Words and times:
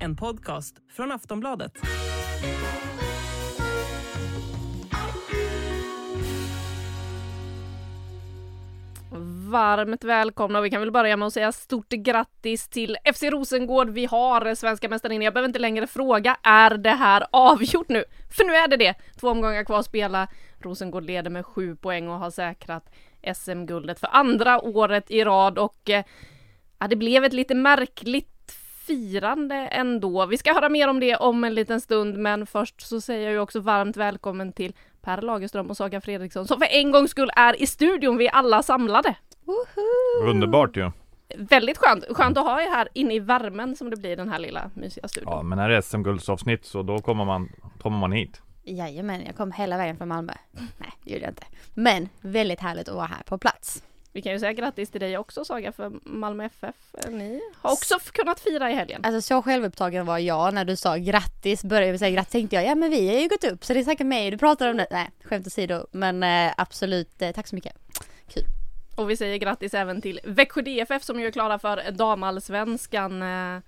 En 0.00 0.16
podcast 0.16 0.76
från 0.88 1.12
Aftonbladet. 1.12 1.72
Varmt 9.50 10.04
välkomna 10.04 10.58
och 10.58 10.64
vi 10.64 10.70
kan 10.70 10.80
väl 10.80 10.90
börja 10.90 11.16
med 11.16 11.26
att 11.26 11.32
säga 11.32 11.52
stort 11.52 11.88
grattis 11.88 12.68
till 12.68 12.96
FC 13.14 13.22
Rosengård. 13.22 13.90
Vi 13.90 14.06
har 14.06 14.54
svenska 14.54 14.88
mästarinnor. 14.88 15.24
Jag 15.24 15.34
behöver 15.34 15.48
inte 15.48 15.58
längre 15.58 15.86
fråga, 15.86 16.36
är 16.42 16.76
det 16.76 16.90
här 16.90 17.26
avgjort 17.30 17.88
nu? 17.88 18.04
För 18.30 18.44
nu 18.44 18.52
är 18.54 18.68
det 18.68 18.76
det! 18.76 18.94
Två 19.20 19.28
omgångar 19.28 19.64
kvar 19.64 19.78
att 19.78 19.86
spela. 19.86 20.28
Rosengård 20.58 21.04
leder 21.04 21.30
med 21.30 21.46
sju 21.46 21.76
poäng 21.76 22.08
och 22.08 22.18
har 22.18 22.30
säkrat 22.30 22.94
SM-guldet 23.34 24.00
för 24.00 24.08
andra 24.12 24.60
året 24.60 25.10
i 25.10 25.24
rad 25.24 25.58
och 25.58 25.90
eh, 25.90 26.04
ja, 26.78 26.88
det 26.88 26.96
blev 26.96 27.24
ett 27.24 27.32
lite 27.32 27.54
märkligt 27.54 28.37
firande 28.88 29.54
ändå. 29.54 30.26
Vi 30.26 30.38
ska 30.38 30.52
höra 30.52 30.68
mer 30.68 30.88
om 30.88 31.00
det 31.00 31.16
om 31.16 31.44
en 31.44 31.54
liten 31.54 31.80
stund, 31.80 32.18
men 32.18 32.46
först 32.46 32.80
så 32.80 33.00
säger 33.00 33.22
jag 33.22 33.32
ju 33.32 33.38
också 33.38 33.60
varmt 33.60 33.96
välkommen 33.96 34.52
till 34.52 34.72
Per 35.00 35.22
Lagerström 35.22 35.70
och 35.70 35.76
Saga 35.76 36.00
Fredriksson 36.00 36.46
som 36.46 36.58
för 36.58 36.66
en 36.70 36.90
gångs 36.90 37.10
skull 37.10 37.30
är 37.36 37.62
i 37.62 37.66
studion. 37.66 38.16
Vi 38.16 38.26
är 38.26 38.32
alla 38.32 38.62
samlade. 38.62 39.14
Underbart 40.22 40.76
ju. 40.76 40.90
Väldigt 41.36 41.78
skönt. 41.78 42.04
Skönt 42.10 42.38
att 42.38 42.44
ha 42.44 42.62
er 42.62 42.70
här 42.70 42.88
inne 42.92 43.14
i 43.14 43.18
värmen 43.18 43.76
som 43.76 43.90
det 43.90 43.96
blir 43.96 44.10
i 44.10 44.16
den 44.16 44.28
här 44.28 44.38
lilla 44.38 44.70
mysiga 44.74 45.08
studion. 45.08 45.32
Ja, 45.32 45.42
men 45.42 45.58
här 45.58 45.70
är 45.70 45.80
SM-guldsavsnitt 45.80 46.64
så 46.64 46.82
då 46.82 46.98
kommer 46.98 47.24
man, 47.24 47.48
kommer 47.82 47.98
man 47.98 48.12
hit. 48.12 48.42
Jajamän, 48.64 49.22
jag 49.26 49.36
kom 49.36 49.52
hela 49.52 49.76
vägen 49.76 49.96
från 49.96 50.08
Malmö. 50.08 50.32
Nej, 50.52 50.92
det 51.04 51.12
gjorde 51.12 51.24
jag 51.24 51.30
inte. 51.30 51.46
Men 51.74 52.08
väldigt 52.20 52.60
härligt 52.60 52.88
att 52.88 52.94
vara 52.94 53.06
här 53.06 53.22
på 53.22 53.38
plats. 53.38 53.82
Vi 54.18 54.22
kan 54.22 54.32
ju 54.32 54.38
säga 54.38 54.52
grattis 54.52 54.90
till 54.90 55.00
dig 55.00 55.18
också 55.18 55.44
Saga 55.44 55.72
för 55.72 55.92
Malmö 56.04 56.44
FF. 56.44 56.74
Ni 57.08 57.40
har 57.54 57.72
också 57.72 57.98
kunnat 58.12 58.40
fira 58.40 58.70
i 58.70 58.74
helgen. 58.74 59.00
Alltså 59.04 59.20
så 59.20 59.42
självupptagen 59.42 60.06
var 60.06 60.18
jag 60.18 60.54
när 60.54 60.64
du 60.64 60.76
sa 60.76 60.96
grattis, 60.96 61.64
började 61.64 61.92
vi 61.92 61.98
säga 61.98 62.10
grattis 62.10 62.32
tänkte 62.32 62.56
jag, 62.56 62.64
ja 62.64 62.74
men 62.74 62.90
vi 62.90 63.08
har 63.08 63.20
ju 63.20 63.28
gått 63.28 63.44
upp 63.44 63.64
så 63.64 63.72
det 63.72 63.80
är 63.80 63.84
säkert 63.84 64.06
mig 64.06 64.30
du 64.30 64.38
pratar 64.38 64.70
om 64.70 64.76
det. 64.76 64.86
Nej, 64.90 65.10
skämt 65.24 65.46
åsido, 65.46 65.86
men 65.90 66.22
eh, 66.22 66.52
absolut, 66.56 67.22
eh, 67.22 67.32
tack 67.32 67.46
så 67.46 67.54
mycket. 67.54 67.72
Kul. 68.28 68.42
Och 68.96 69.10
vi 69.10 69.16
säger 69.16 69.36
grattis 69.36 69.74
även 69.74 70.02
till 70.02 70.20
Växjö 70.24 70.62
DFF 70.62 71.02
som 71.02 71.20
ju 71.20 71.26
är 71.26 71.30
klara 71.30 71.58
för 71.58 71.90
damallsvenskan. 71.90 73.22
Eh, 73.22 73.60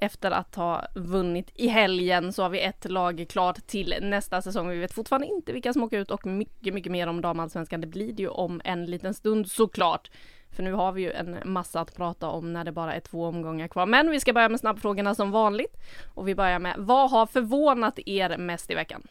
efter 0.00 0.30
att 0.30 0.54
ha 0.54 0.84
vunnit 0.94 1.50
i 1.54 1.68
helgen 1.68 2.32
så 2.32 2.42
har 2.42 2.50
vi 2.50 2.60
ett 2.60 2.90
lag 2.90 3.26
klart 3.28 3.66
till 3.66 3.94
nästa 4.00 4.42
säsong. 4.42 4.68
Vi 4.68 4.78
vet 4.78 4.92
fortfarande 4.92 5.26
inte 5.26 5.52
vilka 5.52 5.72
som 5.72 5.82
åker 5.82 5.98
ut 5.98 6.10
och 6.10 6.26
mycket, 6.26 6.74
mycket 6.74 6.92
mer 6.92 7.06
om 7.06 7.20
damallsvenskan. 7.20 7.80
Det 7.80 7.86
blir 7.86 8.12
det 8.12 8.22
ju 8.22 8.28
om 8.28 8.60
en 8.64 8.86
liten 8.86 9.14
stund 9.14 9.50
såklart. 9.50 10.10
För 10.50 10.62
nu 10.62 10.72
har 10.72 10.92
vi 10.92 11.02
ju 11.02 11.12
en 11.12 11.38
massa 11.44 11.80
att 11.80 11.96
prata 11.96 12.28
om 12.28 12.52
när 12.52 12.64
det 12.64 12.72
bara 12.72 12.94
är 12.94 13.00
två 13.00 13.26
omgångar 13.26 13.68
kvar. 13.68 13.86
Men 13.86 14.10
vi 14.10 14.20
ska 14.20 14.32
börja 14.32 14.48
med 14.48 14.60
snabbfrågorna 14.60 15.14
som 15.14 15.30
vanligt. 15.30 15.76
Och 16.14 16.28
vi 16.28 16.34
börjar 16.34 16.58
med, 16.58 16.74
vad 16.78 17.10
har 17.10 17.26
förvånat 17.26 17.98
er 18.06 18.36
mest 18.38 18.70
i 18.70 18.74
veckan? 18.74 19.02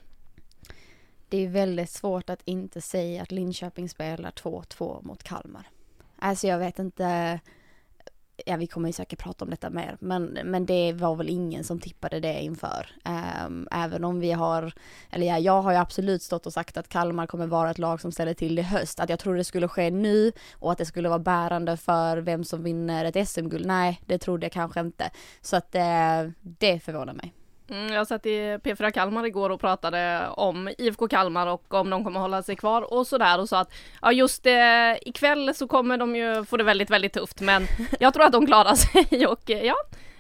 Det 1.30 1.46
är 1.46 1.50
väldigt 1.50 1.90
svårt 1.90 2.30
att 2.30 2.42
inte 2.46 2.82
säga 2.82 3.22
att 3.22 3.32
Linköping 3.32 3.90
spelar 3.90 4.32
2-2 4.32 5.06
mot 5.06 5.24
Kalmar. 5.24 5.70
Alltså 6.20 6.48
jag 6.48 6.60
vet 6.60 6.80
inte, 6.80 7.40
ja 8.46 8.58
vi 8.58 8.68
kommer 8.68 8.90
ju 8.90 8.94
säkert 8.94 9.20
prata 9.20 9.46
om 9.46 9.52
detta 9.52 9.70
mer, 9.70 9.98
men, 10.00 10.26
men 10.26 10.66
det 10.66 10.94
var 10.94 11.16
väl 11.16 11.30
ingen 11.30 11.64
som 11.64 11.80
tippade 11.80 12.20
det 12.20 12.42
inför. 12.42 12.90
Um, 13.46 13.68
även 13.72 14.04
om 14.04 14.20
vi 14.20 14.32
har, 14.32 14.74
eller 15.10 15.28
ja, 15.28 15.40
jag 15.40 15.62
har 15.62 15.72
ju 15.72 15.78
absolut 15.78 16.22
stått 16.22 16.46
och 16.46 16.54
sagt 16.54 16.78
att 16.78 16.90
Kalmar 16.90 17.28
kommer 17.28 17.48
vara 17.48 17.72
ett 17.72 17.78
lag 17.78 18.02
som 18.02 18.12
ställer 18.12 18.34
till 18.34 18.56
det 18.56 18.62
i 18.62 18.66
höst. 18.66 19.00
Att 19.00 19.10
jag 19.10 19.20
trodde 19.20 19.38
det 19.38 19.44
skulle 19.44 19.68
ske 19.68 19.92
nu 19.92 20.32
och 20.54 20.72
att 20.72 20.78
det 20.78 20.86
skulle 20.86 21.10
vara 21.10 21.20
bärande 21.20 21.78
för 21.78 22.18
vem 22.18 22.44
som 22.44 22.64
vinner 22.64 23.06
ett 23.06 23.30
SM-guld. 23.30 23.66
Nej, 23.66 24.02
det 24.06 24.18
trodde 24.18 24.46
jag 24.46 24.52
kanske 24.52 24.80
inte. 24.80 25.10
Så 25.42 25.56
att 25.56 25.76
uh, 25.76 26.32
det 26.42 26.80
förvånar 26.80 27.14
mig. 27.14 27.37
Mm, 27.70 27.94
jag 27.94 28.08
satt 28.08 28.26
i 28.26 28.40
P4 28.40 28.92
Kalmar 28.92 29.26
igår 29.26 29.50
och 29.50 29.60
pratade 29.60 30.28
om 30.30 30.70
IFK 30.78 31.08
Kalmar 31.08 31.48
och 31.48 31.74
om 31.74 31.90
de 31.90 32.04
kommer 32.04 32.20
hålla 32.20 32.44
sig 32.44 32.56
kvar 32.56 32.94
och 32.94 33.08
sådär 33.08 33.40
och 33.40 33.50
sa 33.50 33.60
att 33.60 33.74
ja 34.02 34.12
just 34.12 34.46
eh, 34.46 34.94
ikväll 35.02 35.54
så 35.56 35.68
kommer 35.68 35.98
de 35.98 36.16
ju 36.16 36.46
få 36.46 36.58
det 36.58 36.64
väldigt, 36.64 36.90
väldigt 36.90 37.14
tufft 37.14 37.42
men 37.42 37.68
jag 38.00 38.14
tror 38.14 38.26
att 38.26 38.32
de 38.32 38.46
klarar 38.46 38.76
sig 38.76 39.28
och 39.28 39.52
eh, 39.52 39.66
ja 39.66 39.76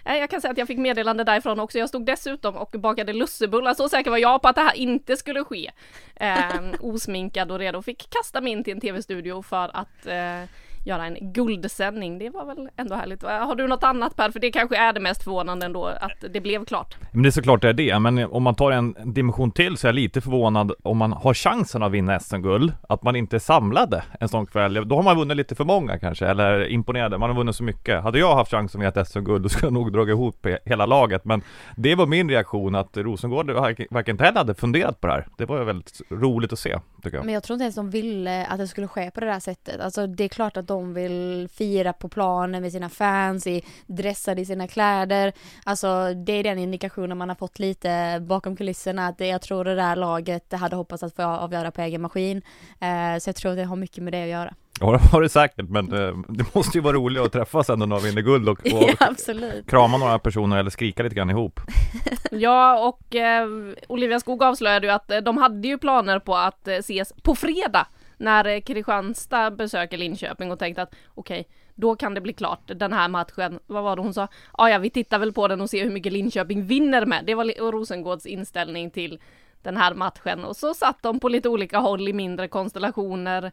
eh, 0.05 0.15
jag 0.15 0.29
kan 0.29 0.41
säga 0.41 0.51
att 0.51 0.57
jag 0.57 0.67
fick 0.67 0.77
meddelande 0.77 1.23
därifrån 1.23 1.59
också. 1.59 1.79
Jag 1.79 1.89
stod 1.89 2.05
dessutom 2.05 2.57
och 2.57 2.75
bakade 2.79 3.13
lussebullar. 3.13 3.73
Så 3.73 3.89
säker 3.89 4.11
var 4.11 4.17
jag 4.17 4.41
på 4.41 4.47
att 4.47 4.55
det 4.55 4.61
här 4.61 4.75
inte 4.75 5.17
skulle 5.17 5.43
ske. 5.43 5.71
Eh, 6.15 6.61
osminkad 6.79 7.51
och 7.51 7.59
redo. 7.59 7.81
Fick 7.81 8.09
kasta 8.09 8.41
mig 8.41 8.51
in 8.51 8.63
till 8.63 8.73
en 8.73 8.81
tv-studio 8.81 9.41
för 9.41 9.71
att 9.73 10.05
eh, 10.05 10.49
göra 10.87 11.05
en 11.05 11.33
guldsändning. 11.33 12.19
Det 12.19 12.29
var 12.29 12.45
väl 12.45 12.69
ändå 12.77 12.95
härligt. 12.95 13.23
Äh, 13.23 13.29
har 13.29 13.55
du 13.55 13.67
något 13.67 13.83
annat 13.83 14.15
Per? 14.15 14.31
För 14.31 14.39
det 14.39 14.51
kanske 14.51 14.77
är 14.77 14.93
det 14.93 14.99
mest 14.99 15.23
förvånande 15.23 15.65
ändå 15.65 15.85
att 15.85 16.33
det 16.33 16.41
blev 16.41 16.65
klart. 16.65 16.95
Men 17.11 17.23
det 17.23 17.29
är 17.29 17.31
såklart 17.31 17.61
det 17.61 17.69
är 17.69 17.73
det, 17.73 17.99
men 17.99 18.17
om 18.17 18.43
man 18.43 18.55
tar 18.55 18.71
en 18.71 18.95
dimension 19.03 19.51
till 19.51 19.77
så 19.77 19.87
är 19.87 19.89
jag 19.89 19.95
lite 19.95 20.21
förvånad 20.21 20.71
om 20.83 20.97
man 20.97 21.13
har 21.13 21.33
chansen 21.33 21.83
att 21.83 21.91
vinna 21.91 22.19
SM-guld, 22.19 22.73
att 22.89 23.03
man 23.03 23.15
inte 23.15 23.39
samlade 23.39 24.03
en 24.19 24.29
sån 24.29 24.45
kväll. 24.45 24.87
Då 24.87 24.95
har 24.95 25.03
man 25.03 25.17
vunnit 25.17 25.37
lite 25.37 25.55
för 25.55 25.63
många 25.65 25.99
kanske, 25.99 26.27
eller 26.27 26.67
imponerade. 26.67 27.17
Man 27.17 27.29
har 27.29 27.37
vunnit 27.37 27.55
så 27.55 27.63
mycket. 27.63 28.03
Hade 28.03 28.19
jag 28.19 28.35
haft 28.35 28.51
chansen 28.51 28.81
att 28.81 28.95
vinna 28.95 29.01
ett 29.01 29.07
SM-guld, 29.07 29.43
då 29.43 29.49
skulle 29.49 29.65
jag 29.65 29.73
nog 29.73 29.91
dragit 29.91 30.13
ihop 30.13 30.47
hela 30.65 30.85
laget. 30.85 31.25
Men 31.25 31.41
det 31.75 31.95
var 31.95 32.05
min 32.05 32.29
reaktion, 32.29 32.75
att 32.75 32.97
Rosengård 32.97 33.51
varken 33.51 34.13
inte 34.13 34.23
heller 34.23 34.37
hade 34.37 34.55
funderat 34.55 35.01
på 35.01 35.07
det 35.07 35.13
här. 35.13 35.27
Det 35.37 35.45
var 35.45 35.63
väldigt 35.63 36.01
roligt 36.09 36.53
att 36.53 36.59
se, 36.59 36.79
tycker 37.03 37.17
jag. 37.17 37.25
Men 37.25 37.33
jag 37.33 37.43
tror 37.43 37.55
inte 37.55 37.63
ens 37.63 37.75
de 37.75 37.89
ville 37.89 38.45
att 38.45 38.57
det 38.57 38.67
skulle 38.67 38.87
ske 38.87 39.11
på 39.11 39.19
det 39.19 39.25
där 39.25 39.39
sättet. 39.39 39.81
Alltså 39.81 40.07
det 40.07 40.23
är 40.23 40.27
klart 40.27 40.57
att 40.57 40.67
de 40.67 40.93
vill 40.93 41.49
fira 41.53 41.93
på 41.93 42.09
planen 42.09 42.61
med 42.61 42.71
sina 42.71 42.89
fans, 42.89 43.47
i 43.47 43.61
dressade 43.85 44.41
i 44.41 44.45
sina 44.45 44.67
kläder. 44.67 45.33
Alltså 45.63 46.13
det 46.13 46.33
är 46.33 46.43
den 46.43 46.59
indikationen 46.59 47.17
man 47.17 47.29
har 47.29 47.35
fått 47.35 47.59
lite 47.59 48.19
bakom 48.27 48.55
kulisserna. 48.55 49.07
Att 49.07 49.17
det, 49.17 49.27
jag 49.27 49.41
tror 49.41 49.65
det 49.65 49.75
där 49.75 49.95
laget 49.95 50.53
hade 50.53 50.75
hoppats 50.75 51.03
att 51.03 51.15
få 51.15 51.23
avgöra 51.23 51.71
på 51.71 51.81
egen 51.81 52.01
maskin. 52.01 52.41
Eh, 52.79 53.19
så 53.19 53.29
jag 53.29 53.35
tror 53.35 53.51
att 53.51 53.57
det 53.57 53.63
har 53.63 53.75
mycket 53.75 54.03
med 54.03 54.13
det 54.13 54.23
att 54.23 54.29
göra. 54.29 54.53
Ja 54.81 54.91
det 54.91 54.97
har 54.97 55.21
det 55.21 55.29
säkert, 55.29 55.69
men 55.69 55.93
eh, 55.93 56.17
det 56.27 56.55
måste 56.55 56.77
ju 56.77 56.81
vara 56.81 56.93
roligt 56.93 57.21
att 57.21 57.31
träffas 57.31 57.69
ändå 57.69 57.85
när 57.85 57.95
man 57.95 58.03
vinner 58.03 58.21
guld 58.21 58.49
och, 58.49 58.59
och 58.73 58.89
ja, 58.99 59.51
krama 59.67 59.97
några 59.97 60.19
personer 60.19 60.57
eller 60.57 60.69
skrika 60.69 61.03
lite 61.03 61.15
grann 61.15 61.29
ihop. 61.29 61.59
Ja, 62.31 62.87
och 62.87 63.15
eh, 63.15 63.47
Olivia 63.87 64.19
Skog 64.19 64.43
avslöjade 64.43 64.87
ju 64.87 64.93
att 64.93 65.11
eh, 65.11 65.17
de 65.17 65.37
hade 65.37 65.67
ju 65.67 65.77
planer 65.77 66.19
på 66.19 66.35
att 66.35 66.67
eh, 66.67 66.75
ses 66.75 67.13
på 67.23 67.35
fredag 67.35 67.87
när 68.17 68.59
Kristianstad 68.59 69.51
besöker 69.51 69.97
Linköping 69.97 70.51
och 70.51 70.59
tänkte 70.59 70.81
att 70.81 70.95
okej, 71.15 71.39
okay, 71.39 71.53
då 71.75 71.95
kan 71.95 72.13
det 72.13 72.21
bli 72.21 72.33
klart 72.33 72.61
den 72.65 72.93
här 72.93 73.07
matchen. 73.07 73.59
Vad 73.67 73.83
var 73.83 73.95
det 73.95 74.01
hon 74.01 74.13
sa? 74.13 74.27
Ja, 74.57 74.69
ja, 74.69 74.77
vi 74.77 74.89
tittar 74.89 75.19
väl 75.19 75.33
på 75.33 75.47
den 75.47 75.61
och 75.61 75.69
ser 75.69 75.83
hur 75.83 75.91
mycket 75.91 76.13
Linköping 76.13 76.63
vinner 76.63 77.05
med. 77.05 77.25
Det 77.25 77.35
var 77.35 77.71
Rosengårds 77.71 78.25
inställning 78.25 78.91
till 78.91 79.19
den 79.61 79.77
här 79.77 79.93
matchen 79.93 80.45
och 80.45 80.55
så 80.55 80.73
satt 80.73 81.03
de 81.03 81.19
på 81.19 81.29
lite 81.29 81.49
olika 81.49 81.79
håll 81.79 82.07
i 82.07 82.13
mindre 82.13 82.47
konstellationer. 82.47 83.51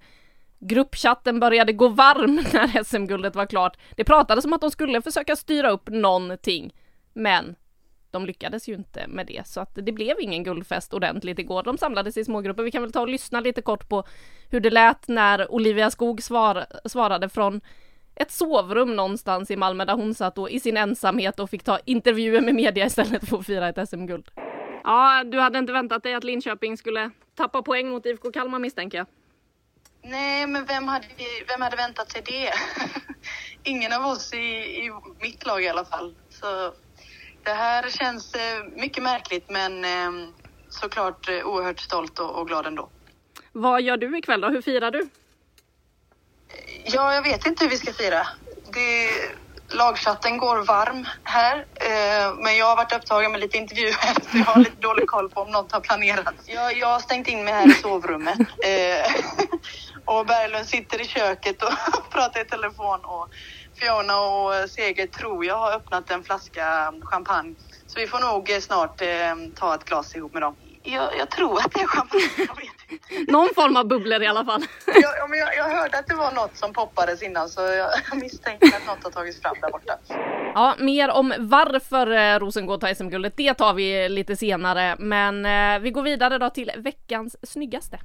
Gruppchatten 0.58 1.40
började 1.40 1.72
gå 1.72 1.88
varm 1.88 2.34
när 2.52 2.84
SM-guldet 2.84 3.36
var 3.36 3.46
klart. 3.46 3.76
Det 3.96 4.04
pratades 4.04 4.44
om 4.44 4.52
att 4.52 4.60
de 4.60 4.70
skulle 4.70 5.02
försöka 5.02 5.36
styra 5.36 5.70
upp 5.70 5.88
någonting, 5.88 6.74
men 7.12 7.56
de 8.10 8.26
lyckades 8.26 8.68
ju 8.68 8.74
inte 8.74 9.06
med 9.08 9.26
det 9.26 9.46
så 9.46 9.60
att 9.60 9.74
det 9.74 9.92
blev 9.92 10.16
ingen 10.20 10.44
guldfest 10.44 10.94
ordentligt 10.94 11.38
igår. 11.38 11.62
De 11.62 11.78
samlades 11.78 12.16
i 12.16 12.24
smågrupper. 12.24 12.62
Vi 12.62 12.70
kan 12.70 12.82
väl 12.82 12.92
ta 12.92 13.00
och 13.00 13.08
lyssna 13.08 13.40
lite 13.40 13.62
kort 13.62 13.88
på 13.88 14.04
hur 14.50 14.60
det 14.60 14.70
lät 14.70 15.08
när 15.08 15.52
Olivia 15.52 15.90
Skog 15.90 16.22
svar, 16.22 16.66
svarade 16.84 17.28
från 17.28 17.60
ett 18.16 18.30
sovrum 18.30 18.96
någonstans 18.96 19.50
i 19.50 19.56
Malmö 19.56 19.84
där 19.84 19.94
hon 19.94 20.14
satt 20.14 20.34
då 20.34 20.50
i 20.50 20.60
sin 20.60 20.76
ensamhet 20.76 21.40
och 21.40 21.50
fick 21.50 21.62
ta 21.62 21.78
intervjuer 21.84 22.40
med 22.40 22.54
media 22.54 22.86
istället 22.86 23.28
för 23.28 23.38
att 23.38 23.46
fira 23.46 23.68
ett 23.68 23.88
SM-guld. 23.88 24.30
Ja, 24.84 25.24
du 25.24 25.40
hade 25.40 25.58
inte 25.58 25.72
väntat 25.72 26.02
dig 26.02 26.14
att 26.14 26.24
Linköping 26.24 26.76
skulle 26.76 27.10
tappa 27.34 27.62
poäng 27.62 27.88
mot 27.88 28.06
IFK 28.06 28.32
Kalmar 28.32 28.58
misstänker 28.58 28.98
jag. 28.98 29.06
Nej, 30.06 30.46
men 30.46 30.64
vem 30.64 30.88
hade, 30.88 31.06
vem 31.48 31.60
hade 31.60 31.76
väntat 31.76 32.12
sig 32.12 32.22
det? 32.26 32.52
Ingen 33.62 33.92
av 33.92 34.06
oss 34.06 34.32
i, 34.34 34.36
i 34.36 34.92
mitt 35.20 35.46
lag 35.46 35.64
i 35.64 35.68
alla 35.68 35.84
fall. 35.84 36.14
Så 36.30 36.74
det 37.42 37.52
här 37.52 37.90
känns 37.90 38.34
eh, 38.34 38.64
mycket 38.76 39.02
märkligt, 39.02 39.50
men 39.50 39.84
eh, 39.84 40.28
såklart 40.68 41.28
eh, 41.28 41.46
oerhört 41.46 41.80
stolt 41.80 42.18
och, 42.18 42.38
och 42.38 42.48
glad 42.48 42.66
ändå. 42.66 42.88
Vad 43.52 43.82
gör 43.82 43.96
du 43.96 44.18
ikväll 44.18 44.40
då? 44.40 44.48
Hur 44.48 44.62
firar 44.62 44.90
du? 44.90 45.08
Ja, 46.84 47.14
jag 47.14 47.22
vet 47.22 47.46
inte 47.46 47.64
hur 47.64 47.70
vi 47.70 47.76
ska 47.76 47.92
fira. 47.92 48.26
Det, 48.72 49.10
lagchatten 49.68 50.38
går 50.38 50.58
varm 50.58 51.06
här, 51.24 51.56
eh, 51.56 52.34
men 52.38 52.56
jag 52.56 52.66
har 52.66 52.76
varit 52.76 52.92
upptagen 52.92 53.32
med 53.32 53.40
lite 53.40 53.56
intervjuer 53.56 53.92
så 54.30 54.38
jag 54.38 54.44
har 54.44 54.58
lite 54.58 54.80
dålig 54.80 55.06
koll 55.06 55.30
på 55.30 55.40
om 55.40 55.50
något 55.50 55.72
har 55.72 55.80
planerats. 55.80 56.48
Jag, 56.48 56.78
jag 56.78 56.86
har 56.86 57.00
stängt 57.00 57.28
in 57.28 57.44
mig 57.44 57.54
här 57.54 57.70
i 57.70 57.74
sovrummet 57.74 58.38
eh, 58.64 59.12
och 60.04 60.26
Berglund 60.26 60.66
sitter 60.66 61.00
i 61.00 61.04
köket 61.04 61.62
och 61.62 61.72
pratar 62.10 62.40
i 62.40 62.44
telefon 62.44 63.00
och 63.04 63.28
Fiona 63.74 64.20
och 64.20 64.70
Seger 64.70 65.06
tror 65.06 65.44
jag 65.44 65.56
har 65.56 65.72
öppnat 65.72 66.10
en 66.10 66.22
flaska 66.22 66.92
champagne. 67.02 67.54
Så 67.86 68.00
vi 68.00 68.06
får 68.06 68.18
nog 68.18 68.50
eh, 68.50 68.58
snart 68.58 69.02
eh, 69.02 69.08
ta 69.54 69.74
ett 69.74 69.84
glas 69.84 70.16
ihop 70.16 70.32
med 70.32 70.42
dem. 70.42 70.56
Jag, 70.86 71.10
jag 71.18 71.30
tror 71.30 71.58
att 71.58 71.72
det 71.72 71.80
är 71.80 71.86
champagne, 71.86 72.30
jag 72.48 72.56
vet 72.56 72.92
inte. 73.18 73.32
Någon 73.32 73.48
form 73.54 73.76
av 73.76 73.86
bubblor 73.86 74.22
i 74.22 74.26
alla 74.26 74.44
fall. 74.44 74.62
Jag, 74.86 75.12
ja, 75.18 75.26
men 75.26 75.38
jag, 75.38 75.56
jag 75.56 75.64
hörde 75.64 75.98
att 75.98 76.06
det 76.06 76.14
var 76.14 76.32
något 76.32 76.56
som 76.56 76.72
poppades 76.72 77.22
innan 77.22 77.48
så 77.48 77.60
jag, 77.60 77.90
jag 78.10 78.18
misstänker 78.20 78.66
att 78.66 78.86
något 78.86 79.04
har 79.04 79.10
tagits 79.10 79.40
fram 79.40 79.56
där 79.60 79.70
borta. 79.70 79.98
Ja, 80.54 80.74
mer 80.78 81.10
om 81.10 81.34
varför 81.38 82.10
eh, 82.10 82.38
Rosengård 82.38 82.80
tar 82.80 82.94
SM-guldet, 82.94 83.36
det 83.36 83.54
tar 83.54 83.74
vi 83.74 84.08
lite 84.08 84.36
senare. 84.36 84.96
Men 84.98 85.46
eh, 85.46 85.82
vi 85.82 85.90
går 85.90 86.02
vidare 86.02 86.38
då 86.38 86.50
till 86.50 86.72
veckans 86.76 87.36
snyggaste. 87.42 87.98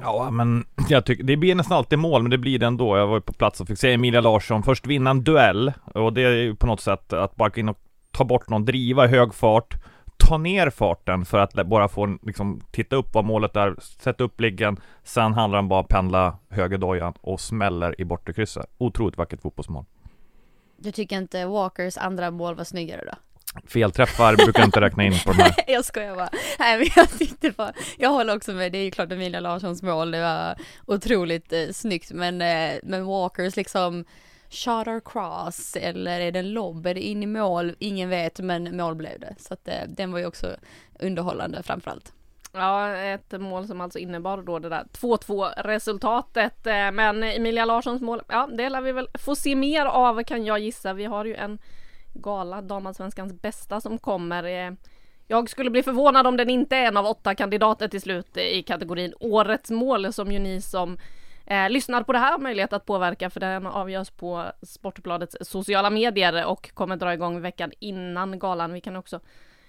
Ja 0.00 0.30
men 0.30 0.64
jag 0.88 1.04
tycker, 1.04 1.24
det 1.24 1.36
blir 1.36 1.54
nästan 1.54 1.76
alltid 1.76 1.98
mål 1.98 2.22
men 2.22 2.30
det 2.30 2.38
blir 2.38 2.58
det 2.58 2.66
ändå. 2.66 2.96
Jag 2.96 3.06
var 3.06 3.14
ju 3.14 3.20
på 3.20 3.32
plats 3.32 3.60
och 3.60 3.66
fick 3.68 3.78
se 3.78 3.92
Emilia 3.92 4.20
Larsson 4.20 4.62
först 4.62 4.86
vinna 4.86 5.10
en 5.10 5.24
duell 5.24 5.72
och 5.94 6.12
det 6.12 6.22
är 6.22 6.30
ju 6.30 6.54
på 6.54 6.66
något 6.66 6.80
sätt 6.80 7.12
att 7.12 7.36
bara 7.36 7.48
gå 7.48 7.60
in 7.60 7.68
och 7.68 7.78
ta 8.10 8.24
bort 8.24 8.48
någon, 8.48 8.64
driva 8.64 9.04
i 9.04 9.08
hög 9.08 9.34
fart 9.34 9.78
ta 10.18 10.38
ner 10.38 10.70
farten 10.70 11.24
för 11.24 11.38
att 11.38 11.66
bara 11.66 11.88
få 11.88 12.18
liksom 12.22 12.60
titta 12.70 12.96
upp 12.96 13.14
vad 13.14 13.24
målet 13.24 13.56
är, 13.56 13.76
sätta 13.80 14.24
upp 14.24 14.40
liggen, 14.40 14.80
sen 15.04 15.32
handlar 15.32 15.58
det 15.58 15.60
om 15.60 15.68
bara 15.68 15.80
att 15.80 15.88
pendla 15.88 16.38
högerdojan 16.48 17.14
och 17.20 17.40
smäller 17.40 18.00
i 18.00 18.04
bortre 18.04 18.32
krysset. 18.32 18.66
Otroligt 18.78 19.18
vackert 19.18 19.40
fotbollsmål. 19.42 19.84
Du 20.76 20.92
tycker 20.92 21.16
inte 21.16 21.46
Walkers 21.46 21.96
andra 21.98 22.30
mål 22.30 22.54
var 22.54 22.64
snyggare 22.64 23.04
då? 23.04 23.12
Felträffar 23.66 24.36
brukar 24.36 24.60
jag 24.60 24.68
inte 24.68 24.80
räkna 24.80 25.04
in 25.04 25.12
på 25.26 25.32
de 25.32 25.42
här. 25.42 25.54
jag 25.66 25.84
skojar 25.84 26.14
bara. 26.14 26.30
Nej 26.58 26.78
men 26.78 26.88
jag 26.96 27.18
tyckte 27.18 27.50
bara, 27.50 27.72
jag 27.98 28.10
håller 28.10 28.36
också 28.36 28.52
med, 28.52 28.72
det 28.72 28.78
är 28.78 28.84
ju 28.84 28.90
klart 28.90 29.12
Emilia 29.12 29.40
Larssons 29.40 29.82
mål, 29.82 30.10
det 30.10 30.20
var 30.20 30.56
otroligt 30.86 31.52
eh, 31.52 31.68
snyggt 31.72 32.12
men, 32.12 32.42
eh, 32.42 32.78
men 32.82 33.06
Walkers 33.06 33.56
liksom 33.56 34.04
shot 34.50 34.86
or 34.86 35.00
cross 35.00 35.76
eller 35.76 36.20
är 36.20 36.32
det 36.32 36.38
en 36.38 36.52
lobb, 36.52 36.86
är 36.86 36.94
det 36.94 37.00
in 37.00 37.22
i 37.22 37.26
mål, 37.26 37.74
ingen 37.78 38.08
vet 38.08 38.40
men 38.40 38.76
mål 38.76 38.94
blev 38.94 39.20
det. 39.20 39.34
Så 39.38 39.54
att 39.54 39.68
eh, 39.68 39.74
den 39.88 40.12
var 40.12 40.18
ju 40.18 40.26
också 40.26 40.56
underhållande 40.98 41.62
framförallt. 41.62 42.12
Ja, 42.52 42.96
ett 42.96 43.40
mål 43.40 43.66
som 43.66 43.80
alltså 43.80 43.98
innebar 43.98 44.42
då 44.42 44.58
det 44.58 44.68
där 44.68 44.84
2-2 44.92 45.62
resultatet. 45.62 46.66
Eh, 46.66 46.90
men 46.92 47.22
Emilia 47.22 47.64
Larssons 47.64 48.02
mål, 48.02 48.22
ja 48.28 48.48
det 48.52 48.68
lär 48.68 48.80
vi 48.80 48.92
väl 48.92 49.08
få 49.14 49.36
se 49.36 49.56
mer 49.56 49.86
av 49.86 50.22
kan 50.22 50.44
jag 50.44 50.58
gissa. 50.58 50.92
Vi 50.92 51.04
har 51.04 51.24
ju 51.24 51.34
en 51.34 51.58
gala, 52.14 52.62
Damallsvenskans 52.62 53.32
bästa 53.32 53.80
som 53.80 53.98
kommer. 53.98 54.44
Eh, 54.44 54.72
jag 55.26 55.50
skulle 55.50 55.70
bli 55.70 55.82
förvånad 55.82 56.26
om 56.26 56.36
den 56.36 56.50
inte 56.50 56.76
är 56.76 56.86
en 56.86 56.96
av 56.96 57.06
åtta 57.06 57.34
kandidater 57.34 57.88
till 57.88 58.00
slut 58.00 58.36
i 58.36 58.62
kategorin 58.62 59.14
Årets 59.20 59.70
mål 59.70 60.12
som 60.12 60.32
ju 60.32 60.38
ni 60.38 60.60
som 60.60 60.98
eh, 61.46 61.70
lyssnar 61.70 62.02
på 62.02 62.12
det 62.12 62.18
här 62.18 62.32
har 62.32 62.38
möjlighet 62.38 62.72
att 62.72 62.86
påverka 62.86 63.30
för 63.30 63.40
den 63.40 63.66
avgörs 63.66 64.10
på 64.10 64.44
Sportbladets 64.62 65.36
sociala 65.40 65.90
medier 65.90 66.46
och 66.46 66.74
kommer 66.74 66.96
dra 66.96 67.14
igång 67.14 67.40
veckan 67.40 67.72
innan 67.78 68.38
galan. 68.38 68.72
Vi 68.72 68.80
kan 68.80 68.96
också 68.96 69.20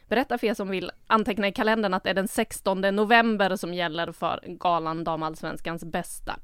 berätta 0.07 0.37
för 0.37 0.47
er 0.47 0.53
som 0.53 0.69
vill 0.69 0.91
anteckna 1.07 1.47
i 1.47 1.51
kalendern 1.51 1.93
att 1.93 2.03
det 2.03 2.09
är 2.09 2.13
den 2.13 2.27
16 2.27 2.81
november 2.81 3.55
som 3.55 3.73
gäller 3.73 4.11
för 4.11 4.43
galan 4.47 5.03
Damallsvenskans 5.03 5.83
bästa. 5.83 6.35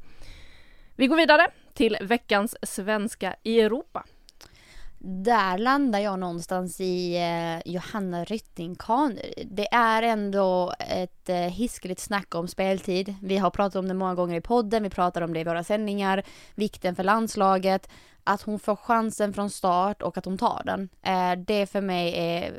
Vi 0.96 1.08
går 1.08 1.18
vidare 1.18 1.48
till 1.74 1.98
veckans 2.02 2.56
svenska 2.62 3.36
i 3.44 3.62
Europa. 3.62 4.06
Där 5.08 5.58
landar 5.58 6.00
jag 6.00 6.20
någonstans 6.20 6.82
i 6.82 7.16
eh, 7.16 7.72
Johanna 7.72 8.24
Rytting 8.24 8.76
Det 9.46 9.68
är 9.74 10.04
ändå 10.04 10.74
ett 10.80 11.30
eh, 11.30 11.36
hiskeligt 11.36 12.02
snack 12.02 12.36
om 12.36 12.48
speltid. 12.48 13.16
Vi 13.22 13.38
har 13.38 13.50
pratat 13.50 13.76
om 13.76 13.88
det 13.88 13.94
många 13.94 14.16
gånger 14.16 14.36
i 14.36 14.42
podden, 14.42 14.84
vi 14.84 14.90
pratar 14.90 15.22
om 15.22 15.34
det 15.34 15.40
i 15.40 15.44
våra 15.44 15.64
sändningar, 15.64 16.24
vikten 16.56 16.96
för 16.96 17.04
landslaget, 17.04 17.90
att 18.24 18.42
hon 18.42 18.60
får 18.60 18.76
chansen 18.76 19.34
från 19.34 19.50
start 19.50 20.02
och 20.02 20.18
att 20.18 20.26
hon 20.26 20.38
tar 20.38 20.62
den. 20.66 20.90
Eh, 21.02 21.44
det 21.48 21.66
för 21.66 21.82
mig 21.82 22.14
är 22.18 22.54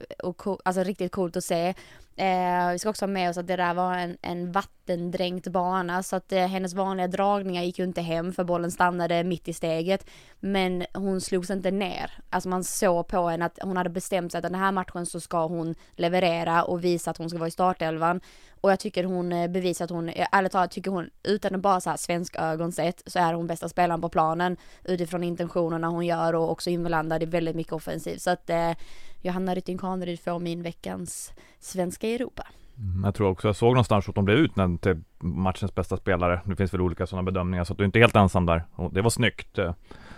alltså, 0.65 0.83
riktigt 0.83 1.13
coolt 1.13 1.37
att 1.37 1.45
se. 1.45 1.75
Eh, 2.17 2.73
vi 2.73 2.79
ska 2.79 2.91
också 2.91 3.05
ha 3.05 3.13
med 3.13 3.31
oss 3.31 3.39
att 3.39 3.47
det 3.47 3.57
där 3.57 3.75
var 3.75 3.95
en, 3.95 4.17
en 4.23 4.53
vattendränkt 4.53 5.49
bana 5.49 6.03
så 6.03 6.17
att 6.17 6.33
eh, 6.33 6.47
hennes 6.47 6.75
vanliga 6.75 7.09
dragningar 7.09 7.63
gick 7.63 7.79
ju 7.79 7.85
inte 7.85 8.01
hem 8.01 8.33
för 8.33 8.45
bollen 8.45 8.71
stannade 8.71 9.25
mitt 9.25 9.49
i 9.49 9.53
steget. 9.53 10.07
Men 10.41 10.87
hon 10.95 11.21
slogs 11.21 11.51
inte 11.51 11.71
ner. 11.71 12.11
Alltså 12.31 12.49
man 12.49 12.65
såg 12.65 13.09
på 13.09 13.29
henne 13.29 13.45
att 13.45 13.59
hon 13.63 13.77
hade 13.77 13.91
bestämt 13.91 14.33
sig 14.33 14.39
att 14.39 14.43
den 14.43 14.55
här 14.55 14.73
matchen 14.73 15.07
så 15.07 15.21
ska 15.21 15.47
hon 15.47 15.75
leverera 15.93 16.65
och 16.65 16.85
visa 16.85 17.11
att 17.11 17.19
hon 17.19 17.31
ska 17.31 17.39
vara 17.39 17.49
i 17.49 17.51
startelvan. 17.51 18.21
Och 18.61 18.73
jag 18.73 18.81
tycker 18.81 19.05
hon 19.05 19.33
eh, 19.33 19.49
bevisar 19.49 19.85
att 19.85 19.91
hon, 19.91 20.09
eh, 20.09 20.27
ärligt 20.33 20.53
talat 20.53 20.71
tycker 20.71 20.91
hon, 20.91 21.11
utan 21.23 21.55
att 21.55 21.61
bara 21.61 21.81
så 21.81 21.91
här 21.91 21.97
svensk 21.97 22.37
ögon 22.37 22.73
sett, 22.73 23.03
så 23.07 23.19
är 23.19 23.35
hon 23.35 23.47
bästa 23.47 23.69
spelaren 23.69 24.01
på 24.01 24.09
planen 24.09 24.57
utifrån 24.85 25.25
intentionerna 25.25 25.89
hon 25.89 26.07
gör 26.07 26.35
och 26.35 26.51
också 26.51 26.71
inblandad 26.71 27.23
i 27.23 27.27
väldigt 27.27 27.57
mycket 27.57 27.73
offensivt. 27.73 28.23
Så 28.23 28.31
att 28.31 28.51
eh, 28.51 28.73
Johanna 29.21 29.55
Rytting 29.55 29.79
Kaneryd 29.79 30.21
får 30.21 30.39
min 30.39 30.63
veckans 30.63 31.33
svenska 31.59 32.07
i 32.07 32.15
Europa. 32.15 32.47
Mm, 32.79 33.05
jag 33.05 33.15
tror 33.15 33.31
också, 33.31 33.49
jag 33.49 33.57
såg 33.57 33.73
någonstans 33.73 34.09
att 34.09 34.15
de 34.15 34.25
blev 34.25 34.37
utnämnd 34.37 34.81
till 34.81 35.03
matchens 35.19 35.75
bästa 35.75 35.97
spelare. 35.97 36.41
Det 36.45 36.57
finns 36.57 36.75
väl 36.75 36.81
olika 36.81 37.07
sådana 37.07 37.23
bedömningar, 37.23 37.65
så 37.65 37.73
att 37.73 37.79
du 37.79 37.85
är 37.85 37.87
inte 37.87 37.99
helt 37.99 38.17
ensam 38.17 38.47
där. 38.47 38.65
Och 38.75 38.95
det 38.95 39.03
var 39.03 39.11
snyggt. 39.11 39.59
Eh, 39.59 39.75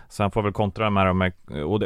sen 0.09 0.31
får 0.31 0.41
jag 0.41 0.45
väl 0.45 0.53
kontra 0.53 0.91
med 0.91 1.07
dem, 1.07 1.19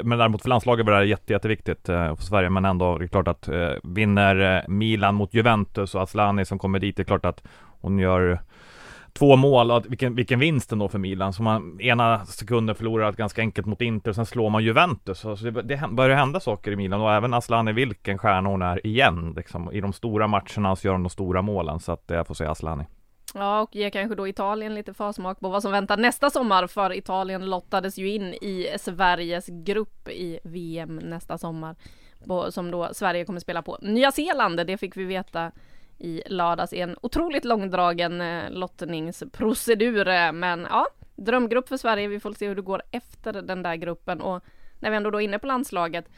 men 0.05 0.19
däremot 0.19 0.43
för 0.43 0.49
landslaget 0.49 0.87
var 0.87 1.01
det 1.01 1.07
jätte, 1.07 1.33
jätteviktigt 1.33 1.89
eh, 1.89 2.17
för 2.17 2.23
Sverige, 2.23 2.51
men 2.51 2.65
ändå, 2.65 2.99
det 2.99 3.05
är 3.05 3.09
klart 3.09 3.29
att 3.29 3.49
eh, 3.49 3.71
vinner 3.83 4.65
Milan 4.69 5.15
mot 5.15 5.35
Juventus 5.35 5.95
och 5.95 6.03
Aslani 6.03 6.45
som 6.45 6.59
kommer 6.59 6.79
dit, 6.79 6.97
det 6.97 7.03
är 7.03 7.05
klart 7.05 7.25
att 7.25 7.43
hon 7.81 7.99
gör 7.99 8.41
två 9.13 9.37
mål 9.37 9.71
och 9.71 9.85
vilken, 9.89 10.15
vilken 10.15 10.39
vinst 10.39 10.73
ändå 10.73 10.89
för 10.89 10.99
Milan. 10.99 11.33
Så 11.33 11.43
man 11.43 11.81
ena 11.81 12.27
sekunden 12.27 12.75
förlorar 12.75 13.13
ganska 13.13 13.41
enkelt 13.41 13.67
mot 13.67 13.81
Inter 13.81 14.11
och 14.11 14.15
sen 14.15 14.27
slår 14.27 14.51
man 14.51 14.65
Juventus. 14.65 15.19
Så 15.19 15.35
det, 15.35 15.63
det 15.63 15.89
börjar 15.91 16.17
hända 16.17 16.41
saker 16.41 16.73
i 16.73 16.77
Milan 16.77 17.01
och 17.01 17.13
även 17.13 17.35
Aslani, 17.35 17.73
vilken 17.73 18.19
stjärna 18.19 18.49
hon 18.49 18.63
är 18.63 18.87
igen. 18.87 19.33
Liksom. 19.37 19.73
I 19.73 19.81
de 19.81 19.93
stora 19.93 20.27
matcherna 20.27 20.77
så 20.77 20.87
gör 20.87 20.93
hon 20.93 21.03
de 21.03 21.11
stora 21.11 21.43
målen 21.43 21.81
så 21.81 21.93
att 21.93 22.11
eh, 22.11 22.17
jag 22.17 22.27
får 22.27 22.35
säga 22.35 22.51
Aslani. 22.51 22.85
Ja, 23.35 23.61
och 23.61 23.77
ger 23.77 23.91
kanske 23.91 24.15
då 24.15 24.29
Italien 24.29 24.75
lite 24.75 24.95
försmak 24.95 25.41
på 25.41 25.49
vad 25.49 25.63
som 25.63 25.73
väntar 25.73 25.97
nästa 25.97 26.31
sommar, 26.31 26.67
för 26.67 26.93
Italien 26.93 27.51
lottades 27.51 27.99
ju 27.99 28.09
in 28.09 28.35
i 28.35 28.67
Sveriges 28.81 29.47
grupp 29.47 30.09
i 30.09 30.39
VM 30.45 30.97
nästa 30.97 31.39
sommar, 31.39 31.77
som 32.51 32.71
då 32.71 32.89
Sverige 32.93 33.25
kommer 33.25 33.41
spela 33.41 33.63
på 33.63 33.79
Nya 33.83 34.13
Zeeland. 34.13 34.67
Det 34.67 34.77
fick 34.77 34.97
vi 34.97 35.05
veta 35.05 35.53
i 35.99 36.23
lördags 36.27 36.73
i 36.73 36.81
en 36.81 36.97
otroligt 37.01 37.45
långdragen 37.45 38.21
eh, 38.21 38.51
lottningsprocedur. 38.51 40.09
Eh, 40.09 40.33
men 40.33 40.67
ja, 40.71 40.89
drömgrupp 41.17 41.69
för 41.69 41.77
Sverige. 41.77 42.09
Vi 42.09 42.21
får 42.21 42.33
se 42.33 42.49
hur 42.49 42.55
det 42.55 42.63
går 42.63 42.83
efter 42.91 43.33
den 43.33 43.63
där 43.63 43.77
gruppen 43.77 44.21
och 44.21 44.45
när 44.79 44.91
vi 44.91 44.97
ändå 44.97 45.11
då 45.11 45.21
är 45.21 45.25
inne 45.25 45.39
på 45.39 45.47
landslaget. 45.47 46.09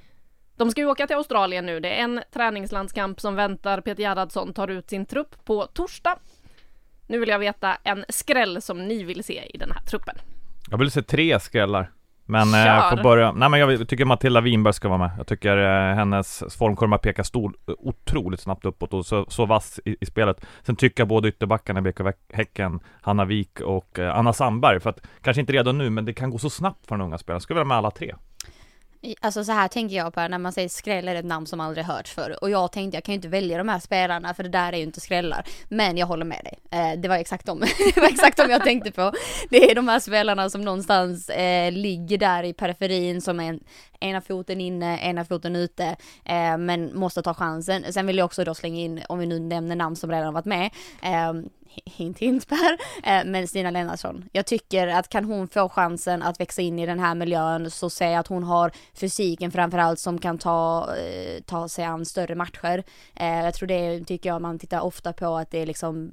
De 0.57 0.71
ska 0.71 0.81
ju 0.81 0.87
åka 0.87 1.07
till 1.07 1.17
Australien 1.17 1.67
nu. 1.67 1.81
Det 1.81 1.89
är 1.89 2.05
en 2.05 2.21
träningslandskamp 2.33 3.21
som 3.21 3.35
väntar. 3.35 3.81
Peter 3.81 4.03
Gerhardsson 4.03 4.53
tar 4.53 4.69
ut 4.69 4.91
sin 4.91 5.07
trupp 5.07 5.45
på 5.45 5.67
torsdag. 5.67 6.19
Nu 7.07 7.19
vill 7.19 7.29
jag 7.29 7.39
veta 7.39 7.75
en 7.75 8.05
skräll 8.09 8.63
som 8.63 8.89
ni 8.89 9.05
vill 9.05 9.25
se 9.25 9.51
i 9.55 9.59
den 9.59 9.71
här 9.73 9.81
truppen. 9.81 10.17
Jag 10.71 10.79
vill 10.79 10.91
se 10.91 11.03
tre 11.03 11.41
skrällar. 11.41 11.91
Men 12.27 12.55
eh, 12.55 12.61
jag 12.61 12.91
får 12.91 13.03
börja, 13.03 13.33
nej 13.33 13.49
men 13.49 13.61
jag 13.61 13.89
tycker 13.89 14.05
Matilda 14.05 14.41
Winberg 14.41 14.75
ska 14.75 14.89
vara 14.89 14.99
med. 14.99 15.11
Jag 15.17 15.27
tycker 15.27 15.57
eh, 15.57 15.95
hennes 15.95 16.45
formkurva 16.59 16.99
pekar 16.99 17.23
stor, 17.23 17.55
otroligt 17.67 18.41
snabbt 18.41 18.65
uppåt 18.65 18.93
och 18.93 19.07
så, 19.07 19.27
så 19.29 19.47
vass 19.47 19.81
i, 19.85 19.97
i, 20.01 20.07
spelet. 20.07 20.47
Sen 20.63 20.77
tycker 20.77 21.01
jag 21.01 21.09
både 21.09 21.29
ytterbackarna 21.29 21.81
i 21.81 21.83
BK 21.83 22.01
Häcken, 22.33 22.81
Hanna 23.03 23.25
Wik 23.25 23.61
och 23.61 23.99
eh, 23.99 24.17
Anna 24.17 24.33
Sandberg, 24.33 24.81
för 24.81 24.91
att 24.91 25.01
kanske 25.23 25.41
inte 25.41 25.53
redan 25.53 25.79
nu, 25.79 25.91
men 25.91 26.05
det 26.05 26.13
kan 26.13 26.31
gå 26.31 26.39
så 26.39 26.51
snabbt 26.51 26.87
för 26.87 26.95
den 26.95 27.05
unga 27.07 27.19
spelaren. 27.19 27.41
Ska 27.41 27.55
vi 27.55 27.65
med 27.65 27.77
alla 27.77 27.91
tre? 27.91 28.15
Alltså 29.21 29.45
så 29.45 29.53
här 29.53 29.69
tänker 29.69 29.97
jag 29.97 30.15
på 30.15 30.29
när 30.29 30.39
man 30.39 30.53
säger 30.53 30.69
skräll 30.69 31.09
är 31.09 31.15
ett 31.15 31.25
namn 31.25 31.47
som 31.47 31.61
aldrig 31.61 31.87
hörts 31.87 32.13
förr. 32.13 32.39
Och 32.41 32.51
jag 32.51 32.73
tänkte 32.73 32.97
jag 32.97 33.05
kan 33.05 33.13
ju 33.13 33.17
inte 33.17 33.29
välja 33.29 33.59
de 33.59 33.69
här 33.69 33.79
spelarna 33.79 34.35
för 34.35 34.43
det 34.43 34.49
där 34.49 34.73
är 34.73 34.77
ju 34.77 34.83
inte 34.83 35.01
skrällar. 35.01 35.45
Men 35.69 35.97
jag 35.97 36.07
håller 36.07 36.25
med 36.25 36.41
dig. 36.45 36.81
Eh, 36.81 37.01
det 37.01 37.09
var 37.09 37.17
exakt 37.17 37.47
dem 37.47 37.61
det 37.95 38.01
var 38.01 38.09
exakt 38.09 38.37
de 38.37 38.51
jag 38.51 38.65
tänkte 38.65 38.93
på. 38.93 39.13
Det 39.51 39.71
är 39.71 39.75
de 39.75 39.89
här 39.89 40.01
spelarna 40.01 40.51
som 40.51 40.61
någonstans 40.61 41.29
eh, 41.29 41.73
ligger 41.73 42.19
där 42.19 42.43
i 42.43 42.53
periferin 42.53 43.21
som 43.21 43.41
är 43.41 43.59
ena 44.01 44.21
foten 44.21 44.61
inne, 44.61 44.99
ena 45.03 45.25
foten 45.25 45.57
ute. 45.57 45.97
Eh, 46.25 46.59
men 46.59 46.99
måste 46.99 47.23
ta 47.23 47.35
chansen. 47.35 47.93
Sen 47.93 48.07
vill 48.07 48.19
jag 48.19 48.25
också 48.25 48.45
då 48.45 48.55
slänga 48.55 48.81
in, 48.81 49.03
om 49.09 49.19
vi 49.19 49.27
nu 49.27 49.39
nämner 49.39 49.77
namn 49.77 49.97
som 49.97 50.11
redan 50.11 50.35
varit 50.35 50.45
med. 50.45 50.71
Eh, 51.03 51.33
Hint 51.85 52.19
hint 52.19 52.49
Per, 52.49 52.79
eh, 53.03 53.25
men 53.25 53.49
Stina 53.49 53.71
Lennartsson. 53.71 54.25
Jag 54.33 54.47
tycker 54.47 54.89
att 54.89 55.09
kan 55.09 55.25
hon 55.25 55.49
få 55.49 55.69
chansen 55.69 56.23
att 56.23 56.41
växa 56.41 56.63
in 56.63 56.79
i 56.79 56.87
den 56.87 57.01
här 57.01 57.15
miljön 57.15 57.71
så 57.71 57.91
ser 57.91 58.11
jag 58.11 58.21
att 58.21 58.27
hon 58.27 58.43
har 58.43 58.73
fysiken 58.95 59.51
framförallt 59.51 59.99
som 59.99 60.19
kan 60.19 60.39
ta, 60.39 60.89
eh, 60.97 61.43
ta 61.43 61.69
sig 61.69 61.85
an 61.85 62.05
större 62.05 62.35
matcher. 62.35 62.85
Eh, 63.17 63.45
jag 63.45 63.55
tror 63.55 63.67
det 63.67 64.05
tycker 64.05 64.29
jag 64.29 64.43
man 64.43 64.59
tittar 64.59 64.81
ofta 64.81 65.13
på 65.13 65.37
att 65.37 65.51
det 65.51 65.59
är 65.59 65.67
liksom 65.67 66.11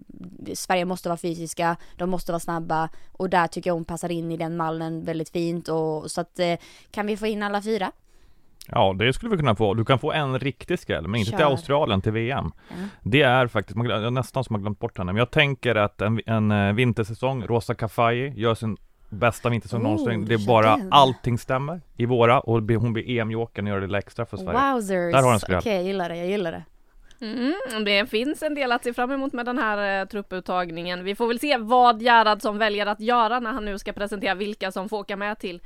Sverige 0.53 0.85
måste 0.85 1.09
vara 1.09 1.17
fysiska, 1.17 1.77
de 1.97 2.09
måste 2.09 2.31
vara 2.31 2.39
snabba 2.39 2.89
och 3.11 3.29
där 3.29 3.47
tycker 3.47 3.69
jag 3.69 3.75
hon 3.75 3.85
passar 3.85 4.11
in 4.11 4.31
i 4.31 4.37
den 4.37 4.57
mallen 4.57 5.03
väldigt 5.03 5.29
fint 5.29 5.67
och 5.67 6.11
så 6.11 6.21
att 6.21 6.39
kan 6.91 7.07
vi 7.07 7.17
få 7.17 7.27
in 7.27 7.43
alla 7.43 7.61
fyra? 7.61 7.91
Ja, 8.67 8.95
det 8.99 9.13
skulle 9.13 9.31
vi 9.31 9.37
kunna 9.37 9.55
få. 9.55 9.73
Du 9.73 9.85
kan 9.85 9.99
få 9.99 10.11
en 10.11 10.39
riktig 10.39 10.79
skräll, 10.79 11.07
men 11.07 11.19
inte 11.19 11.31
Kör. 11.31 11.37
till 11.37 11.45
Australien, 11.45 12.01
till 12.01 12.11
VM. 12.11 12.51
Ja. 12.69 12.75
Det 13.01 13.21
är 13.21 13.47
faktiskt, 13.47 13.77
man, 13.77 14.13
nästan 14.13 14.43
som 14.43 14.53
man 14.53 14.61
glömt 14.61 14.79
bort 14.79 14.97
henne, 14.97 15.13
men 15.13 15.19
jag 15.19 15.31
tänker 15.31 15.75
att 15.75 16.01
en, 16.01 16.21
en 16.25 16.51
eh, 16.51 16.73
vintersäsong, 16.73 17.43
Rosa 17.43 17.75
Kafaji 17.75 18.33
gör 18.35 18.55
sin 18.55 18.77
bästa 19.09 19.49
vintersäsong 19.49 19.79
oh, 19.79 19.83
någonsin. 19.83 20.25
Det 20.25 20.33
är 20.33 20.47
bara 20.47 20.77
den. 20.77 20.93
allting 20.93 21.37
stämmer 21.37 21.81
i 21.97 22.05
våra 22.05 22.39
och 22.39 22.71
hon 22.71 22.93
blir 22.93 23.09
EM-jokern 23.09 23.65
och 23.65 23.69
gör 23.69 23.79
det 23.79 23.85
lilla 23.85 23.97
extra 23.97 24.25
för 24.25 24.37
Sverige. 24.37 24.73
Wowzers! 24.73 25.13
Där 25.13 25.23
har 25.23 25.33
en 25.33 25.39
skräll. 25.39 25.57
Okej, 25.57 25.69
okay, 25.69 25.75
jag 25.75 25.83
gillar 25.83 26.09
det, 26.09 26.17
jag 26.17 26.27
gillar 26.27 26.51
det. 26.51 26.63
Mm, 27.21 27.83
det 27.85 28.09
finns 28.09 28.43
en 28.43 28.55
del 28.55 28.71
att 28.71 28.83
se 28.83 28.93
fram 28.93 29.11
emot 29.11 29.33
med 29.33 29.45
den 29.45 29.57
här 29.57 30.01
eh, 30.01 30.07
trupputtagningen. 30.07 31.03
Vi 31.03 31.15
får 31.15 31.27
väl 31.27 31.39
se 31.39 31.57
vad 31.57 32.01
Gerhardsson 32.01 32.57
väljer 32.57 32.85
att 32.85 32.99
göra 32.99 33.39
när 33.39 33.51
han 33.51 33.65
nu 33.65 33.79
ska 33.79 33.93
presentera 33.93 34.35
vilka 34.35 34.71
som 34.71 34.89
får 34.89 34.97
åka 34.97 35.15
med 35.15 35.39
till 35.39 35.61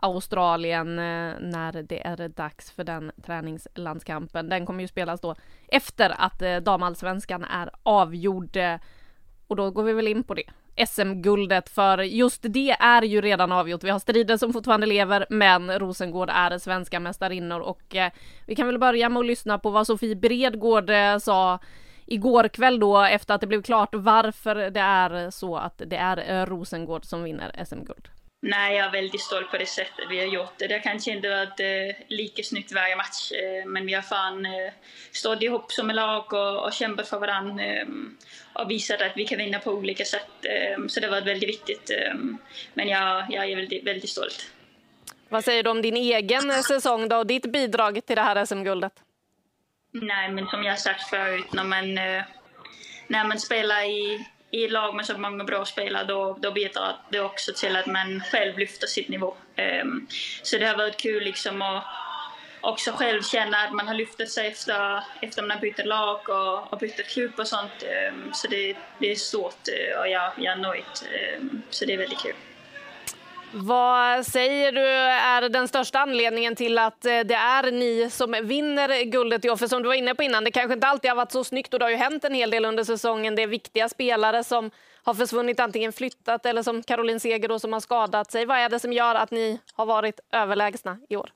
Australien 0.00 0.98
eh, 0.98 1.34
när 1.40 1.82
det 1.82 2.06
är 2.06 2.28
dags 2.28 2.70
för 2.70 2.84
den 2.84 3.12
träningslandskampen. 3.26 4.48
Den 4.48 4.66
kommer 4.66 4.80
ju 4.80 4.88
spelas 4.88 5.20
då 5.20 5.34
efter 5.68 6.14
att 6.18 6.42
eh, 6.42 6.56
damallsvenskan 6.56 7.44
är 7.44 7.70
avgjord. 7.82 8.56
Eh, 8.56 8.74
och 9.46 9.56
då 9.56 9.70
går 9.70 9.82
vi 9.82 9.92
väl 9.92 10.08
in 10.08 10.22
på 10.22 10.34
det. 10.34 10.42
SM-guldet, 10.86 11.68
för 11.68 11.98
just 11.98 12.42
det 12.42 12.70
är 12.70 13.02
ju 13.02 13.20
redan 13.20 13.52
avgjort. 13.52 13.84
Vi 13.84 13.90
har 13.90 13.98
strider 13.98 14.36
som 14.36 14.52
fortfarande 14.52 14.86
lever, 14.86 15.26
men 15.30 15.78
Rosengård 15.78 16.30
är 16.32 16.58
svenska 16.58 17.00
mästarinnor 17.00 17.60
och 17.60 17.96
eh, 17.96 18.12
vi 18.46 18.54
kan 18.54 18.66
väl 18.66 18.78
börja 18.78 19.08
med 19.08 19.20
att 19.20 19.26
lyssna 19.26 19.58
på 19.58 19.70
vad 19.70 19.86
Sofie 19.86 20.16
Bredgård 20.16 20.90
sa 21.20 21.58
igår 22.06 22.48
kväll 22.48 22.80
då 22.80 22.98
efter 22.98 23.34
att 23.34 23.40
det 23.40 23.46
blev 23.46 23.62
klart 23.62 23.88
varför 23.92 24.54
det 24.54 24.80
är 24.80 25.30
så 25.30 25.56
att 25.56 25.82
det 25.86 25.96
är 25.96 26.46
Rosengård 26.46 27.04
som 27.04 27.22
vinner 27.22 27.64
SM-guld. 27.64 28.08
Nej, 28.42 28.76
jag 28.76 28.86
är 28.86 28.90
väldigt 28.90 29.20
stolt 29.20 29.50
på 29.50 29.58
det 29.58 29.66
sättet 29.66 30.04
vi 30.10 30.18
har 30.18 30.26
gjort 30.26 30.58
det. 30.58 30.66
Det 30.66 30.78
kanske 30.78 31.10
inte 31.10 31.28
varit 31.28 31.60
eh, 31.60 32.06
lika 32.08 32.42
snyggt 32.42 32.72
varje 32.72 32.96
match, 32.96 33.32
eh, 33.32 33.66
men 33.66 33.86
vi 33.86 33.94
har 33.94 34.02
fan 34.02 34.46
eh, 34.46 34.72
stått 35.12 35.42
ihop 35.42 35.72
som 35.72 35.90
ett 35.90 35.96
lag 35.96 36.32
och, 36.32 36.64
och 36.64 36.72
kämpat 36.72 37.08
för 37.08 37.18
varandra 37.18 37.64
eh, 37.64 37.86
och 38.52 38.70
visat 38.70 39.02
att 39.02 39.12
vi 39.16 39.26
kan 39.26 39.38
vinna 39.38 39.58
på 39.58 39.70
olika 39.70 40.04
sätt. 40.04 40.30
Eh, 40.42 40.86
så 40.86 41.00
det 41.00 41.06
har 41.06 41.10
varit 41.10 41.26
väldigt 41.26 41.48
viktigt. 41.48 41.90
Eh, 41.90 42.14
men 42.74 42.88
jag, 42.88 43.26
jag 43.30 43.50
är 43.50 43.56
väldigt, 43.56 43.86
väldigt 43.86 44.10
stolt. 44.10 44.50
Vad 45.28 45.44
säger 45.44 45.62
du 45.62 45.70
om 45.70 45.82
din 45.82 45.96
egen 45.96 46.62
säsong 46.62 47.08
då 47.08 47.16
och 47.16 47.26
ditt 47.26 47.52
bidrag 47.52 48.06
till 48.06 48.16
det 48.16 48.22
här 48.22 48.44
SM-guldet? 48.44 48.92
Nej, 49.92 50.30
men 50.30 50.46
som 50.46 50.64
jag 50.64 50.78
sagt 50.78 51.10
förut, 51.10 51.52
när 51.52 51.64
man, 51.64 51.94
när 53.06 53.24
man 53.24 53.38
spelar 53.38 53.82
i 53.82 54.26
i 54.50 54.68
lag 54.68 54.94
med 54.94 55.06
så 55.06 55.18
många 55.18 55.44
bra 55.44 55.64
spelare 55.64 56.04
då, 56.04 56.36
då 56.40 56.50
bidrar 56.50 56.96
det 57.10 57.20
också 57.20 57.52
till 57.52 57.76
att 57.76 57.86
man 57.86 58.20
själv 58.20 58.58
lyfter 58.58 58.86
sitt 58.86 59.08
nivå. 59.08 59.34
Um, 59.82 60.06
så 60.42 60.58
det 60.58 60.66
har 60.66 60.76
varit 60.76 60.96
kul 60.96 61.24
liksom 61.24 61.62
att 61.62 61.84
också 62.60 62.92
själv 62.92 63.22
känna 63.22 63.56
att 63.56 63.72
man 63.72 63.88
har 63.88 63.94
lyft 63.94 64.30
sig 64.30 64.48
efter, 64.48 65.02
efter 65.22 65.42
man 65.42 65.50
har 65.50 65.60
bytt 65.60 65.86
lag 65.86 66.28
och, 66.28 66.72
och 66.72 66.78
bytt 66.78 67.06
klubb 67.06 67.32
och 67.38 67.48
sånt. 67.48 67.84
Um, 68.12 68.30
så 68.34 68.48
det, 68.48 68.76
det 68.98 69.10
är 69.10 69.14
stort 69.14 69.68
eh, 69.68 70.00
och 70.00 70.08
jag, 70.08 70.32
jag 70.36 70.52
är 70.52 70.56
nöjd. 70.56 70.84
Um, 71.38 71.62
så 71.70 71.84
det 71.84 71.92
är 71.92 71.98
väldigt 71.98 72.18
kul. 72.18 72.34
Vad 73.52 74.26
säger 74.26 74.72
du 74.72 74.86
är 74.86 75.48
den 75.48 75.68
största 75.68 75.98
anledningen 75.98 76.56
till 76.56 76.78
att 76.78 77.04
eh, 77.04 77.20
det 77.20 77.34
är 77.34 77.72
ni 77.72 78.10
som 78.10 78.36
vinner 78.42 79.04
guldet 79.04 79.44
i 79.44 79.50
år? 79.50 79.56
För 79.56 79.66
som 79.66 79.82
du 79.82 79.88
var 79.88 79.94
inne 79.94 80.14
på 80.14 80.22
innan, 80.22 80.44
det 80.44 80.50
kanske 80.50 80.74
inte 80.74 80.86
alltid 80.86 81.10
har 81.10 81.16
varit 81.16 81.32
så 81.32 81.44
snyggt 81.44 81.72
och 81.74 81.78
det 81.78 81.84
har 81.84 81.90
ju 81.90 81.96
hänt 81.96 82.24
en 82.24 82.34
hel 82.34 82.50
del 82.50 82.64
under 82.64 82.84
säsongen. 82.84 83.34
Det 83.34 83.42
är 83.42 83.46
viktiga 83.46 83.88
spelare 83.88 84.44
som 84.44 84.70
har 85.02 85.14
försvunnit, 85.14 85.60
antingen 85.60 85.92
flyttat 85.92 86.46
eller 86.46 86.62
som 86.62 86.82
Caroline 86.82 87.20
Seger 87.20 87.48
då, 87.48 87.58
som 87.58 87.72
har 87.72 87.80
skadat 87.80 88.30
sig. 88.30 88.46
Vad 88.46 88.58
är 88.58 88.68
det 88.68 88.80
som 88.80 88.92
gör 88.92 89.14
att 89.14 89.30
ni 89.30 89.60
har 89.74 89.86
varit 89.86 90.20
överlägsna 90.32 90.98
i 91.08 91.16
år? 91.16 91.30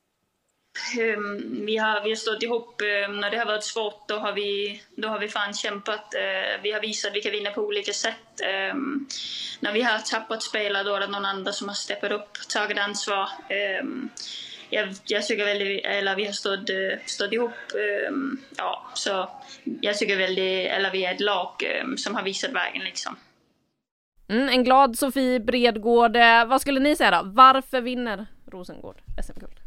Ehm, 0.99 1.67
vi 1.67 1.77
har, 1.77 2.01
vi 2.05 2.09
har 2.09 2.17
stått 2.17 2.43
ihop. 2.43 2.81
Ehm, 2.81 3.21
när 3.21 3.31
det 3.31 3.39
har 3.39 3.47
varit 3.47 3.65
svårt 3.65 4.09
då 4.09 4.17
har 4.17 4.33
vi, 4.33 4.83
då 4.97 5.09
har 5.09 5.19
vi 5.19 5.29
fan 5.29 5.55
kämpat. 5.55 6.15
Eh, 6.15 6.63
vi 6.63 6.73
har 6.73 6.81
visat 6.81 7.11
att 7.11 7.17
vi 7.17 7.21
kan 7.21 7.33
vinna 7.33 7.51
på 7.51 7.61
olika 7.61 7.93
sätt. 7.93 8.41
Ehm, 8.45 9.07
när 9.61 9.73
vi 9.73 9.83
har 9.83 9.99
tappat 9.99 10.43
spelare 10.43 10.83
då 10.83 10.95
är 10.95 11.01
det 11.01 11.07
någon 11.07 11.25
annan 11.25 11.53
som 11.53 11.69
har 11.69 11.75
steppat 11.75 12.13
upp, 12.13 12.49
tagit 12.49 12.79
ansvar. 12.79 13.29
Jag, 14.71 14.89
jag 15.05 15.27
tycker 15.27 15.45
väldigt, 15.45 15.85
eller 15.85 16.17
vi 16.17 16.25
har 16.25 16.33
stått, 16.33 16.71
eh, 16.71 16.99
stått 17.07 17.33
ihop. 17.33 17.51
Ja, 18.57 18.87
så 18.95 19.31
jag 19.81 19.99
tycker 19.99 20.17
väldigt, 20.17 20.67
eller 20.71 20.91
vi 20.91 21.05
är 21.05 21.15
ett 21.15 21.21
lag 21.21 21.51
som 21.97 22.15
har 22.15 22.23
visat 22.23 22.53
vägen 22.53 22.85
liksom. 22.85 23.17
Mm, 24.29 24.49
en 24.49 24.65
glad 24.65 24.99
Sofie 24.99 25.41
Bredgård. 25.41 26.17
Eh, 26.17 26.45
vad 26.47 26.61
skulle 26.61 26.81
ni 26.81 26.97
säga 26.97 27.11
då? 27.11 27.21
Varför 27.25 27.81
vinner 27.81 28.27
Rosengård 28.47 29.03
SM-guld? 29.27 29.64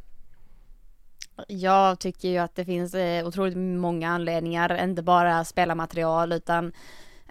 Jag 1.48 2.00
tycker 2.00 2.28
ju 2.28 2.38
att 2.38 2.56
det 2.56 2.66
finns 2.66 2.94
eh, 2.94 3.28
otroligt 3.28 3.58
många 3.58 4.10
anledningar, 4.10 4.84
inte 4.84 5.02
bara 5.02 5.44
spelarmaterial 5.46 6.34
utan 6.34 6.72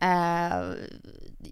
eh, 0.01 0.77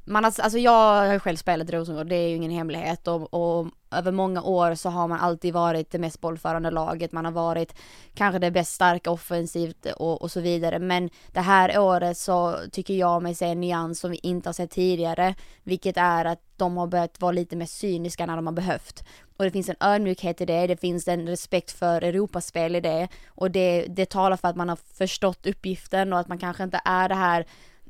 man 0.04 0.24
har, 0.24 0.32
alltså 0.38 0.58
jag 0.58 1.06
har 1.06 1.18
själv 1.18 1.36
spelat 1.36 1.68
i 1.68 1.72
Rosengård, 1.72 2.06
det 2.06 2.16
är 2.16 2.28
ju 2.28 2.36
ingen 2.36 2.50
hemlighet 2.50 3.08
och, 3.08 3.34
och, 3.34 3.66
över 3.90 4.12
många 4.12 4.42
år 4.42 4.74
så 4.74 4.88
har 4.88 5.08
man 5.08 5.20
alltid 5.20 5.54
varit 5.54 5.90
det 5.90 5.98
mest 5.98 6.20
bollförande 6.20 6.70
laget, 6.70 7.12
man 7.12 7.24
har 7.24 7.32
varit 7.32 7.74
kanske 8.14 8.38
det 8.38 8.50
bäst 8.50 8.72
starka 8.72 9.10
offensivt 9.10 9.86
och, 9.96 10.22
och 10.22 10.30
så 10.30 10.40
vidare. 10.40 10.78
Men 10.78 11.10
det 11.32 11.40
här 11.40 11.78
året 11.78 12.18
så 12.18 12.56
tycker 12.72 12.94
jag 12.94 13.22
mig 13.22 13.34
se 13.34 13.46
en 13.46 13.60
nyans 13.60 14.00
som 14.00 14.10
vi 14.10 14.16
inte 14.22 14.48
har 14.48 14.52
sett 14.52 14.70
tidigare, 14.70 15.34
vilket 15.62 15.96
är 15.96 16.24
att 16.24 16.40
de 16.56 16.76
har 16.76 16.86
börjat 16.86 17.20
vara 17.20 17.32
lite 17.32 17.56
mer 17.56 17.66
cyniska 17.66 18.26
när 18.26 18.36
de 18.36 18.46
har 18.46 18.54
behövt. 18.54 19.04
Och 19.36 19.44
det 19.44 19.50
finns 19.50 19.68
en 19.68 19.76
ödmjukhet 19.80 20.40
i 20.40 20.46
det, 20.46 20.66
det 20.66 20.76
finns 20.76 21.08
en 21.08 21.26
respekt 21.26 21.72
för 21.72 22.02
Europaspel 22.02 22.76
i 22.76 22.80
det 22.80 23.08
och 23.26 23.50
det, 23.50 23.86
det 23.88 24.10
talar 24.10 24.36
för 24.36 24.48
att 24.48 24.56
man 24.56 24.68
har 24.68 24.78
förstått 24.94 25.46
uppgiften 25.46 26.12
och 26.12 26.18
att 26.18 26.28
man 26.28 26.38
kanske 26.38 26.62
inte 26.62 26.80
är 26.84 27.08
det 27.08 27.14
här 27.14 27.46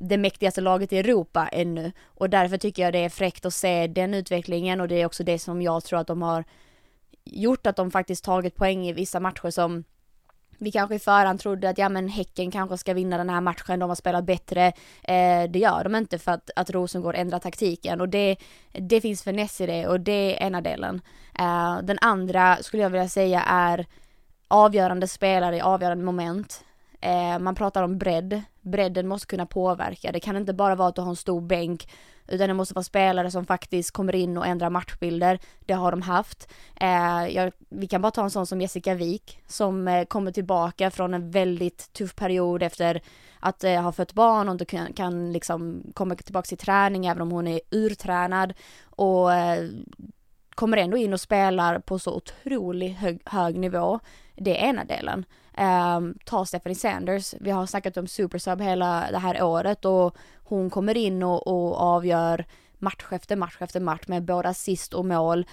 det 0.08 0.18
mäktigaste 0.18 0.60
laget 0.60 0.92
i 0.92 0.98
Europa 0.98 1.48
ännu 1.52 1.92
och 2.04 2.30
därför 2.30 2.58
tycker 2.58 2.82
jag 2.82 2.92
det 2.92 3.04
är 3.04 3.08
fräckt 3.08 3.44
att 3.44 3.54
se 3.54 3.86
den 3.86 4.14
utvecklingen 4.14 4.80
och 4.80 4.88
det 4.88 4.94
är 4.94 5.06
också 5.06 5.24
det 5.24 5.38
som 5.38 5.62
jag 5.62 5.84
tror 5.84 5.98
att 5.98 6.06
de 6.06 6.22
har 6.22 6.44
gjort 7.24 7.66
att 7.66 7.76
de 7.76 7.90
faktiskt 7.90 8.24
tagit 8.24 8.56
poäng 8.56 8.86
i 8.86 8.92
vissa 8.92 9.20
matcher 9.20 9.50
som 9.50 9.84
vi 10.58 10.72
kanske 10.72 10.94
i 10.94 10.98
förhand 10.98 11.40
trodde 11.40 11.68
att 11.68 11.78
ja 11.78 11.88
men 11.88 12.08
Häcken 12.08 12.50
kanske 12.50 12.78
ska 12.78 12.94
vinna 12.94 13.18
den 13.18 13.30
här 13.30 13.40
matchen, 13.40 13.78
de 13.78 13.88
har 13.88 13.96
spelat 13.96 14.24
bättre. 14.24 14.66
Eh, 15.02 15.50
det 15.50 15.58
gör 15.58 15.84
de 15.84 15.94
inte 15.94 16.18
för 16.18 16.32
att, 16.32 16.50
att 16.56 16.70
Rosengård 16.70 17.14
ändrar 17.14 17.38
taktiken 17.38 18.00
och 18.00 18.08
det, 18.08 18.36
det 18.72 19.00
finns 19.00 19.22
finess 19.22 19.60
i 19.60 19.66
det 19.66 19.86
och 19.86 20.00
det 20.00 20.42
är 20.42 20.46
ena 20.46 20.60
delen. 20.60 21.00
Eh, 21.38 21.78
den 21.82 21.98
andra 22.00 22.56
skulle 22.60 22.82
jag 22.82 22.90
vilja 22.90 23.08
säga 23.08 23.42
är 23.42 23.86
avgörande 24.48 25.08
spelare 25.08 25.56
i 25.56 25.60
avgörande 25.60 26.04
moment. 26.04 26.64
Eh, 27.04 27.38
man 27.38 27.54
pratar 27.54 27.82
om 27.82 27.98
bredd, 27.98 28.42
bredden 28.60 29.08
måste 29.08 29.26
kunna 29.26 29.46
påverka. 29.46 30.12
Det 30.12 30.20
kan 30.20 30.36
inte 30.36 30.52
bara 30.52 30.74
vara 30.74 30.88
att 30.88 30.94
du 30.94 31.02
har 31.02 31.10
en 31.10 31.16
stor 31.16 31.40
bänk 31.40 31.88
utan 32.28 32.48
det 32.48 32.54
måste 32.54 32.74
vara 32.74 32.84
spelare 32.84 33.30
som 33.30 33.46
faktiskt 33.46 33.90
kommer 33.90 34.14
in 34.14 34.38
och 34.38 34.46
ändrar 34.46 34.70
matchbilder. 34.70 35.38
Det 35.60 35.72
har 35.72 35.90
de 35.90 36.02
haft. 36.02 36.48
Eh, 36.80 37.26
jag, 37.28 37.52
vi 37.68 37.86
kan 37.86 38.02
bara 38.02 38.10
ta 38.10 38.22
en 38.24 38.30
sån 38.30 38.46
som 38.46 38.60
Jessica 38.60 38.94
Wik 38.94 39.38
som 39.46 39.88
eh, 39.88 40.04
kommer 40.04 40.32
tillbaka 40.32 40.90
från 40.90 41.14
en 41.14 41.30
väldigt 41.30 41.92
tuff 41.92 42.16
period 42.16 42.62
efter 42.62 43.02
att 43.40 43.64
eh, 43.64 43.82
ha 43.82 43.92
fött 43.92 44.12
barn 44.12 44.48
och 44.48 44.52
inte 44.52 44.64
kan, 44.64 44.92
kan 44.92 45.32
liksom 45.32 45.82
komma 45.94 46.14
tillbaka 46.14 46.46
till 46.46 46.58
träning 46.58 47.06
även 47.06 47.22
om 47.22 47.30
hon 47.30 47.46
är 47.46 47.60
urtränad 47.70 48.54
och 48.84 49.34
eh, 49.34 49.68
kommer 50.54 50.76
ändå 50.76 50.96
in 50.96 51.12
och 51.12 51.20
spelar 51.20 51.78
på 51.78 51.98
så 51.98 52.14
otroligt 52.14 52.96
hög, 52.96 53.20
hög 53.24 53.58
nivå. 53.58 54.00
Det 54.36 54.60
är 54.60 54.68
ena 54.68 54.84
delen. 54.84 55.24
Um, 55.58 56.18
ta 56.24 56.44
Stephanie 56.44 56.74
Sanders, 56.74 57.34
vi 57.40 57.50
har 57.50 57.66
snackat 57.66 57.96
om 57.96 58.06
supersub 58.06 58.60
hela 58.60 59.08
det 59.10 59.18
här 59.18 59.42
året 59.42 59.84
och 59.84 60.16
hon 60.36 60.70
kommer 60.70 60.96
in 60.96 61.22
och, 61.22 61.46
och 61.46 61.80
avgör 61.80 62.44
match 62.78 63.04
efter 63.10 63.36
match 63.36 63.56
efter 63.60 63.80
match 63.80 64.02
med 64.06 64.24
både 64.24 64.48
assist 64.48 64.94
och 64.94 65.04
mål. 65.04 65.46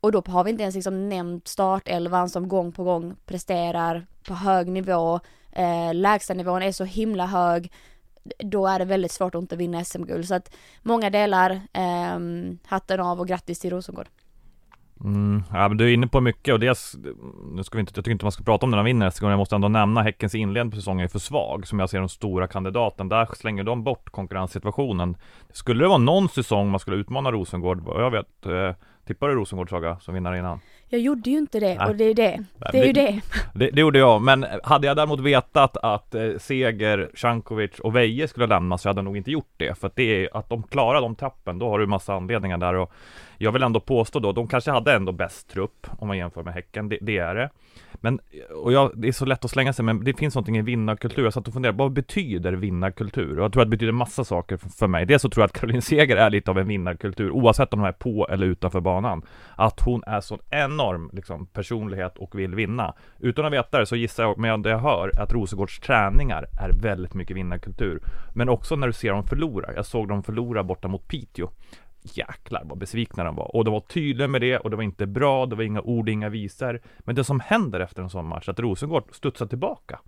Och 0.00 0.12
då 0.12 0.22
har 0.26 0.44
vi 0.44 0.50
inte 0.50 0.62
ens 0.62 0.74
liksom 0.74 1.08
nämnt 1.08 1.48
startelvan 1.48 2.28
som 2.28 2.48
gång 2.48 2.72
på 2.72 2.84
gång 2.84 3.16
presterar 3.26 4.06
på 4.26 4.34
hög 4.34 4.68
nivå. 4.68 5.20
Eh, 5.52 5.94
lägstanivån 5.94 6.62
är 6.62 6.72
så 6.72 6.84
himla 6.84 7.26
hög. 7.26 7.72
Då 8.38 8.66
är 8.66 8.78
det 8.78 8.84
väldigt 8.84 9.12
svårt 9.12 9.34
att 9.34 9.42
inte 9.42 9.56
vinna 9.56 9.84
SM-guld. 9.84 10.28
Så 10.28 10.34
att 10.34 10.54
många 10.82 11.10
delar, 11.10 11.50
eh, 11.72 12.18
hatten 12.66 13.00
av 13.00 13.20
och 13.20 13.28
grattis 13.28 13.58
till 13.58 13.70
Rosengård. 13.70 14.08
Mm, 15.00 15.42
ja 15.52 15.68
men 15.68 15.76
du 15.76 15.84
är 15.84 15.94
inne 15.94 16.06
på 16.06 16.20
mycket 16.20 16.54
och 16.54 16.60
dels, 16.60 16.96
nu 17.52 17.64
ska 17.64 17.78
vi 17.78 17.80
inte, 17.80 17.92
jag 17.94 18.04
tycker 18.04 18.12
inte 18.12 18.24
man 18.24 18.32
ska 18.32 18.44
prata 18.44 18.66
om 18.66 18.70
den 18.70 18.78
här 18.78 18.84
vinner 18.84 19.06
nästa 19.06 19.20
gång, 19.20 19.30
jag 19.30 19.38
måste 19.38 19.54
ändå 19.54 19.68
nämna 19.68 20.02
Häckens 20.02 20.34
inledning 20.34 20.70
på 20.70 20.76
säsongen 20.76 21.04
är 21.04 21.08
för 21.08 21.18
svag, 21.18 21.66
som 21.66 21.78
jag 21.78 21.90
ser 21.90 21.98
de 21.98 22.08
stora 22.08 22.46
kandidaten, 22.46 23.08
där 23.08 23.28
slänger 23.36 23.64
de 23.64 23.84
bort 23.84 24.10
konkurrenssituationen. 24.10 25.16
Skulle 25.52 25.84
det 25.84 25.88
vara 25.88 25.98
någon 25.98 26.28
säsong 26.28 26.70
man 26.70 26.80
skulle 26.80 26.96
utmana 26.96 27.32
Rosengård, 27.32 27.82
jag 27.86 28.10
vet, 28.10 28.46
eh, 28.46 28.72
tippar 29.06 29.28
du 29.28 29.34
Rosengård 29.34 29.70
Saga 29.70 29.98
som 30.00 30.14
vinnare 30.14 30.38
innan? 30.38 30.60
Jag 30.88 31.00
gjorde 31.00 31.30
ju 31.30 31.38
inte 31.38 31.60
det 31.60 31.74
Nej. 31.74 31.86
och 31.88 31.96
det 31.96 32.04
är 32.04 32.14
det. 32.14 32.44
Det 32.72 32.78
är 32.78 32.84
ju 32.84 32.92
det. 32.92 33.20
Det, 33.54 33.70
det 33.70 33.80
gjorde 33.80 33.98
jag, 33.98 34.22
men 34.22 34.46
hade 34.62 34.86
jag 34.86 34.96
däremot 34.96 35.20
vetat 35.20 35.76
att 35.76 36.14
eh, 36.14 36.30
Seger, 36.38 37.10
Cankovic 37.14 37.78
och 37.78 37.96
Veje 37.96 38.28
skulle 38.28 38.46
lämna 38.46 38.78
så 38.78 38.88
hade 38.88 38.98
jag 38.98 39.04
nog 39.04 39.16
inte 39.16 39.30
gjort 39.30 39.54
det. 39.56 39.78
För 39.78 39.86
att 39.86 39.96
det 39.96 40.24
är 40.24 40.36
att 40.36 40.48
de 40.48 40.62
klarar 40.62 41.00
de 41.00 41.14
tappen, 41.14 41.58
då 41.58 41.68
har 41.68 41.78
du 41.78 41.86
massa 41.86 42.14
anledningar 42.14 42.58
där 42.58 42.74
och 42.74 42.92
jag 43.38 43.52
vill 43.52 43.62
ändå 43.62 43.80
påstå 43.80 44.20
då, 44.20 44.32
de 44.32 44.48
kanske 44.48 44.70
hade 44.70 44.92
ändå 44.92 45.12
bäst 45.12 45.48
trupp 45.48 45.86
om 45.98 46.08
man 46.08 46.18
jämför 46.18 46.42
med 46.42 46.54
Häcken, 46.54 46.88
det, 46.88 46.98
det 47.00 47.18
är 47.18 47.34
det. 47.34 47.50
Men, 48.04 48.20
och 48.62 48.72
jag, 48.72 48.90
det 48.94 49.08
är 49.08 49.12
så 49.12 49.24
lätt 49.24 49.44
att 49.44 49.50
slänga 49.50 49.72
sig, 49.72 49.84
men 49.84 50.04
det 50.04 50.18
finns 50.18 50.34
någonting 50.34 50.56
i 50.56 50.62
vinnarkultur. 50.62 51.24
Jag 51.24 51.32
satt 51.32 51.48
och 51.48 51.54
funderade, 51.54 51.78
vad 51.78 51.92
betyder 51.92 52.52
vinnarkultur? 52.52 53.38
Och 53.38 53.44
jag 53.44 53.52
tror 53.52 53.62
att 53.62 53.66
det 53.66 53.76
betyder 53.76 53.92
massa 53.92 54.24
saker 54.24 54.56
för, 54.56 54.86
mig. 54.86 55.06
Dels 55.06 55.22
så 55.22 55.28
tror 55.28 55.42
jag 55.42 55.46
att 55.46 55.52
Caroline 55.52 55.82
Seger 55.82 56.16
är 56.16 56.30
lite 56.30 56.50
av 56.50 56.58
en 56.58 56.68
vinnarkultur, 56.68 57.30
oavsett 57.30 57.72
om 57.72 57.80
de 57.80 57.88
är 57.88 57.92
på 57.92 58.28
eller 58.28 58.46
utanför 58.46 58.80
banan. 58.80 59.22
Att 59.56 59.80
hon 59.80 60.02
är 60.06 60.20
så 60.20 60.38
enorm 60.50 61.10
liksom, 61.12 61.46
personlighet 61.46 62.18
och 62.18 62.38
vill 62.38 62.54
vinna. 62.54 62.94
Utan 63.18 63.44
att 63.44 63.52
veta 63.52 63.78
det 63.78 63.86
så 63.86 63.96
gissar 63.96 64.22
jag 64.22 64.38
med 64.38 64.60
det 64.60 64.70
jag 64.70 64.78
hör 64.78 65.10
att 65.20 65.32
Rosengårds 65.32 65.80
träningar 65.80 66.46
är 66.60 66.82
väldigt 66.82 67.14
mycket 67.14 67.36
vinnarkultur. 67.36 68.02
Men 68.34 68.48
också 68.48 68.76
när 68.76 68.86
du 68.86 68.92
ser 68.92 69.10
dem 69.10 69.26
förlora. 69.26 69.74
Jag 69.76 69.86
såg 69.86 70.08
dem 70.08 70.22
förlora 70.22 70.62
borta 70.62 70.88
mot 70.88 71.08
Piteå 71.08 71.50
jäklar 72.04 72.62
vad 72.64 72.78
besvikna 72.78 73.24
de 73.24 73.36
var. 73.36 73.56
Och 73.56 73.64
de 73.64 73.72
var 73.72 73.80
tydliga 73.80 74.28
med 74.28 74.40
det 74.40 74.58
och 74.58 74.70
det 74.70 74.76
var 74.76 74.82
inte 74.82 75.06
bra, 75.06 75.46
det 75.46 75.56
var 75.56 75.62
inga 75.62 75.80
ord, 75.80 76.08
inga 76.08 76.28
visor. 76.28 76.80
Men 76.98 77.14
det 77.14 77.24
som 77.24 77.40
händer 77.40 77.80
efter 77.80 78.02
en 78.02 78.10
sån 78.10 78.26
match, 78.26 78.48
att 78.48 78.60
Rosengård 78.60 79.04
studsar 79.12 79.46
tillbaka. 79.46 80.00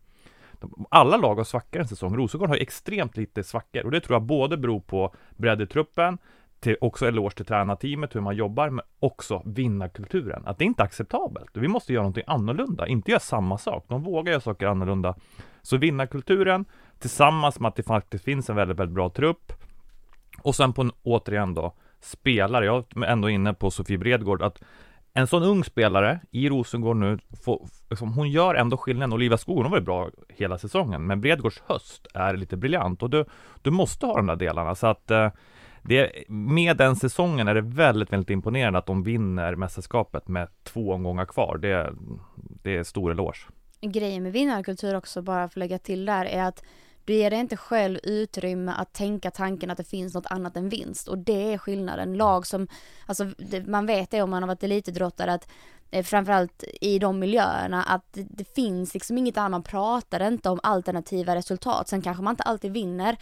Alla 0.90 1.16
lag 1.16 1.34
har 1.34 1.44
svackor 1.44 1.80
en 1.80 1.88
säsong. 1.88 2.16
Rosengård 2.16 2.48
har 2.48 2.56
extremt 2.56 3.16
lite 3.16 3.44
svackor 3.44 3.84
och 3.84 3.90
det 3.90 4.00
tror 4.00 4.14
jag 4.14 4.22
både 4.22 4.56
beror 4.56 4.80
på 4.80 5.14
bredd 5.36 5.60
i 5.60 5.66
truppen, 5.66 6.18
till 6.60 6.76
också 6.80 7.06
eloge 7.06 7.34
till 7.34 7.44
tränarteamet, 7.44 8.14
hur 8.14 8.20
man 8.20 8.36
jobbar, 8.36 8.70
men 8.70 8.84
också 8.98 9.42
vinnarkulturen. 9.44 10.42
Att 10.46 10.58
det 10.58 10.64
inte 10.64 10.82
är 10.82 10.84
acceptabelt. 10.84 11.50
Vi 11.52 11.68
måste 11.68 11.92
göra 11.92 12.02
någonting 12.02 12.24
annorlunda, 12.26 12.86
inte 12.86 13.10
göra 13.10 13.20
samma 13.20 13.58
sak. 13.58 13.84
De 13.88 14.02
vågar 14.02 14.32
göra 14.32 14.40
saker 14.40 14.66
annorlunda. 14.66 15.14
Så 15.62 15.76
vinnarkulturen 15.76 16.64
tillsammans 16.98 17.60
med 17.60 17.68
att 17.68 17.76
det 17.76 17.82
faktiskt 17.82 18.24
finns 18.24 18.50
en 18.50 18.56
väldigt, 18.56 18.78
väldigt 18.78 18.94
bra 18.94 19.10
trupp 19.10 19.52
och 20.42 20.54
sen 20.54 20.72
på 20.72 20.82
en, 20.82 20.92
återigen 21.02 21.54
då, 21.54 21.74
spelare. 22.00 22.64
Jag 22.64 22.84
är 22.96 23.04
ändå 23.04 23.30
inne 23.30 23.54
på 23.54 23.70
Sofie 23.70 23.98
Bredgård 23.98 24.42
att 24.42 24.62
en 25.14 25.26
sån 25.26 25.42
ung 25.42 25.64
spelare 25.64 26.20
i 26.30 26.48
Rosengård 26.48 26.96
nu, 26.96 27.18
får, 27.44 27.68
liksom, 27.90 28.12
hon 28.12 28.30
gör 28.30 28.54
ändå 28.54 28.76
skillnad. 28.76 29.12
Olivia 29.12 29.38
Skog, 29.38 29.62
hon 29.62 29.70
var 29.70 29.78
ju 29.78 29.84
bra 29.84 30.10
hela 30.28 30.58
säsongen, 30.58 31.06
men 31.06 31.20
Bredgårds 31.20 31.62
höst 31.66 32.06
är 32.14 32.36
lite 32.36 32.56
briljant 32.56 33.02
och 33.02 33.10
du, 33.10 33.24
du 33.62 33.70
måste 33.70 34.06
ha 34.06 34.16
de 34.16 34.26
där 34.26 34.36
delarna. 34.36 34.74
Så 34.74 34.86
att 34.86 35.10
eh, 35.10 35.30
det, 35.82 36.12
med 36.28 36.76
den 36.76 36.96
säsongen 36.96 37.48
är 37.48 37.54
det 37.54 37.60
väldigt, 37.60 38.12
väldigt 38.12 38.30
imponerande 38.30 38.78
att 38.78 38.86
de 38.86 39.02
vinner 39.02 39.56
mästerskapet 39.56 40.28
med 40.28 40.48
två 40.64 40.92
omgångar 40.92 41.24
kvar. 41.24 41.58
Det, 41.58 41.92
det 42.62 42.76
är 42.76 42.82
stor 42.82 43.10
eloge. 43.10 43.38
Grejen 43.80 44.22
med 44.22 44.32
vinnarkultur 44.32 44.96
också, 44.96 45.22
bara 45.22 45.38
för 45.38 45.44
att 45.44 45.56
lägga 45.56 45.78
till 45.78 46.04
där, 46.04 46.24
är 46.24 46.42
att 46.42 46.64
du 47.06 47.14
ger 47.14 47.30
dig 47.30 47.38
inte 47.38 47.56
själv 47.56 47.98
utrymme 48.02 48.72
att 48.78 48.92
tänka 48.92 49.30
tanken 49.30 49.70
att 49.70 49.78
det 49.78 49.84
finns 49.84 50.14
något 50.14 50.26
annat 50.26 50.56
än 50.56 50.68
vinst 50.68 51.08
och 51.08 51.18
det 51.18 51.52
är 51.52 51.58
skillnaden. 51.58 52.14
Lag 52.14 52.46
som, 52.46 52.68
alltså 53.06 53.24
det, 53.24 53.66
man 53.66 53.86
vet 53.86 54.10
det 54.10 54.22
om 54.22 54.30
man 54.30 54.42
har 54.42 54.46
varit 54.46 54.62
elitidrottare 54.62 55.32
att 55.32 55.48
eh, 55.90 56.04
framförallt 56.04 56.64
i 56.80 56.98
de 56.98 57.18
miljöerna 57.18 57.82
att 57.82 58.12
det, 58.12 58.26
det 58.30 58.54
finns 58.54 58.94
liksom 58.94 59.18
inget 59.18 59.36
annat, 59.36 59.50
man 59.50 59.62
pratar 59.62 60.28
inte 60.28 60.50
om 60.50 60.60
alternativa 60.62 61.34
resultat. 61.34 61.88
Sen 61.88 62.02
kanske 62.02 62.22
man 62.22 62.32
inte 62.32 62.42
alltid 62.42 62.72
vinner 62.72 63.16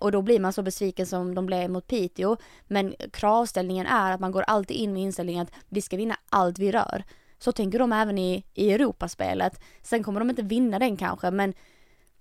och 0.00 0.12
då 0.12 0.22
blir 0.22 0.40
man 0.40 0.52
så 0.52 0.62
besviken 0.62 1.06
som 1.06 1.34
de 1.34 1.46
blev 1.46 1.70
mot 1.70 1.86
Piteå. 1.86 2.36
Men 2.66 2.94
kravställningen 3.12 3.86
är 3.86 4.12
att 4.12 4.20
man 4.20 4.32
går 4.32 4.42
alltid 4.42 4.76
in 4.76 4.92
med 4.92 5.02
inställningen 5.02 5.42
att 5.42 5.52
vi 5.68 5.82
ska 5.82 5.96
vinna 5.96 6.16
allt 6.30 6.58
vi 6.58 6.72
rör. 6.72 7.04
Så 7.38 7.52
tänker 7.52 7.78
de 7.78 7.92
även 7.92 8.18
i, 8.18 8.44
i 8.54 8.72
Europaspelet. 8.72 9.60
Sen 9.82 10.02
kommer 10.02 10.20
de 10.20 10.30
inte 10.30 10.42
vinna 10.42 10.78
den 10.78 10.96
kanske, 10.96 11.30
men 11.30 11.54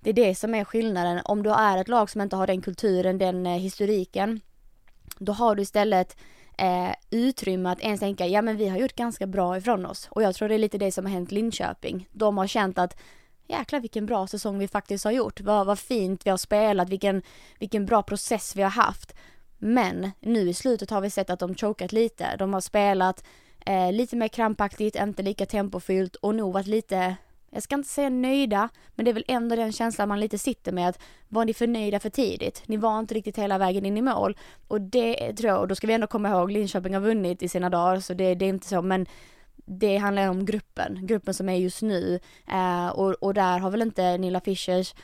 det 0.06 0.10
är 0.10 0.14
det 0.28 0.36
som 0.36 0.56
är 0.56 0.64
skillnaden. 0.64 1.22
Om 1.26 1.44
du 1.44 1.50
är 1.50 1.78
ett 1.78 1.88
lag 1.88 2.10
som 2.10 2.22
inte 2.22 2.36
har 2.36 2.48
den 2.48 2.62
kulturen, 2.62 3.18
den 3.18 3.46
eh, 3.46 3.58
historiken, 3.58 4.42
då 5.20 5.32
har 5.32 5.56
du 5.56 5.62
istället 5.62 6.18
eh, 6.58 6.92
utrymme 7.10 7.70
att 7.70 7.82
ens 7.82 8.00
tänka, 8.00 8.28
ja 8.28 8.42
men 8.42 8.58
vi 8.58 8.68
har 8.68 8.78
gjort 8.78 8.96
ganska 8.96 9.28
bra 9.28 9.58
ifrån 9.58 9.86
oss. 9.86 10.08
Och 10.12 10.24
jag 10.24 10.36
tror 10.36 10.50
det 10.50 10.56
är 10.56 10.60
lite 10.60 10.78
det 10.78 10.92
som 10.92 11.06
har 11.06 11.14
hänt 11.14 11.32
Linköping. 11.32 12.08
De 12.12 12.38
har 12.38 12.48
känt 12.48 12.78
att 12.78 12.98
jäklar 13.48 13.80
vilken 13.80 14.06
bra 14.06 14.28
säsong 14.28 14.60
vi 14.60 14.68
faktiskt 14.68 15.04
har 15.04 15.12
gjort. 15.12 15.42
Vad, 15.42 15.66
vad 15.66 15.80
fint 15.80 16.26
vi 16.26 16.30
har 16.30 16.38
spelat, 16.38 16.90
vilken, 16.90 17.22
vilken 17.60 17.86
bra 17.86 18.04
process 18.04 18.56
vi 18.56 18.62
har 18.62 18.70
haft. 18.70 19.16
Men 19.58 20.12
nu 20.20 20.50
i 20.50 20.54
slutet 20.54 20.90
har 20.90 21.02
vi 21.02 21.10
sett 21.10 21.30
att 21.30 21.40
de 21.40 21.56
chokat 21.56 21.92
lite. 21.92 22.36
De 22.40 22.54
har 22.54 22.62
spelat 22.62 23.24
eh, 23.66 23.92
lite 23.92 24.16
mer 24.16 24.28
krampaktigt, 24.28 24.96
inte 24.96 25.24
lika 25.24 25.46
tempofyllt 25.46 26.16
och 26.16 26.36
nog 26.36 26.54
varit 26.54 26.68
lite, 26.68 27.16
jag 27.56 27.64
ska 27.64 27.76
inte 27.76 27.90
säga 27.90 28.10
nöjda, 28.10 28.70
men 28.96 29.06
det 29.06 29.12
är 29.12 29.14
väl 29.14 29.26
ändå 29.28 29.56
den 29.56 29.72
känslan 29.72 30.08
man 30.08 30.20
lite 30.20 30.38
sitter 30.38 30.72
med 30.72 30.90
att 30.90 31.00
var 31.28 31.46
ni 31.46 31.54
för 31.54 31.68
nöjda 31.68 32.00
för 32.00 32.10
tidigt? 32.10 32.64
Ni 32.66 32.78
var 32.78 33.00
inte 33.00 33.14
riktigt 33.14 33.38
hela 33.38 33.58
vägen 33.58 33.86
in 33.86 33.98
i 33.98 34.02
mål. 34.02 34.38
Och 34.68 34.82
det 34.82 35.34
tror 35.34 35.50
jag, 35.50 35.60
och 35.60 35.68
då 35.68 35.76
ska 35.76 35.88
vi 35.88 35.94
ändå 35.94 36.08
komma 36.08 36.30
ihåg, 36.30 36.52
Linköping 36.52 36.94
har 36.94 37.02
vunnit 37.02 37.44
i 37.44 37.50
sina 37.50 37.70
dagar, 37.70 38.00
så 38.00 38.14
det, 38.14 38.36
det 38.36 38.46
är 38.46 38.50
inte 38.50 38.68
så, 38.68 38.82
men 38.82 39.06
det 39.56 39.98
handlar 39.98 40.30
om 40.30 40.46
gruppen, 40.46 41.08
gruppen 41.08 41.34
som 41.34 41.50
är 41.50 41.56
just 41.56 41.82
nu. 41.82 42.20
Eh, 42.48 42.88
och, 42.88 43.12
och 43.14 43.34
där 43.34 43.60
har 43.60 43.72
väl 43.72 43.82
inte 43.82 44.18
Nilla 44.18 44.42
Fischers 44.42 44.96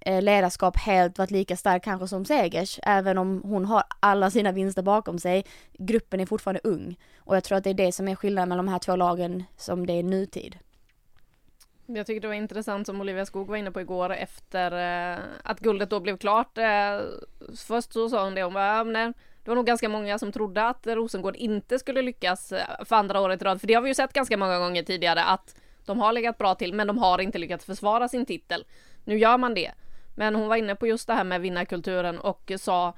eh, 0.00 0.22
ledarskap 0.22 0.76
helt 0.76 1.18
varit 1.18 1.30
lika 1.30 1.56
stark 1.56 1.84
kanske 1.84 2.08
som 2.08 2.24
Segers, 2.24 2.80
även 2.82 3.18
om 3.18 3.42
hon 3.44 3.64
har 3.64 3.82
alla 4.00 4.30
sina 4.30 4.52
vinster 4.52 4.82
bakom 4.82 5.18
sig. 5.18 5.44
Gruppen 5.78 6.20
är 6.20 6.26
fortfarande 6.26 6.60
ung 6.64 6.96
och 7.18 7.36
jag 7.36 7.44
tror 7.44 7.58
att 7.58 7.64
det 7.64 7.70
är 7.70 7.74
det 7.74 7.92
som 7.92 8.08
är 8.08 8.14
skillnaden 8.14 8.48
mellan 8.48 8.66
de 8.66 8.72
här 8.72 8.78
två 8.78 8.96
lagen 8.96 9.44
som 9.56 9.86
det 9.86 9.92
är 9.92 10.02
nutid. 10.02 10.58
Jag 11.94 12.06
tycker 12.06 12.20
det 12.20 12.28
var 12.28 12.34
intressant 12.34 12.86
som 12.86 13.00
Olivia 13.00 13.26
Skog 13.26 13.48
var 13.48 13.56
inne 13.56 13.70
på 13.70 13.80
igår 13.80 14.12
efter 14.12 14.72
eh, 15.12 15.18
att 15.42 15.60
guldet 15.60 15.90
då 15.90 16.00
blev 16.00 16.16
klart. 16.16 16.58
Eh, 16.58 17.00
först 17.56 17.92
så 17.92 18.08
sa 18.08 18.24
hon 18.24 18.34
det, 18.34 18.42
hon 18.42 18.54
bara, 18.54 18.76
ja, 18.76 18.84
men 18.84 18.92
nej, 18.92 19.12
det 19.44 19.50
var 19.50 19.56
nog 19.56 19.66
ganska 19.66 19.88
många 19.88 20.18
som 20.18 20.32
trodde 20.32 20.66
att 20.66 20.86
Rosengård 20.86 21.36
inte 21.36 21.78
skulle 21.78 22.02
lyckas 22.02 22.52
eh, 22.52 22.84
för 22.84 22.96
andra 22.96 23.20
året 23.20 23.42
i 23.42 23.44
rad. 23.44 23.60
För 23.60 23.66
det 23.66 23.74
har 23.74 23.82
vi 23.82 23.88
ju 23.88 23.94
sett 23.94 24.12
ganska 24.12 24.36
många 24.36 24.58
gånger 24.58 24.82
tidigare 24.82 25.24
att 25.24 25.60
de 25.84 26.00
har 26.00 26.12
legat 26.12 26.38
bra 26.38 26.54
till 26.54 26.74
men 26.74 26.86
de 26.86 26.98
har 26.98 27.18
inte 27.18 27.38
lyckats 27.38 27.64
försvara 27.64 28.08
sin 28.08 28.26
titel. 28.26 28.64
Nu 29.04 29.18
gör 29.18 29.38
man 29.38 29.54
det. 29.54 29.70
Men 30.16 30.34
hon 30.34 30.48
var 30.48 30.56
inne 30.56 30.74
på 30.74 30.86
just 30.86 31.06
det 31.06 31.14
här 31.14 31.24
med 31.24 31.40
vinnarkulturen 31.40 32.18
och 32.18 32.52
sa 32.58 32.94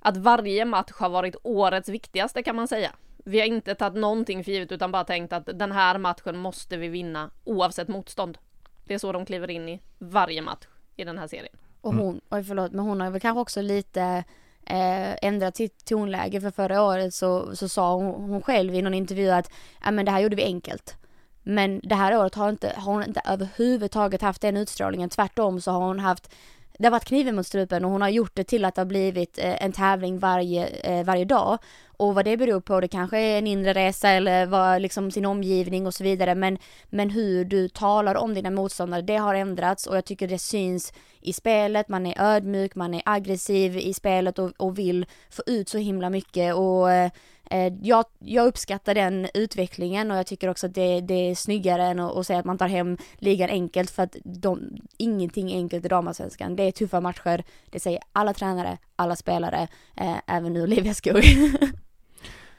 att 0.00 0.16
varje 0.16 0.64
match 0.64 0.92
har 0.92 1.08
varit 1.08 1.36
årets 1.42 1.88
viktigaste 1.88 2.42
kan 2.42 2.56
man 2.56 2.68
säga. 2.68 2.92
Vi 3.24 3.40
har 3.40 3.46
inte 3.46 3.74
tagit 3.74 4.00
någonting 4.00 4.44
för 4.44 4.52
givet 4.52 4.72
utan 4.72 4.92
bara 4.92 5.04
tänkt 5.04 5.32
att 5.32 5.48
den 5.54 5.72
här 5.72 5.98
matchen 5.98 6.38
måste 6.38 6.76
vi 6.76 6.88
vinna 6.88 7.30
oavsett 7.44 7.88
motstånd. 7.88 8.38
Det 8.84 8.94
är 8.94 8.98
så 8.98 9.12
de 9.12 9.26
kliver 9.26 9.50
in 9.50 9.68
i 9.68 9.80
varje 9.98 10.42
match 10.42 10.66
i 10.96 11.04
den 11.04 11.18
här 11.18 11.26
serien. 11.26 11.56
Och 11.80 11.94
hon, 11.94 12.20
oj 12.30 12.44
förlåt, 12.44 12.72
men 12.72 12.84
hon 12.84 13.00
har 13.00 13.10
väl 13.10 13.20
kanske 13.20 13.40
också 13.40 13.62
lite 13.62 14.24
eh, 14.66 15.14
ändrat 15.22 15.56
sitt 15.56 15.84
tonläge 15.84 16.40
för 16.40 16.50
förra 16.50 16.82
året 16.82 17.14
så, 17.14 17.56
så 17.56 17.68
sa 17.68 17.94
hon, 17.94 18.30
hon 18.30 18.42
själv 18.42 18.74
i 18.74 18.82
någon 18.82 18.94
intervju 18.94 19.30
att 19.30 19.52
ja 19.84 19.90
men 19.90 20.04
det 20.04 20.10
här 20.10 20.20
gjorde 20.20 20.36
vi 20.36 20.44
enkelt. 20.44 20.96
Men 21.42 21.80
det 21.84 21.94
här 21.94 22.18
året 22.18 22.34
har, 22.34 22.48
inte, 22.48 22.72
har 22.76 22.92
hon 22.92 23.04
inte 23.04 23.22
överhuvudtaget 23.24 24.22
haft 24.22 24.42
den 24.42 24.56
utstrålningen. 24.56 25.10
Tvärtom 25.10 25.60
så 25.60 25.70
har 25.70 25.80
hon 25.80 25.98
haft 25.98 26.34
det 26.78 26.86
har 26.86 26.90
varit 26.90 27.04
kniven 27.04 27.36
mot 27.36 27.46
strupen 27.46 27.84
och 27.84 27.90
hon 27.90 28.02
har 28.02 28.08
gjort 28.08 28.34
det 28.34 28.44
till 28.44 28.64
att 28.64 28.74
det 28.74 28.80
har 28.80 28.86
blivit 28.86 29.38
eh, 29.38 29.64
en 29.64 29.72
tävling 29.72 30.18
varje, 30.18 30.66
eh, 30.66 31.04
varje 31.04 31.24
dag. 31.24 31.58
Och 32.02 32.14
vad 32.14 32.24
det 32.24 32.36
beror 32.36 32.60
på, 32.60 32.80
det 32.80 32.88
kanske 32.88 33.18
är 33.18 33.38
en 33.38 33.46
inre 33.46 33.72
resa 33.72 34.08
eller 34.08 34.46
vad 34.46 34.82
liksom 34.82 35.10
sin 35.10 35.26
omgivning 35.26 35.86
och 35.86 35.94
så 35.94 36.04
vidare. 36.04 36.34
Men, 36.34 36.58
men 36.90 37.10
hur 37.10 37.44
du 37.44 37.68
talar 37.68 38.14
om 38.14 38.34
dina 38.34 38.50
motståndare, 38.50 39.02
det 39.02 39.16
har 39.16 39.34
ändrats 39.34 39.86
och 39.86 39.96
jag 39.96 40.04
tycker 40.04 40.28
det 40.28 40.38
syns 40.38 40.92
i 41.20 41.32
spelet. 41.32 41.88
Man 41.88 42.06
är 42.06 42.14
ödmjuk, 42.20 42.74
man 42.74 42.94
är 42.94 43.02
aggressiv 43.04 43.76
i 43.76 43.94
spelet 43.94 44.38
och, 44.38 44.52
och 44.56 44.78
vill 44.78 45.06
få 45.30 45.42
ut 45.46 45.68
så 45.68 45.78
himla 45.78 46.10
mycket. 46.10 46.54
Och 46.54 46.90
eh, 46.90 47.72
jag, 47.82 48.04
jag 48.18 48.46
uppskattar 48.46 48.94
den 48.94 49.28
utvecklingen 49.34 50.10
och 50.10 50.16
jag 50.16 50.26
tycker 50.26 50.48
också 50.48 50.66
att 50.66 50.74
det, 50.74 51.00
det 51.00 51.30
är 51.30 51.34
snyggare 51.34 51.84
än 51.84 52.00
att, 52.00 52.16
att 52.16 52.26
säga 52.26 52.38
att 52.38 52.44
man 52.44 52.58
tar 52.58 52.68
hem 52.68 52.96
ligan 53.18 53.50
enkelt 53.50 53.90
för 53.90 54.02
att 54.02 54.16
de, 54.24 54.76
ingenting 54.98 55.52
är 55.52 55.56
enkelt 55.56 55.84
i 55.84 55.88
damallsvenskan. 55.88 56.56
Det 56.56 56.62
är 56.62 56.72
tuffa 56.72 57.00
matcher, 57.00 57.44
det 57.70 57.80
säger 57.80 58.00
alla 58.12 58.34
tränare, 58.34 58.78
alla 58.96 59.16
spelare, 59.16 59.68
eh, 59.96 60.16
även 60.26 60.52
nu 60.52 60.62
Olivia 60.62 60.94
Skog. 60.94 61.22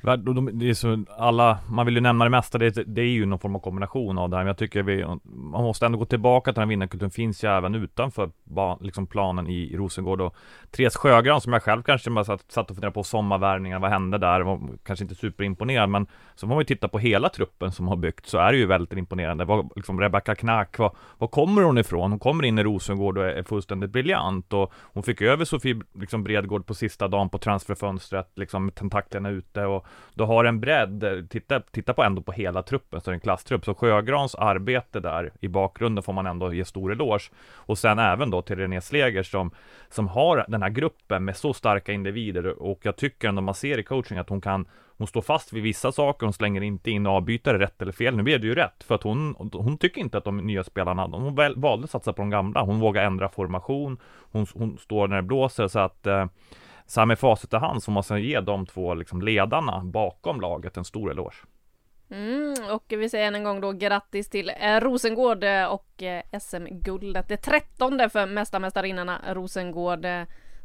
Det 0.04 0.70
är 0.70 0.74
så, 0.74 1.06
alla, 1.18 1.58
man 1.70 1.86
vill 1.86 1.96
ju 1.96 2.02
nämna 2.02 2.26
det 2.26 2.30
mesta, 2.30 2.58
det, 2.58 2.70
det 2.70 3.02
är 3.02 3.06
ju 3.06 3.26
någon 3.26 3.40
form 3.40 3.56
av 3.56 3.60
kombination 3.60 4.18
av 4.18 4.30
det 4.30 4.36
här 4.36 4.44
Men 4.44 4.48
jag 4.48 4.58
tycker 4.58 4.84
vi, 4.84 5.06
man 5.24 5.64
måste 5.64 5.86
ändå 5.86 5.98
gå 5.98 6.06
tillbaka 6.06 6.52
till 6.52 6.56
den 6.56 6.62
här 6.62 6.70
vinnarkulturen 6.70 7.12
finns 7.12 7.44
ju 7.44 7.48
även 7.48 7.76
utanför 7.76 8.32
ba, 8.44 8.78
liksom 8.82 9.08
planen 9.08 9.48
i 9.48 9.76
Rosengård 9.78 10.22
och 10.22 10.36
Therese 10.72 10.96
Sjögran 10.96 11.42
som 11.42 11.54
jag 11.54 11.64
själv 11.64 11.84
kanske 11.84 12.10
bara 12.10 12.26
satt, 12.26 12.52
satt 12.52 12.70
och 12.70 12.76
funderade 12.76 12.94
på 12.94 13.04
sommarvärvningar, 13.04 13.80
vad 13.80 13.92
hände 13.92 14.18
där? 14.18 14.42
Var 14.42 14.60
kanske 14.84 15.06
inte 15.06 15.16
superimponerad 15.16 15.90
men 15.90 16.08
Så 16.36 16.48
får 16.48 16.56
man 16.56 16.62
ju 16.62 16.66
titta 16.66 16.88
på 16.88 17.00
hela 17.00 17.30
truppen 17.30 17.72
som 17.72 17.88
har 17.88 17.96
byggt 17.96 18.26
så 18.26 18.38
är 18.38 18.52
det 18.52 18.58
ju 18.58 18.66
väldigt 18.66 18.98
imponerande 18.98 19.46
vad, 19.46 19.70
liksom 19.76 20.00
Rebecca 20.00 20.36
Knack, 20.36 20.78
vad, 20.78 20.96
var 21.18 21.28
kommer 21.28 21.62
hon 21.62 21.78
ifrån? 21.78 22.12
Hon 22.12 22.20
kommer 22.20 22.46
in 22.46 22.60
i 22.60 22.64
Rosengård 22.64 23.18
och 23.18 23.26
är, 23.26 23.30
är 23.30 23.44
fullständigt 23.44 23.92
briljant 23.92 24.54
och 24.54 24.74
Hon 24.94 25.04
fick 25.04 25.22
över 25.22 25.46
Sofie 25.46 25.82
liksom 26.00 26.24
Bredgård 26.24 26.66
på 26.66 26.74
sista 26.74 27.08
dagen 27.08 27.30
på 27.30 27.38
transferfönstret 27.38 28.32
liksom 28.36 28.66
med 28.66 28.76
tentaklerna 28.76 29.30
ute 29.30 29.66
och 29.66 29.86
du 30.14 30.24
har 30.24 30.46
en 30.46 30.60
bredd, 30.60 31.28
titta, 31.30 31.60
titta 31.60 31.94
på 31.94 32.04
ändå 32.04 32.22
på 32.22 32.32
hela 32.32 32.64
truppen 32.64 33.02
så 33.02 33.10
är 33.10 33.12
det 33.12 33.16
en 33.16 33.20
klasstrupp. 33.20 33.66
Så 33.66 33.74
Sjögrans 33.74 34.36
arbete 34.36 35.00
där 35.00 35.32
i 35.40 35.48
bakgrunden 35.48 36.04
får 36.04 36.14
man 36.14 36.26
ändå 36.26 36.54
ge 36.54 36.66
stor 36.66 36.92
eloge. 36.92 37.32
Och 37.56 37.78
sen 37.78 38.00
även 38.00 38.30
då 38.30 38.42
till 38.42 38.56
René 38.56 38.82
Slegers 38.82 39.32
som 39.32 39.52
Som 39.90 40.08
har 40.08 40.46
den 40.48 40.62
här 40.64 40.70
gruppen 40.70 41.26
med 41.26 41.38
så 41.38 41.54
starka 41.54 41.92
individer. 41.92 42.62
Och 42.64 42.80
jag 42.82 42.96
tycker 42.96 43.28
ändå 43.28 43.42
man 43.42 43.56
ser 43.56 43.78
i 43.78 43.84
coaching 43.84 44.18
att 44.18 44.30
hon 44.30 44.42
kan 44.42 44.66
hon 44.98 45.08
står 45.08 45.22
fast 45.22 45.54
vid 45.54 45.64
vissa 45.64 45.92
saker, 45.92 46.26
hon 46.26 46.34
slänger 46.34 46.62
inte 46.62 46.92
in 46.92 47.08
avbytare 47.08 47.60
rätt 47.60 47.82
eller 47.82 47.92
fel. 47.92 48.16
Nu 48.16 48.24
blev 48.24 48.42
det 48.42 48.48
ju 48.48 48.56
rätt, 48.56 48.84
för 48.84 48.96
att 48.96 49.04
hon, 49.04 49.36
hon 49.54 49.78
tycker 49.78 50.02
inte 50.02 50.18
att 50.18 50.24
de 50.24 50.38
nya 50.38 50.64
spelarna, 50.64 51.04
hon 51.04 51.36
väl, 51.36 51.56
valde 51.56 51.84
att 51.84 51.90
satsa 51.90 52.14
på 52.14 52.22
de 52.22 52.30
gamla. 52.30 52.62
Hon 52.62 52.80
vågar 52.80 53.04
ändra 53.04 53.30
formation, 53.30 53.98
hon, 54.32 54.46
hon 54.54 54.78
står 54.78 55.08
när 55.08 55.16
det 55.16 55.22
blåser, 55.22 55.68
så 55.68 55.80
att 55.80 56.08
eh, 56.08 56.26
så 56.86 57.02
här 57.02 57.06
med 57.06 57.20
facit 57.20 57.54
i 57.54 57.58
hand 57.58 57.84
så 57.84 57.92
måste 57.92 58.14
man 58.14 58.22
ge 58.22 58.40
de 58.40 58.66
två 58.66 58.94
liksom 58.94 59.22
ledarna 59.22 59.82
bakom 59.84 60.42
laget 60.42 60.78
en 60.78 60.86
stor 60.86 61.12
eloge. 61.12 61.36
Mm, 62.10 62.54
och 62.72 62.84
vi 62.88 63.10
säger 63.10 63.28
än 63.28 63.36
en 63.36 63.44
gång 63.44 63.62
då 63.62 63.72
grattis 63.72 64.30
till 64.30 64.52
eh, 64.60 64.80
Rosengård 64.80 65.44
eh, 65.44 65.66
och 65.66 66.04
eh, 66.04 66.24
SM-guldet. 66.40 67.28
Det 67.28 67.38
trettonde 67.38 68.10
för 68.10 68.26
mästarmästarinnorna 68.26 69.22
Rosengård 69.34 70.06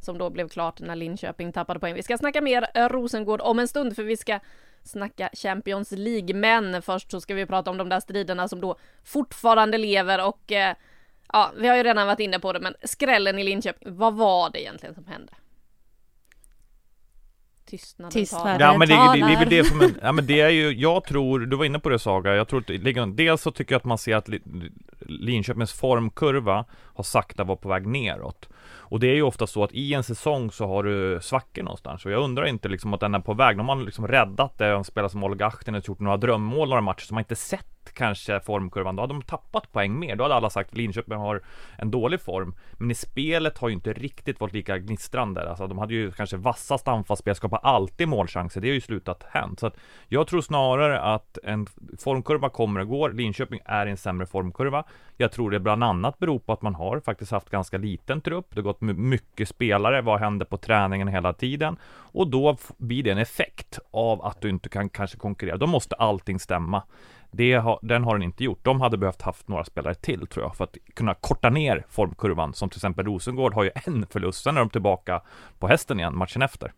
som 0.00 0.18
då 0.18 0.30
blev 0.30 0.48
klart 0.48 0.80
när 0.80 0.96
Linköping 0.96 1.52
tappade 1.52 1.80
poäng. 1.80 1.94
Vi 1.94 2.02
ska 2.02 2.18
snacka 2.18 2.40
mer 2.40 2.88
Rosengård 2.88 3.40
om 3.40 3.58
en 3.58 3.68
stund 3.68 3.96
för 3.96 4.02
vi 4.02 4.16
ska 4.16 4.40
snacka 4.82 5.30
Champions 5.32 5.90
League. 5.90 6.34
Men 6.34 6.82
först 6.82 7.10
så 7.10 7.20
ska 7.20 7.34
vi 7.34 7.46
prata 7.46 7.70
om 7.70 7.76
de 7.76 7.88
där 7.88 8.00
striderna 8.00 8.48
som 8.48 8.60
då 8.60 8.76
fortfarande 9.04 9.78
lever 9.78 10.26
och 10.26 10.52
ja, 11.32 11.52
vi 11.56 11.68
har 11.68 11.76
ju 11.76 11.82
redan 11.82 12.06
varit 12.06 12.20
inne 12.20 12.38
på 12.38 12.52
det, 12.52 12.60
men 12.60 12.74
skrällen 12.84 13.38
i 13.38 13.44
Linköping. 13.44 13.96
Vad 13.96 14.14
var 14.14 14.50
det 14.50 14.62
egentligen 14.62 14.94
som 14.94 15.06
hände? 15.06 15.32
Tystnaden 17.70 18.10
Tystnaden. 18.12 18.60
Ja 18.60 18.78
men 18.78 18.88
det, 18.88 18.94
det, 18.94 19.26
det 19.26 19.32
är 19.32 19.38
väl 19.38 19.48
det 19.48 19.64
som, 19.64 19.80
är, 19.80 19.90
ja 20.02 20.12
men 20.12 20.26
det 20.26 20.40
är 20.40 20.48
ju, 20.48 20.72
jag 20.72 21.04
tror, 21.04 21.40
du 21.40 21.56
var 21.56 21.64
inne 21.64 21.78
på 21.78 21.88
det 21.88 21.98
Saga, 21.98 22.34
jag 22.34 22.48
tror 22.48 22.60
att 22.60 23.16
dels 23.16 23.42
så 23.42 23.50
tycker 23.50 23.74
jag 23.74 23.78
att 23.78 23.84
man 23.84 23.98
ser 23.98 24.16
att 24.16 24.28
Li- 24.28 24.42
Linköpings 25.00 25.72
formkurva 25.72 26.64
har 26.94 27.04
sakta 27.04 27.44
varit 27.44 27.60
på 27.60 27.68
väg 27.68 27.86
neråt. 27.86 28.48
Och 28.90 29.00
det 29.00 29.06
är 29.06 29.14
ju 29.14 29.22
ofta 29.22 29.46
så 29.46 29.64
att 29.64 29.72
i 29.72 29.94
en 29.94 30.02
säsong 30.02 30.50
så 30.50 30.66
har 30.66 30.82
du 30.82 31.18
svackor 31.22 31.62
någonstans 31.62 32.04
och 32.04 32.12
jag 32.12 32.22
undrar 32.22 32.46
inte 32.46 32.68
liksom 32.68 32.94
att 32.94 33.00
den 33.00 33.14
är 33.14 33.20
på 33.20 33.34
väg. 33.34 33.56
De 33.56 33.68
har 33.68 33.76
liksom 33.76 34.08
räddat 34.08 34.58
det, 34.58 34.66
en 34.66 34.84
spelare 34.84 35.10
som 35.10 35.24
Olga 35.24 35.46
Ahtinen 35.46 35.82
gjort 35.84 36.00
några 36.00 36.16
drömmål 36.16 36.68
några 36.68 36.80
matcher 36.82 37.04
som 37.06 37.14
man 37.14 37.20
inte 37.20 37.36
sett 37.36 37.77
kanske 37.94 38.40
formkurvan. 38.40 38.96
Då 38.96 39.02
hade 39.02 39.12
de 39.12 39.22
tappat 39.22 39.72
poäng 39.72 39.98
mer. 39.98 40.16
Då 40.16 40.24
hade 40.24 40.34
alla 40.34 40.50
sagt 40.50 40.76
Linköping 40.76 41.18
har 41.18 41.42
en 41.78 41.90
dålig 41.90 42.20
form. 42.20 42.54
Men 42.72 42.90
i 42.90 42.94
spelet 42.94 43.58
har 43.58 43.68
ju 43.68 43.74
inte 43.74 43.92
riktigt 43.92 44.40
varit 44.40 44.52
lika 44.52 44.78
gnistrande. 44.78 45.50
Alltså 45.50 45.66
de 45.66 45.78
hade 45.78 45.94
ju 45.94 46.12
kanske 46.12 46.36
vassast 46.36 46.88
anfallsspel, 46.88 47.34
skapar 47.34 47.60
alltid 47.62 48.08
målchanser. 48.08 48.60
Det 48.60 48.68
har 48.68 48.74
ju 48.74 48.80
slutat 48.80 49.24
hänt. 49.30 49.60
Så 49.60 49.66
att 49.66 49.76
jag 50.08 50.26
tror 50.26 50.40
snarare 50.40 51.00
att 51.00 51.38
en 51.44 51.66
formkurva 51.98 52.48
kommer 52.48 52.80
och 52.80 52.88
går. 52.88 53.12
Linköping 53.12 53.60
är 53.64 53.86
i 53.86 53.90
en 53.90 53.96
sämre 53.96 54.26
formkurva. 54.26 54.84
Jag 55.16 55.32
tror 55.32 55.50
det 55.50 55.60
bland 55.60 55.84
annat 55.84 56.18
beror 56.18 56.38
på 56.38 56.52
att 56.52 56.62
man 56.62 56.74
har 56.74 57.00
faktiskt 57.00 57.32
haft 57.32 57.50
ganska 57.50 57.78
liten 57.78 58.20
trupp. 58.20 58.46
Det 58.50 58.56
har 58.56 58.62
gått 58.62 58.80
mycket 58.80 59.48
spelare. 59.48 60.02
Vad 60.02 60.20
händer 60.20 60.46
på 60.46 60.56
träningen 60.56 61.08
hela 61.08 61.32
tiden? 61.32 61.76
Och 62.12 62.28
då 62.30 62.56
blir 62.78 63.02
det 63.02 63.10
en 63.10 63.18
effekt 63.18 63.78
av 63.90 64.24
att 64.24 64.40
du 64.40 64.48
inte 64.48 64.68
kan 64.68 64.88
kanske 64.88 65.16
konkurrera. 65.16 65.56
Då 65.56 65.66
måste 65.66 65.94
allting 65.94 66.38
stämma. 66.38 66.82
Det 67.30 67.54
har, 67.54 67.78
den 67.82 68.04
har 68.04 68.14
den 68.14 68.22
inte 68.22 68.44
gjort. 68.44 68.64
De 68.64 68.80
hade 68.80 68.96
behövt 68.96 69.22
haft 69.22 69.48
några 69.48 69.64
spelare 69.64 69.94
till 69.94 70.26
tror 70.26 70.44
jag 70.44 70.56
för 70.56 70.64
att 70.64 70.76
kunna 70.94 71.14
korta 71.14 71.50
ner 71.50 71.84
formkurvan. 71.88 72.54
Som 72.54 72.68
till 72.68 72.78
exempel 72.78 73.06
Rosengård 73.06 73.54
har 73.54 73.64
ju 73.64 73.70
en 73.74 74.06
förlust. 74.06 74.42
Sen 74.42 74.56
är 74.56 74.60
de 74.60 74.70
tillbaka 74.70 75.22
på 75.58 75.68
hästen 75.68 75.98
igen 75.98 76.16
matchen 76.16 76.42
efter. 76.42 76.72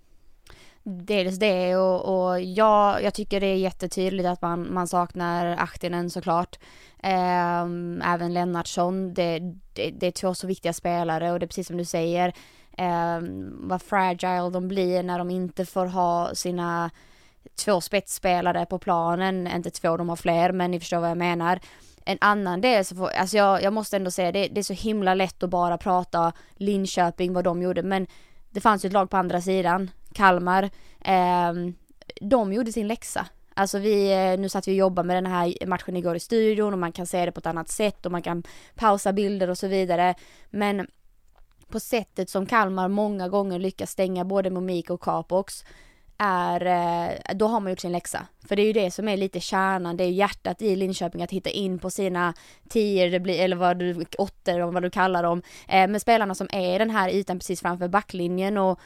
Dels 0.82 1.38
det 1.38 1.76
och, 1.76 2.28
och 2.28 2.40
jag, 2.40 3.02
jag 3.02 3.14
tycker 3.14 3.40
det 3.40 3.46
är 3.46 3.56
jättetydligt 3.56 4.28
att 4.28 4.42
man, 4.42 4.74
man 4.74 4.88
saknar 4.88 5.46
Ahtinen 5.46 6.10
såklart. 6.10 6.58
Ehm, 7.02 8.02
även 8.04 8.34
Lennartsson, 8.34 9.14
det, 9.14 9.38
det, 9.74 9.90
det 9.90 10.06
är 10.06 10.10
två 10.10 10.34
så 10.34 10.46
viktiga 10.46 10.72
spelare 10.72 11.32
och 11.32 11.38
det 11.38 11.44
är 11.44 11.48
precis 11.48 11.66
som 11.66 11.76
du 11.76 11.84
säger. 11.84 12.32
Um, 12.78 13.68
vad 13.68 13.82
fragile 13.82 14.50
de 14.50 14.68
blir 14.68 15.02
när 15.02 15.18
de 15.18 15.30
inte 15.30 15.66
får 15.66 15.86
ha 15.86 16.34
sina 16.34 16.90
två 17.64 17.80
spetsspelare 17.80 18.66
på 18.66 18.78
planen, 18.78 19.46
inte 19.46 19.70
två, 19.70 19.96
de 19.96 20.08
har 20.08 20.16
fler, 20.16 20.52
men 20.52 20.70
ni 20.70 20.80
förstår 20.80 21.00
vad 21.00 21.10
jag 21.10 21.18
menar. 21.18 21.60
En 22.04 22.18
annan 22.20 22.60
del 22.60 22.84
så 22.84 22.96
får, 22.96 23.08
alltså 23.08 23.36
jag, 23.36 23.62
jag 23.62 23.72
måste 23.72 23.96
ändå 23.96 24.10
säga 24.10 24.32
det, 24.32 24.48
det 24.48 24.60
är 24.60 24.62
så 24.62 24.72
himla 24.72 25.14
lätt 25.14 25.42
att 25.42 25.50
bara 25.50 25.78
prata 25.78 26.32
Linköping, 26.54 27.32
vad 27.32 27.44
de 27.44 27.62
gjorde, 27.62 27.82
men 27.82 28.06
det 28.50 28.60
fanns 28.60 28.84
ju 28.84 28.86
ett 28.86 28.92
lag 28.92 29.10
på 29.10 29.16
andra 29.16 29.40
sidan, 29.40 29.90
Kalmar. 30.12 30.62
eh, 31.04 31.52
de 32.20 32.52
gjorde 32.52 32.72
sin 32.72 32.88
läxa. 32.88 33.26
Alltså 33.54 33.78
vi, 33.78 34.12
eh, 34.12 34.40
nu 34.40 34.48
satt 34.48 34.68
vi 34.68 34.72
och 34.72 34.76
jobbade 34.76 35.06
med 35.06 35.16
den 35.16 35.26
här 35.26 35.66
matchen 35.66 35.96
igår 35.96 36.16
i 36.16 36.20
studion 36.20 36.72
och 36.72 36.78
man 36.78 36.92
kan 36.92 37.06
se 37.06 37.24
det 37.24 37.32
på 37.32 37.38
ett 37.38 37.46
annat 37.46 37.68
sätt 37.68 38.06
och 38.06 38.12
man 38.12 38.22
kan 38.22 38.42
pausa 38.74 39.12
bilder 39.12 39.50
och 39.50 39.58
så 39.58 39.66
vidare. 39.68 40.14
Men 40.50 40.86
på 41.68 41.80
sättet 41.80 42.30
som 42.30 42.46
Kalmar 42.46 42.88
många 42.88 43.28
gånger 43.28 43.58
lyckas 43.58 43.90
stänga 43.90 44.24
både 44.24 44.50
Momik 44.50 44.90
och 44.90 45.02
Capox 45.02 45.64
är, 46.22 46.66
eh, 46.66 47.36
då 47.36 47.46
har 47.46 47.60
man 47.60 47.72
gjort 47.72 47.80
sin 47.80 47.92
läxa. 47.92 48.26
För 48.48 48.56
det 48.56 48.62
är 48.62 48.66
ju 48.66 48.72
det 48.72 48.90
som 48.90 49.08
är 49.08 49.16
lite 49.16 49.40
kärnan, 49.40 49.96
det 49.96 50.04
är 50.04 50.08
ju 50.08 50.14
hjärtat 50.14 50.62
i 50.62 50.76
Linköping 50.76 51.22
att 51.22 51.30
hitta 51.30 51.50
in 51.50 51.78
på 51.78 51.90
sina 51.90 52.34
tior, 52.68 53.10
det 53.10 53.20
blir, 53.20 53.40
eller 53.40 53.56
vad 53.56 53.78
du, 53.78 54.04
åttor, 54.18 54.52
eller 54.52 54.66
vad 54.66 54.82
du 54.82 54.90
kallar 54.90 55.22
dem, 55.22 55.42
eh, 55.68 55.88
med 55.88 56.02
spelarna 56.02 56.34
som 56.34 56.48
är 56.52 56.74
i 56.74 56.78
den 56.78 56.90
här 56.90 57.10
ytan 57.10 57.38
precis 57.38 57.60
framför 57.60 57.88
backlinjen 57.88 58.58
och 58.58 58.80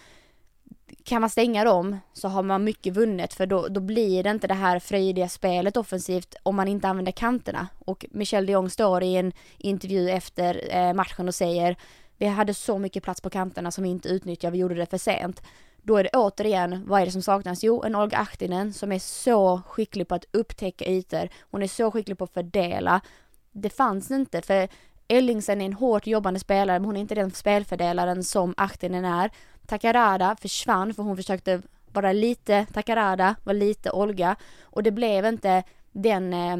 kan 1.04 1.20
man 1.20 1.30
stänga 1.30 1.64
dem 1.64 1.98
så 2.12 2.28
har 2.28 2.42
man 2.42 2.64
mycket 2.64 2.96
vunnet 2.96 3.34
för 3.34 3.46
då, 3.46 3.68
då 3.68 3.80
blir 3.80 4.22
det 4.22 4.30
inte 4.30 4.46
det 4.46 4.54
här 4.54 4.78
frejdiga 4.78 5.28
spelet 5.28 5.76
offensivt 5.76 6.34
om 6.42 6.56
man 6.56 6.68
inte 6.68 6.88
använder 6.88 7.12
kanterna. 7.12 7.68
Och 7.78 8.06
Michel 8.10 8.46
de 8.46 8.52
Jong 8.52 8.70
står 8.70 9.02
i 9.02 9.16
en 9.16 9.32
intervju 9.58 10.10
efter 10.10 10.76
eh, 10.76 10.92
matchen 10.94 11.28
och 11.28 11.34
säger 11.34 11.76
vi 12.18 12.26
hade 12.26 12.54
så 12.54 12.78
mycket 12.78 13.02
plats 13.02 13.20
på 13.20 13.30
kanterna 13.30 13.70
som 13.70 13.84
vi 13.84 13.90
inte 13.90 14.08
utnyttjade, 14.08 14.52
vi 14.52 14.58
gjorde 14.58 14.74
det 14.74 14.86
för 14.86 14.98
sent. 14.98 15.42
Då 15.86 15.96
är 15.96 16.02
det 16.02 16.10
återigen, 16.12 16.84
vad 16.86 17.00
är 17.00 17.06
det 17.06 17.12
som 17.12 17.22
saknas? 17.22 17.64
Jo, 17.64 17.82
en 17.82 17.94
Olga 17.94 18.18
Ahtinen 18.18 18.72
som 18.72 18.92
är 18.92 18.98
så 18.98 19.62
skicklig 19.68 20.08
på 20.08 20.14
att 20.14 20.24
upptäcka 20.30 20.84
ytor. 20.84 21.28
Hon 21.50 21.62
är 21.62 21.66
så 21.66 21.90
skicklig 21.90 22.18
på 22.18 22.24
att 22.24 22.32
fördela. 22.32 23.00
Det 23.52 23.70
fanns 23.70 24.10
inte, 24.10 24.42
för 24.42 24.68
Ellingsen 25.08 25.60
är 25.60 25.66
en 25.66 25.72
hårt 25.72 26.06
jobbande 26.06 26.40
spelare, 26.40 26.78
men 26.78 26.86
hon 26.86 26.96
är 26.96 27.00
inte 27.00 27.14
den 27.14 27.30
spelfördelaren 27.30 28.24
som 28.24 28.54
Ahtinen 28.56 29.04
är. 29.04 29.30
Takarada 29.66 30.36
försvann 30.40 30.94
för 30.94 31.02
hon 31.02 31.16
försökte 31.16 31.62
vara 31.86 32.12
lite 32.12 32.66
Takarada, 32.72 33.34
vara 33.44 33.56
lite 33.56 33.90
Olga. 33.90 34.36
Och 34.62 34.82
det 34.82 34.90
blev 34.90 35.24
inte 35.24 35.62
den 35.92 36.34
eh, 36.34 36.56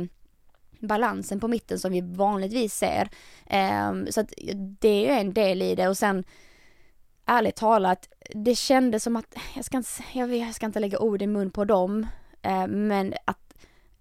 balansen 0.78 1.40
på 1.40 1.48
mitten 1.48 1.78
som 1.78 1.92
vi 1.92 2.00
vanligtvis 2.00 2.74
ser. 2.74 3.08
Eh, 3.46 3.92
så 4.10 4.20
att 4.20 4.32
det 4.80 4.88
är 4.88 5.00
ju 5.00 5.20
en 5.20 5.32
del 5.32 5.62
i 5.62 5.74
det 5.74 5.88
och 5.88 5.98
sen 5.98 6.24
ärligt 7.26 7.56
talat, 7.56 8.08
det 8.34 8.54
kändes 8.54 9.02
som 9.02 9.16
att, 9.16 9.36
jag 9.56 9.64
ska 9.64 9.76
inte, 9.76 9.90
jag, 10.12 10.26
vet, 10.26 10.46
jag 10.46 10.54
ska 10.54 10.66
inte 10.66 10.80
lägga 10.80 10.98
ord 10.98 11.22
i 11.22 11.26
mun 11.26 11.50
på 11.50 11.64
dem, 11.64 12.06
eh, 12.42 12.66
men 12.66 13.14
att 13.24 13.54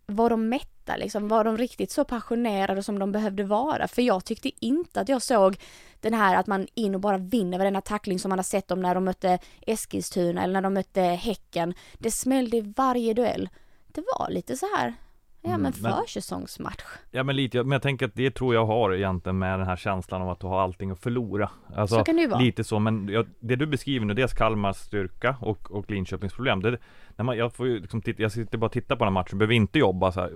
var 0.06 0.30
de 0.30 0.50
mätta 0.50 0.96
liksom, 0.96 1.28
var 1.28 1.44
de 1.44 1.58
riktigt 1.58 1.92
så 1.92 2.04
passionerade 2.04 2.84
som 2.84 3.00
de 3.00 3.12
behövde 3.12 3.44
vara? 3.44 3.88
För 3.88 4.02
jag 4.02 4.26
tyckte 4.26 4.66
inte 4.66 5.02
att 5.02 5.10
jag 5.10 5.22
såg 5.22 5.58
den 6.02 6.14
här 6.14 6.36
att 6.36 6.48
man 6.48 6.68
in 6.74 6.96
och 6.96 7.02
bara 7.02 7.18
vinner 7.18 7.58
varenda 7.58 7.82
tackling 7.82 8.20
som 8.20 8.30
man 8.30 8.40
har 8.40 8.44
sett 8.44 8.68
dem 8.68 8.82
när 8.82 8.96
de 8.96 9.06
mötte 9.06 9.40
Eskilstuna 9.62 10.44
eller 10.44 10.54
när 10.54 10.62
de 10.62 10.74
mötte 10.74 11.02
Häcken. 11.02 11.74
Det 11.94 12.12
smällde 12.12 12.58
i 12.58 12.74
varje 12.76 13.14
duell. 13.14 13.50
Det 13.88 14.04
var 14.18 14.30
lite 14.30 14.58
så 14.58 14.66
här, 14.76 14.94
ja 15.43 15.49
Mm, 15.49 15.62
men 15.62 15.73
men- 15.82 15.93
försäsongsmatch. 16.01 16.84
Ja 17.12 17.23
men 17.23 17.36
lite, 17.36 17.58
men 17.63 17.71
jag 17.71 17.82
tänker 17.82 18.06
att 18.06 18.15
det 18.15 18.32
tror 18.32 18.53
jag 18.56 18.65
har 18.65 18.93
egentligen 18.93 19.39
med 19.39 19.60
den 19.60 19.67
här 19.67 19.75
känslan 19.75 20.21
av 20.21 20.29
att 20.29 20.39
du 20.39 20.47
har 20.47 20.62
allting 20.62 20.91
att 20.91 20.99
förlora. 20.99 21.49
Alltså, 21.75 21.97
Så 21.97 22.03
kan 22.03 22.15
det 22.15 22.21
ju 22.21 22.27
vara. 22.27 22.39
Lite 22.39 22.63
så, 22.63 22.79
men 22.79 23.08
jag, 23.10 23.25
det 23.39 23.56
du 23.56 23.65
beskriver 23.65 24.06
nu, 24.06 24.13
dels 24.13 24.34
Kalmars 24.34 24.77
styrka 24.77 25.36
och, 25.41 25.71
och 25.71 25.91
Linköpings 25.91 26.34
problem. 26.34 26.62
Det, 26.62 26.77
när 27.15 27.26
man, 27.26 27.38
jag 27.38 27.54
får 27.54 27.67
ju 27.67 27.80
liksom 27.80 28.02
titta, 28.02 28.21
jag 28.21 28.32
sitter 28.32 28.58
bara 28.58 28.65
och 28.65 28.71
tittar 28.71 28.95
på 28.95 29.06
den 29.06 29.13
här 29.13 29.21
matchen, 29.21 29.38
behöver 29.38 29.54
inte 29.54 29.80
jobba 29.80 30.12
så 30.12 30.21
här, 30.21 30.32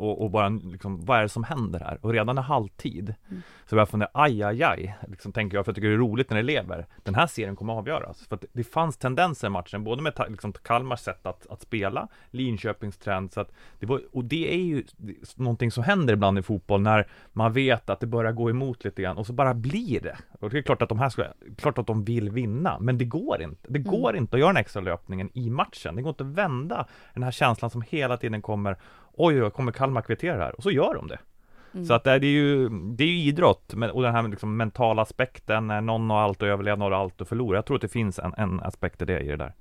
och, 0.00 0.22
och 0.22 0.30
bara 0.30 0.48
liksom, 0.48 1.04
vad 1.04 1.18
är 1.18 1.22
det 1.22 1.28
som 1.28 1.44
händer 1.44 1.80
här? 1.80 1.98
Och 2.00 2.12
redan 2.12 2.38
i 2.38 2.40
halvtid 2.40 3.14
Mm. 3.30 3.42
Så 3.66 3.76
jag 3.76 3.88
fundera, 3.88 4.10
aj 4.14 4.42
aj 4.42 4.62
aj, 4.62 4.96
liksom 5.08 5.32
tänker 5.32 5.56
jag, 5.56 5.64
för 5.64 5.70
jag 5.70 5.76
tycker 5.76 5.88
det 5.88 5.94
är 5.94 5.98
roligt 5.98 6.30
när 6.30 6.36
det 6.36 6.42
lever 6.42 6.86
Den 7.02 7.14
här 7.14 7.26
serien 7.26 7.56
kommer 7.56 7.72
att 7.72 7.78
avgöras, 7.78 8.26
för 8.28 8.34
att 8.36 8.44
det 8.52 8.64
fanns 8.64 8.96
tendenser 8.96 9.46
i 9.46 9.50
matchen, 9.50 9.84
både 9.84 10.02
med 10.02 10.12
liksom, 10.28 10.52
Kalmars 10.52 11.00
sätt 11.00 11.26
att, 11.26 11.46
att 11.46 11.62
spela, 11.62 12.08
Linköpings 12.30 12.98
trend, 12.98 13.32
så 13.32 13.40
att 13.40 13.52
det 13.78 13.86
var, 13.86 14.00
och 14.12 14.24
det 14.24 14.54
är 14.54 14.58
ju 14.58 14.84
någonting 15.36 15.70
som 15.70 15.84
händer 15.84 16.14
ibland 16.14 16.38
i 16.38 16.42
fotboll 16.42 16.80
när 16.80 17.08
man 17.32 17.52
vet 17.52 17.90
att 17.90 18.00
det 18.00 18.06
börjar 18.06 18.32
gå 18.32 18.50
emot 18.50 18.84
lite 18.84 19.02
grann 19.02 19.16
och 19.16 19.26
så 19.26 19.32
bara 19.32 19.54
blir 19.54 20.00
det. 20.00 20.16
Och 20.40 20.50
det 20.50 20.58
är 20.58 20.62
klart 20.62 20.82
att 20.82 20.88
de 20.88 20.98
här 20.98 21.08
ska, 21.08 21.24
klart 21.56 21.78
att 21.78 21.86
de 21.86 22.04
vill 22.04 22.30
vinna, 22.30 22.78
men 22.80 22.98
det 22.98 23.04
går 23.04 23.42
inte. 23.42 23.68
Det 23.68 23.78
går 23.78 24.16
inte 24.16 24.36
att 24.36 24.40
göra 24.40 24.52
den 24.52 24.60
extra 24.60 24.82
löpningen 24.82 25.30
i 25.34 25.50
matchen. 25.50 26.03
Det 26.04 26.06
går 26.06 26.24
inte 26.26 26.40
att 26.40 26.44
vända 26.44 26.86
den 27.14 27.22
här 27.22 27.30
känslan 27.30 27.70
som 27.70 27.82
hela 27.82 28.16
tiden 28.16 28.42
kommer, 28.42 28.76
oj, 29.12 29.42
oj, 29.42 29.50
kommer 29.50 29.72
Kalmar 29.72 30.02
kvittera 30.02 30.44
här? 30.44 30.56
Och 30.56 30.62
så 30.62 30.70
gör 30.70 30.94
de 30.94 31.08
det. 31.08 31.18
Mm. 31.74 31.86
Så 31.86 31.94
att 31.94 32.04
det 32.04 32.12
är 32.12 32.24
ju, 32.24 32.68
det 32.68 33.04
är 33.04 33.08
ju 33.08 33.18
idrott, 33.18 33.74
och 33.92 34.02
den 34.02 34.14
här 34.14 34.28
liksom 34.28 34.56
mentala 34.56 35.02
aspekten, 35.02 35.66
när 35.66 35.80
någon 35.80 36.10
har 36.10 36.22
allt 36.22 36.42
att 36.42 36.46
överleva, 36.46 36.76
någon 36.76 36.92
har 36.92 37.00
allt 37.00 37.20
att 37.20 37.28
förlora. 37.28 37.58
Jag 37.58 37.66
tror 37.66 37.76
att 37.76 37.82
det 37.82 37.88
finns 37.88 38.18
en, 38.18 38.34
en 38.36 38.60
aspekt 38.60 39.02
i 39.02 39.04
det, 39.04 39.20
i 39.20 39.28
det 39.28 39.36
där. 39.36 39.52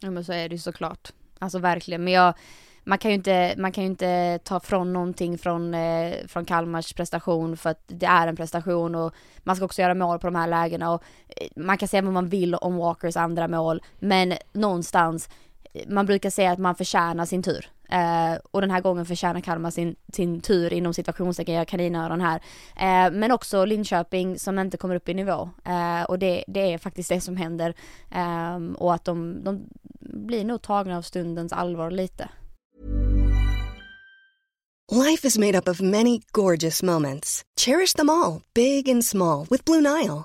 Ja 0.00 0.10
men 0.10 0.24
så 0.24 0.32
är 0.32 0.48
det 0.48 0.54
ju 0.54 0.58
såklart. 0.58 1.12
Alltså 1.38 1.58
verkligen. 1.58 2.04
Men 2.04 2.12
jag, 2.12 2.34
man 2.84 2.98
kan 2.98 3.10
ju 3.10 3.14
inte, 3.14 3.54
man 3.58 3.72
kan 3.72 3.84
inte 3.84 4.38
ta 4.44 4.60
från 4.60 4.92
någonting 4.92 5.38
från, 5.38 5.74
eh, 5.74 6.14
från 6.28 6.44
Kalmars 6.44 6.92
prestation 6.92 7.56
för 7.56 7.70
att 7.70 7.82
det 7.86 8.06
är 8.06 8.28
en 8.28 8.36
prestation 8.36 8.94
och 8.94 9.14
man 9.38 9.56
ska 9.56 9.64
också 9.64 9.82
göra 9.82 9.94
mål 9.94 10.18
på 10.18 10.26
de 10.26 10.36
här 10.36 10.48
lägena 10.48 10.92
och 10.92 11.02
eh, 11.28 11.48
man 11.56 11.78
kan 11.78 11.88
säga 11.88 12.02
vad 12.02 12.12
man 12.12 12.28
vill 12.28 12.54
om 12.54 12.76
Walkers 12.76 13.16
andra 13.16 13.48
mål 13.48 13.82
men 13.98 14.34
någonstans 14.52 15.28
eh, 15.28 15.32
man 15.88 16.06
brukar 16.06 16.30
säga 16.30 16.52
att 16.52 16.58
man 16.58 16.74
förtjänar 16.74 17.26
sin 17.26 17.42
tur. 17.42 17.66
Eh, 17.88 18.38
och 18.50 18.60
den 18.60 18.70
här 18.70 18.80
gången 18.80 19.06
förtjänar 19.06 19.40
Kalmar 19.40 19.70
sin, 19.70 19.96
sin 20.12 20.40
tur 20.40 20.72
inom 20.72 20.94
situationstecken, 20.94 21.54
jag 21.54 21.68
kaninöron 21.68 22.20
här. 22.20 22.42
Eh, 22.76 23.12
men 23.12 23.32
också 23.32 23.64
Linköping 23.64 24.38
som 24.38 24.58
inte 24.58 24.76
kommer 24.76 24.94
upp 24.94 25.08
i 25.08 25.14
nivå. 25.14 25.50
Eh, 25.64 26.02
och 26.02 26.18
det, 26.18 26.44
det 26.46 26.72
är 26.72 26.78
faktiskt 26.78 27.08
det 27.08 27.20
som 27.20 27.36
händer. 27.36 27.74
Ehm, 28.10 28.74
och 28.74 28.94
att 28.94 29.04
de, 29.04 29.44
de 29.44 29.68
blir 30.00 30.44
nog 30.44 30.62
tagna 30.62 30.96
av 30.96 31.02
stundens 31.02 31.52
allvar 31.52 31.90
lite. 31.90 32.28
Life 34.92 35.26
is 35.26 35.38
made 35.38 35.58
up 35.58 35.68
of 35.68 35.80
many 35.80 36.20
gorgeous 36.32 36.82
moments. 36.82 37.42
Cherish 37.60 37.94
them 37.94 38.10
all, 38.10 38.42
big 38.54 38.90
and 38.90 39.04
small, 39.04 39.46
with 39.50 39.64
Blue 39.64 39.80
Nile. 39.80 40.24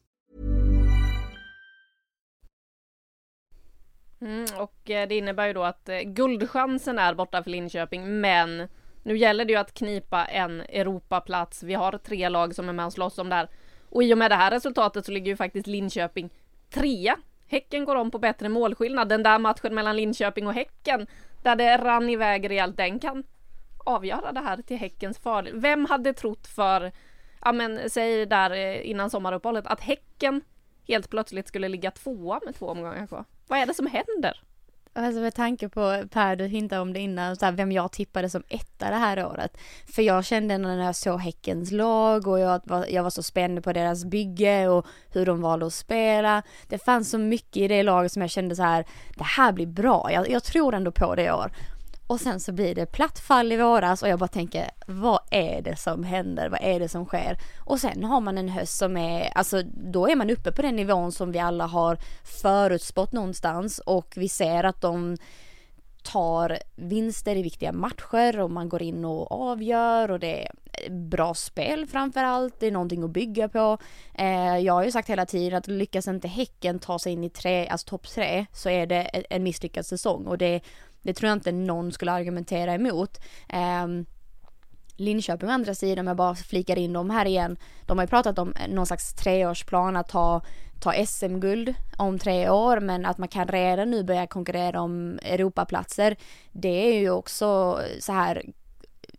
Mm, 4.21 4.45
och 4.57 4.89
eh, 4.89 5.07
det 5.07 5.17
innebär 5.17 5.47
ju 5.47 5.53
då 5.53 5.63
att 5.63 5.89
eh, 5.89 5.99
guldchansen 5.99 6.99
är 6.99 7.13
borta 7.13 7.43
för 7.43 7.49
Linköping, 7.49 8.21
men 8.21 8.67
nu 9.03 9.17
gäller 9.17 9.45
det 9.45 9.53
ju 9.53 9.59
att 9.59 9.73
knipa 9.73 10.25
en 10.25 10.61
Europaplats. 10.61 11.63
Vi 11.63 11.73
har 11.73 11.97
tre 11.97 12.29
lag 12.29 12.55
som 12.55 12.69
är 12.69 12.73
med 12.73 12.85
och 12.85 12.93
slåss 12.93 13.17
om 13.17 13.29
det 13.29 13.35
här. 13.35 13.49
Och 13.89 14.03
i 14.03 14.13
och 14.13 14.17
med 14.17 14.31
det 14.31 14.35
här 14.35 14.51
resultatet 14.51 15.05
så 15.05 15.11
ligger 15.11 15.31
ju 15.31 15.35
faktiskt 15.35 15.67
Linköping 15.67 16.29
trea. 16.69 17.17
Häcken 17.47 17.85
går 17.85 17.95
om 17.95 18.11
på 18.11 18.19
bättre 18.19 18.49
målskillnad. 18.49 19.09
Den 19.09 19.23
där 19.23 19.39
matchen 19.39 19.75
mellan 19.75 19.95
Linköping 19.95 20.47
och 20.47 20.53
Häcken, 20.53 21.07
där 21.43 21.55
det 21.55 21.77
rann 21.77 22.09
iväg 22.09 22.49
rejält, 22.49 22.77
den 22.77 22.99
kan 22.99 23.23
avgöra 23.85 24.31
det 24.31 24.39
här 24.39 24.61
till 24.61 24.77
Häckens 24.77 25.19
fördel. 25.19 25.59
Vem 25.59 25.85
hade 25.85 26.13
trott 26.13 26.47
för, 26.47 26.91
ja 27.41 27.51
men 27.51 27.89
säg 27.89 28.25
där 28.25 28.51
eh, 28.51 28.89
innan 28.89 29.09
sommaruppehållet, 29.09 29.67
att 29.67 29.81
Häcken 29.81 30.41
helt 30.87 31.09
plötsligt 31.09 31.47
skulle 31.47 31.67
ligga 31.69 31.91
tvåa 31.91 32.39
med 32.45 32.55
två 32.55 32.67
omgångar 32.67 33.07
kvar? 33.07 33.25
Vad 33.51 33.59
är 33.59 33.65
det 33.65 33.73
som 33.73 33.87
händer? 33.87 34.41
Alltså 34.93 35.21
med 35.21 35.35
tanke 35.35 35.69
på, 35.69 36.03
Per 36.11 36.35
du 36.35 36.45
hintade 36.45 36.81
om 36.81 36.93
det 36.93 36.99
innan, 36.99 37.35
så 37.35 37.45
här, 37.45 37.51
vem 37.51 37.71
jag 37.71 37.91
tippade 37.91 38.29
som 38.29 38.43
etta 38.49 38.89
det 38.89 38.95
här 38.95 39.25
året. 39.25 39.57
För 39.95 40.01
jag 40.01 40.25
kände 40.25 40.57
när 40.57 40.85
jag 40.85 40.95
såg 40.95 41.19
Häckens 41.19 41.71
lag 41.71 42.27
och 42.27 42.39
jag 42.39 42.61
var, 42.63 42.85
jag 42.89 43.03
var 43.03 43.09
så 43.09 43.23
spänd 43.23 43.63
på 43.63 43.73
deras 43.73 44.05
bygge 44.05 44.67
och 44.67 44.85
hur 45.09 45.25
de 45.25 45.41
valde 45.41 45.65
att 45.65 45.73
spela. 45.73 46.43
Det 46.67 46.77
fanns 46.77 47.09
så 47.09 47.17
mycket 47.17 47.57
i 47.57 47.67
det 47.67 47.83
laget 47.83 48.11
som 48.11 48.21
jag 48.21 48.31
kände 48.31 48.55
så 48.55 48.63
här, 48.63 48.85
det 49.17 49.23
här 49.23 49.51
blir 49.51 49.67
bra, 49.67 50.11
jag, 50.11 50.29
jag 50.29 50.43
tror 50.43 50.73
ändå 50.73 50.91
på 50.91 51.15
det 51.15 51.23
i 51.23 51.31
år. 51.31 51.51
Och 52.11 52.21
sen 52.21 52.39
så 52.39 52.51
blir 52.51 52.75
det 52.75 52.85
platt 52.85 53.19
fall 53.19 53.51
i 53.51 53.57
våras 53.57 54.03
och 54.03 54.09
jag 54.09 54.19
bara 54.19 54.27
tänker, 54.27 54.69
vad 54.87 55.19
är 55.29 55.61
det 55.61 55.75
som 55.75 56.03
händer? 56.03 56.49
Vad 56.49 56.59
är 56.61 56.79
det 56.79 56.89
som 56.89 57.05
sker? 57.05 57.37
Och 57.65 57.79
sen 57.79 58.03
har 58.03 58.21
man 58.21 58.37
en 58.37 58.49
höst 58.49 58.77
som 58.77 58.97
är, 58.97 59.29
alltså 59.37 59.61
då 59.63 60.09
är 60.09 60.15
man 60.15 60.29
uppe 60.29 60.51
på 60.51 60.61
den 60.61 60.75
nivån 60.75 61.11
som 61.11 61.31
vi 61.31 61.39
alla 61.39 61.65
har 61.65 61.97
förutspått 62.41 63.11
någonstans 63.11 63.79
och 63.79 64.13
vi 64.15 64.29
ser 64.29 64.63
att 64.63 64.81
de 64.81 65.17
tar 66.03 66.57
vinster 66.75 67.35
i 67.35 67.41
viktiga 67.41 67.71
matcher 67.71 68.39
och 68.39 68.51
man 68.51 68.69
går 68.69 68.81
in 68.81 69.05
och 69.05 69.31
avgör 69.31 70.11
och 70.11 70.19
det 70.19 70.47
är 70.47 70.89
bra 70.89 71.33
spel 71.33 71.87
framför 71.87 72.23
allt. 72.23 72.59
Det 72.59 72.67
är 72.67 72.71
någonting 72.71 73.03
att 73.03 73.11
bygga 73.11 73.49
på. 73.49 73.77
Eh, 74.13 74.57
jag 74.57 74.73
har 74.73 74.83
ju 74.83 74.91
sagt 74.91 75.09
hela 75.09 75.25
tiden 75.25 75.57
att 75.57 75.67
lyckas 75.67 76.07
inte 76.07 76.27
Häcken 76.27 76.79
ta 76.79 76.99
sig 76.99 77.13
in 77.13 77.23
i 77.23 77.29
tre, 77.29 77.67
alltså 77.67 77.87
topp 77.87 78.07
tre 78.07 78.45
så 78.53 78.69
är 78.69 78.85
det 78.87 79.01
en 79.29 79.43
misslyckad 79.43 79.85
säsong 79.85 80.27
och 80.27 80.37
det, 80.37 80.61
det 81.01 81.13
tror 81.13 81.29
jag 81.29 81.35
inte 81.35 81.51
någon 81.51 81.91
skulle 81.91 82.11
argumentera 82.11 82.73
emot. 82.73 83.19
Eh, 83.49 83.87
Linköping 84.95 85.49
å 85.49 85.51
andra 85.51 85.75
sidan, 85.75 85.99
om 85.99 86.07
jag 86.07 86.17
bara 86.17 86.35
flikar 86.35 86.77
in 86.77 86.93
dem 86.93 87.09
här 87.09 87.25
igen, 87.25 87.57
de 87.85 87.97
har 87.97 88.05
ju 88.05 88.09
pratat 88.09 88.39
om 88.39 88.53
någon 88.69 88.85
slags 88.85 89.13
treårsplan 89.13 89.95
att 89.95 90.07
ta, 90.07 90.41
ta 90.79 91.05
SM-guld 91.05 91.73
om 91.97 92.19
tre 92.19 92.49
år, 92.49 92.79
men 92.79 93.05
att 93.05 93.17
man 93.17 93.27
kan 93.27 93.47
redan 93.47 93.91
nu 93.91 94.03
börja 94.03 94.27
konkurrera 94.27 94.81
om 94.81 95.19
Europaplatser, 95.23 96.15
det 96.51 96.95
är 96.95 96.99
ju 96.99 97.09
också 97.09 97.79
så 97.99 98.13
här, 98.13 98.43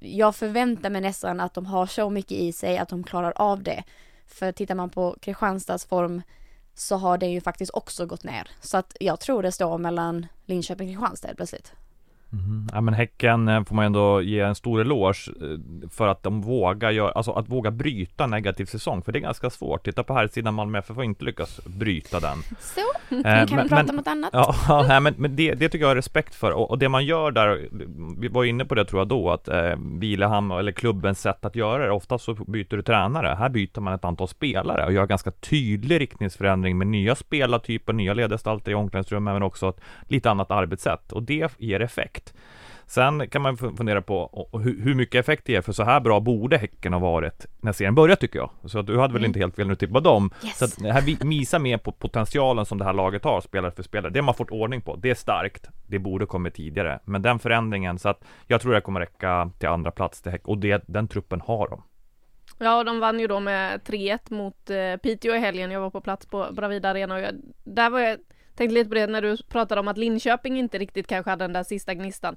jag 0.00 0.36
förväntar 0.36 0.90
mig 0.90 1.00
nästan 1.00 1.40
att 1.40 1.54
de 1.54 1.66
har 1.66 1.86
så 1.86 2.10
mycket 2.10 2.32
i 2.32 2.52
sig 2.52 2.78
att 2.78 2.88
de 2.88 3.04
klarar 3.04 3.32
av 3.36 3.62
det. 3.62 3.82
För 4.26 4.52
tittar 4.52 4.74
man 4.74 4.90
på 4.90 5.16
Kristianstads 5.20 5.86
form 5.86 6.22
så 6.74 6.96
har 6.96 7.18
det 7.18 7.26
ju 7.26 7.40
faktiskt 7.40 7.70
också 7.74 8.06
gått 8.06 8.24
ner. 8.24 8.50
Så 8.60 8.76
att 8.76 8.96
jag 9.00 9.20
tror 9.20 9.42
det 9.42 9.52
står 9.52 9.78
mellan 9.78 10.26
Linköping 10.46 10.88
och 10.88 10.94
Kristianstad 10.94 11.34
plötsligt 11.34 11.72
plötsligt. 12.32 12.70
Ja 12.74 12.80
men 12.80 12.94
Häcken 12.94 13.48
eh, 13.48 13.64
får 13.64 13.74
man 13.74 13.84
ändå 13.84 14.22
ge 14.22 14.40
en 14.40 14.54
stor 14.54 14.80
eloge 14.80 15.30
eh, 15.40 15.88
för 15.90 16.08
att 16.08 16.22
de 16.22 16.40
vågar 16.42 16.90
göra, 16.90 17.10
alltså 17.12 17.32
att 17.32 17.48
våga 17.48 17.70
bryta 17.70 18.26
negativ 18.26 18.64
säsong, 18.64 19.02
för 19.02 19.12
det 19.12 19.18
är 19.18 19.20
ganska 19.20 19.50
svårt. 19.50 19.84
Titta 19.84 20.02
på 20.02 20.14
här 20.14 20.28
sidan 20.28 20.54
Malmö 20.54 20.78
FF 20.78 20.96
har 20.96 21.02
inte 21.02 21.24
lyckats 21.24 21.60
bryta 21.64 22.20
den. 22.20 22.38
Så, 22.60 22.80
Eh, 23.10 23.18
nu 23.18 23.22
kan 23.24 23.46
vi 23.46 23.54
men- 23.56 23.68
prata 23.68 23.74
men- 23.82 23.90
om 23.90 23.96
något 23.96 24.06
annat. 24.06 24.30
Ja, 24.68 24.84
nej, 24.88 25.00
men, 25.00 25.14
men 25.18 25.36
det, 25.36 25.54
det 25.54 25.68
tycker 25.68 25.84
jag 25.84 25.90
är 25.90 25.94
respekt 25.96 26.34
för 26.34 26.50
och, 26.52 26.70
och 26.70 26.78
det 26.78 26.88
man 26.88 27.04
gör 27.04 27.30
där, 27.30 27.68
vi 28.20 28.28
var 28.28 28.44
inne 28.44 28.64
på 28.64 28.74
det 28.74 28.84
tror 28.84 29.00
jag 29.00 29.08
då, 29.08 29.30
att 29.30 29.48
eh, 29.48 29.74
Vilehamn 29.98 30.50
eller 30.50 30.72
klubbens 30.72 31.20
sätt 31.20 31.44
att 31.44 31.56
göra 31.56 31.84
det, 31.84 31.90
oftast 31.90 32.24
så 32.24 32.34
byter 32.34 32.76
du 32.76 32.82
tränare, 32.82 33.36
här 33.38 33.48
byter 33.48 33.80
man 33.80 33.94
ett 33.94 34.04
antal 34.04 34.28
spelare 34.28 34.86
och 34.86 34.92
gör 34.92 35.06
ganska 35.06 35.30
tydlig 35.30 36.00
riktningsförändring 36.00 36.78
med 36.78 36.86
nya 36.86 37.14
spelartyper, 37.14 37.92
nya 37.92 38.14
ledargestalter 38.14 38.72
i 38.72 38.74
omklädningsrummet, 38.74 39.34
men 39.34 39.42
också 39.42 39.68
ett 39.68 39.80
lite 40.08 40.30
annat 40.30 40.50
arbetssätt 40.50 41.12
och 41.12 41.22
det 41.22 41.48
ger 41.58 41.80
effekt. 41.80 42.21
Sen 42.86 43.28
kan 43.30 43.42
man 43.42 43.56
fu- 43.56 43.76
fundera 43.76 44.02
på 44.02 44.48
hur, 44.64 44.94
mycket 44.94 45.20
effekt 45.20 45.42
det 45.46 45.52
ger, 45.52 45.60
för 45.60 45.72
så 45.72 45.82
här 45.82 46.00
bra 46.00 46.20
borde 46.20 46.58
Häcken 46.58 46.92
ha 46.92 47.00
varit 47.00 47.46
när 47.60 47.72
serien 47.72 47.94
började 47.94 48.20
tycker 48.20 48.38
jag. 48.38 48.50
Så 48.64 48.82
du 48.82 48.98
hade 48.98 49.12
väl 49.12 49.20
Mm. 49.22 49.28
inte 49.28 49.38
helt 49.40 49.56
fel 49.56 49.66
när 49.66 49.74
du 49.74 49.86
tippade 49.86 50.08
dem. 50.08 50.30
Yes. 50.44 50.58
Så 50.58 50.64
att 50.64 50.78
det 50.78 50.92
här 50.92 51.00
vi- 51.02 51.18
visar 51.20 51.58
mer 51.58 51.78
på 51.78 51.92
potentialen 51.92 52.64
som 52.66 52.78
det 52.78 52.84
här 52.84 52.92
laget 52.92 53.24
har, 53.24 53.40
spelare 53.40 53.70
för 53.72 53.82
spelare. 53.82 54.12
Det 54.12 54.22
man 54.22 54.34
fått 54.34 54.50
ordning 54.50 54.80
på, 54.80 54.96
det 54.96 55.10
är 55.10 55.14
starkt. 55.14 55.68
Det 55.86 55.98
borde 55.98 56.26
kommit 56.26 56.54
tidigare. 56.54 57.00
Men 57.04 57.22
den 57.22 57.38
förändringen, 57.38 57.98
så 57.98 58.08
att 58.08 58.24
jag 58.46 58.60
tror 58.60 58.72
det 58.72 58.80
kommer 58.80 59.00
räcka 59.00 59.50
till 59.58 59.68
andra 59.68 59.90
plats 59.90 60.22
till 60.22 60.32
Häck. 60.32 60.48
Och 60.48 60.58
det, 60.58 60.84
den 60.86 61.08
truppen 61.08 61.40
har 61.40 61.68
de. 61.68 61.82
Ja, 62.58 62.84
de 62.84 63.00
vann 63.00 63.20
ju 63.20 63.26
då 63.26 63.40
med 63.40 63.80
3-1 63.84 64.18
mot 64.34 64.70
eh, 64.70 64.96
Piteå 65.02 65.34
i 65.34 65.38
helgen. 65.38 65.70
Jag 65.70 65.80
var 65.80 65.90
på 65.90 66.00
plats 66.00 66.26
på 66.26 66.46
Bravida 66.52 66.88
Arena 66.90 67.14
och 67.14 67.20
jag, 67.20 67.34
där 67.64 67.90
var 67.90 68.00
jag 68.00 68.18
tänkte 68.54 68.74
lite 68.74 68.88
på 68.88 68.94
det 68.94 69.06
när 69.06 69.22
du 69.22 69.36
pratade 69.36 69.80
om 69.80 69.88
att 69.88 69.98
Linköping 69.98 70.58
inte 70.58 70.78
riktigt 70.78 71.06
kanske 71.06 71.30
hade 71.30 71.44
den 71.44 71.52
där 71.52 71.62
sista 71.62 71.94
gnistan. 71.94 72.36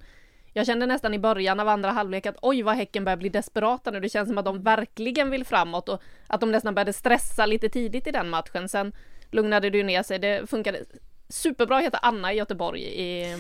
Jag 0.54 0.66
kände 0.66 0.86
nästan 0.86 1.14
i 1.14 1.20
början 1.20 1.60
av 1.60 1.68
andra 1.68 1.92
halvlek 1.92 2.26
att 2.26 2.38
oj 2.42 2.62
vad 2.62 2.76
Häcken 2.76 3.06
börjar 3.06 3.18
bli 3.18 3.30
desperata 3.30 3.92
nu. 3.92 4.00
Det 4.00 4.10
känns 4.10 4.30
som 4.30 4.38
att 4.38 4.46
de 4.46 4.64
verkligen 4.64 5.30
vill 5.30 5.46
framåt 5.46 5.90
och 5.90 6.02
att 6.28 6.42
de 6.42 6.52
nästan 6.52 6.76
började 6.76 6.94
stressa 6.94 7.46
lite 7.46 7.70
tidigt 7.70 8.08
i 8.08 8.12
den 8.12 8.30
matchen. 8.30 8.70
Sen 8.70 8.94
lugnade 9.32 9.70
det 9.70 9.78
ju 9.78 9.84
ner 9.84 10.04
sig. 10.04 10.20
Det 10.20 10.50
funkade 10.50 10.86
superbra 11.30 11.78
att 11.78 11.84
heta 11.84 11.98
Anna 11.98 12.34
i 12.34 12.38
Göteborg 12.38 12.82
i 12.82 13.32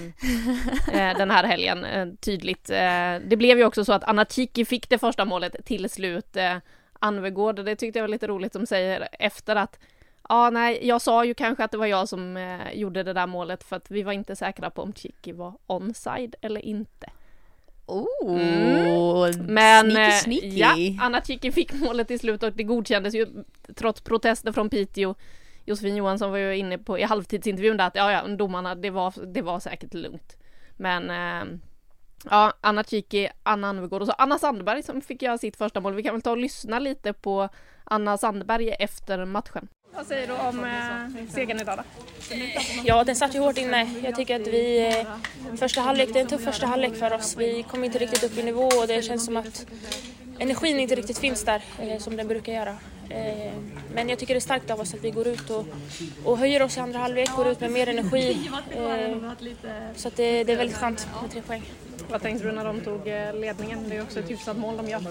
eh, 0.94 1.18
den 1.18 1.32
här 1.32 1.44
helgen, 1.44 1.86
eh, 1.86 2.08
tydligt. 2.22 2.70
Eh, 2.70 3.16
det 3.28 3.38
blev 3.38 3.58
ju 3.58 3.66
också 3.66 3.86
så 3.86 3.94
att 3.94 4.04
Anna 4.04 4.26
Tiki 4.26 4.66
fick 4.66 4.90
det 4.90 4.98
första 4.98 5.26
målet 5.26 5.66
till 5.66 5.90
slut. 5.90 6.36
Eh, 6.36 6.58
Anvegård, 7.00 7.66
det 7.66 7.76
tyckte 7.76 8.00
jag 8.00 8.04
var 8.04 8.10
lite 8.10 8.28
roligt, 8.28 8.54
som 8.54 8.66
säger 8.66 9.08
efter 9.12 9.56
att 9.56 9.80
Ja, 10.30 10.50
nej, 10.50 10.88
jag 10.88 11.02
sa 11.02 11.26
ju 11.26 11.34
kanske 11.34 11.64
att 11.64 11.72
det 11.72 11.78
var 11.78 11.86
jag 11.86 12.10
som 12.10 12.38
eh, 12.38 12.74
gjorde 12.74 13.04
det 13.04 13.14
där 13.14 13.28
målet 13.28 13.64
för 13.64 13.76
att 13.76 13.92
vi 13.92 14.04
var 14.04 14.14
inte 14.14 14.36
säkra 14.36 14.70
på 14.70 14.82
om 14.82 14.94
Tiki 14.94 15.32
var 15.32 15.54
onside 15.68 16.36
eller 16.42 16.66
inte. 16.66 17.10
Oh, 17.86 19.30
Mm. 19.34 19.46
Men 19.46 19.92
sneaky, 19.92 20.02
eh, 20.02 20.18
sneaky. 20.20 20.58
ja, 20.58 20.76
Anna 21.06 21.22
Tiki 21.22 21.52
fick 21.52 21.74
målet 21.74 22.08
till 22.08 22.20
slut 22.20 22.44
och 22.44 22.54
det 22.54 22.64
godkändes 22.64 23.14
ju 23.16 23.28
trots 23.76 24.02
protester 24.02 24.52
från 24.52 24.70
Piteå. 24.70 25.16
Josefin 25.66 25.96
Johansson 25.96 26.32
var 26.32 26.38
ju 26.38 26.58
inne 26.58 26.78
på 26.78 27.00
i 27.00 27.04
halvtidsintervjun 27.04 27.78
där 27.78 27.88
att 27.88 27.96
ja, 27.96 28.12
ja, 28.12 28.28
domarna, 28.28 28.76
det 28.76 28.90
var, 28.90 29.14
det 29.34 29.42
var 29.42 29.60
säkert 29.60 29.94
lugnt. 29.94 30.38
Men 30.78 31.10
eh, 31.10 31.58
ja, 32.30 32.54
Anna 32.62 32.84
Tiki, 32.84 33.30
Anna 33.44 33.68
Anvegård 33.68 34.02
och 34.02 34.08
så 34.08 34.14
Anna 34.18 34.40
Sandberg 34.40 34.84
som 34.84 35.02
fick 35.02 35.22
göra 35.22 35.38
sitt 35.38 35.56
första 35.56 35.80
mål. 35.82 35.94
Vi 35.94 36.04
kan 36.04 36.14
väl 36.14 36.22
ta 36.22 36.32
och 36.32 36.38
lyssna 36.38 36.80
lite 36.80 37.14
på 37.14 37.50
Anna 37.84 38.18
Sandberg 38.18 38.70
efter 38.80 39.26
matchen. 39.26 39.68
Vad 39.96 40.08
säger 40.08 40.28
du 40.28 40.34
om 40.34 40.64
eh, 40.66 41.26
segern 41.34 41.60
idag 41.60 41.78
då? 41.78 41.84
Ja, 42.84 43.04
den 43.04 43.16
satt 43.16 43.36
ju 43.36 43.40
hårt 43.40 43.58
inne. 43.58 43.90
Jag 44.04 44.16
tycker 44.16 44.42
att 44.42 44.48
vi... 44.48 44.88
eh, 45.00 45.08
Första 45.58 45.82
halvlek, 45.82 46.10
det 46.14 46.20
är 46.20 46.22
en 46.22 46.28
tuff 46.30 46.42
första 46.44 46.66
halvlek 46.68 46.96
för 46.96 47.14
oss. 47.14 47.36
Vi 47.38 47.64
kom 47.64 47.84
inte 47.84 47.98
riktigt 48.00 48.24
upp 48.24 48.38
i 48.38 48.44
nivå 48.44 48.64
och 48.64 48.88
det 48.88 49.02
känns 49.02 49.26
som 49.26 49.38
att 49.38 49.66
energin 50.40 50.80
inte 50.80 50.96
riktigt 50.96 51.18
finns 51.18 51.44
där 51.44 51.62
eh, 51.80 51.98
som 52.00 52.16
den 52.18 52.28
brukar 52.28 52.54
göra. 52.54 52.78
Eh, 53.10 53.54
Men 53.94 54.10
jag 54.10 54.20
tycker 54.20 54.34
det 54.34 54.38
är 54.38 54.42
starkt 54.42 54.72
av 54.72 54.80
oss 54.80 54.94
att 54.94 55.04
vi 55.04 55.12
går 55.12 55.28
ut 55.28 55.50
och, 55.50 55.66
och 56.24 56.38
höjer 56.38 56.62
oss 56.62 56.78
i 56.78 56.80
andra 56.80 57.00
halvlek, 57.00 57.30
går 57.36 57.48
ut 57.48 57.60
med 57.60 57.72
mer 57.72 57.90
energi. 57.90 58.50
Eh, 58.76 59.32
Så 59.96 60.08
att 60.08 60.16
det, 60.16 60.44
det 60.44 60.54
är 60.54 60.58
väldigt 60.58 60.78
skönt 60.78 61.08
med 61.22 61.32
tre 61.32 61.42
poäng. 61.42 61.64
Vad 62.10 62.22
tänkte 62.22 62.48
du 62.48 62.52
när 62.52 62.66
de 62.66 62.82
tog 62.82 63.08
eh, 63.08 63.34
ledningen? 63.36 63.90
Det 63.90 63.96
är 63.98 64.02
också 64.02 64.20
ett 64.20 64.30
hyfsat 64.30 64.58
mål 64.58 64.78
de 64.78 64.90
gör. 64.90 65.02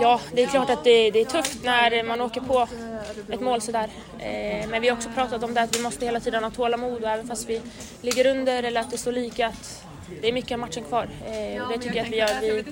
Ja, 0.00 0.20
det 0.32 0.42
är 0.42 0.46
klart 0.46 0.70
att 0.70 0.84
det, 0.84 1.10
det 1.10 1.20
är 1.20 1.24
tufft 1.24 1.64
när 1.64 2.02
man 2.02 2.20
åker 2.20 2.40
på 2.40 2.68
ett 3.28 3.40
mål 3.40 3.60
sådär. 3.60 3.90
Men 4.70 4.82
vi 4.82 4.88
har 4.88 4.96
också 4.96 5.08
pratat 5.14 5.42
om 5.42 5.54
det 5.54 5.62
att 5.62 5.76
vi 5.78 5.82
måste 5.82 6.04
hela 6.04 6.20
tiden 6.20 6.44
ha 6.44 6.50
tålamod 6.50 7.04
och 7.04 7.10
även 7.10 7.26
fast 7.28 7.48
vi 7.48 7.60
ligger 8.00 8.26
under 8.26 8.62
eller 8.62 8.80
att 8.80 8.90
det 8.90 8.98
står 8.98 9.12
lika 9.12 9.46
att 9.46 9.84
det 10.22 10.28
är 10.28 10.32
mycket 10.32 10.52
av 10.52 10.58
matchen 10.58 10.84
kvar. 10.84 11.08
Eh, 11.26 11.62
Och 11.62 11.72
det 11.72 11.78
tycker 11.78 11.96
jag 11.96 12.06
att 12.06 12.12
vi 12.12 12.16
gör. 12.16 12.40
Vi, 12.40 12.64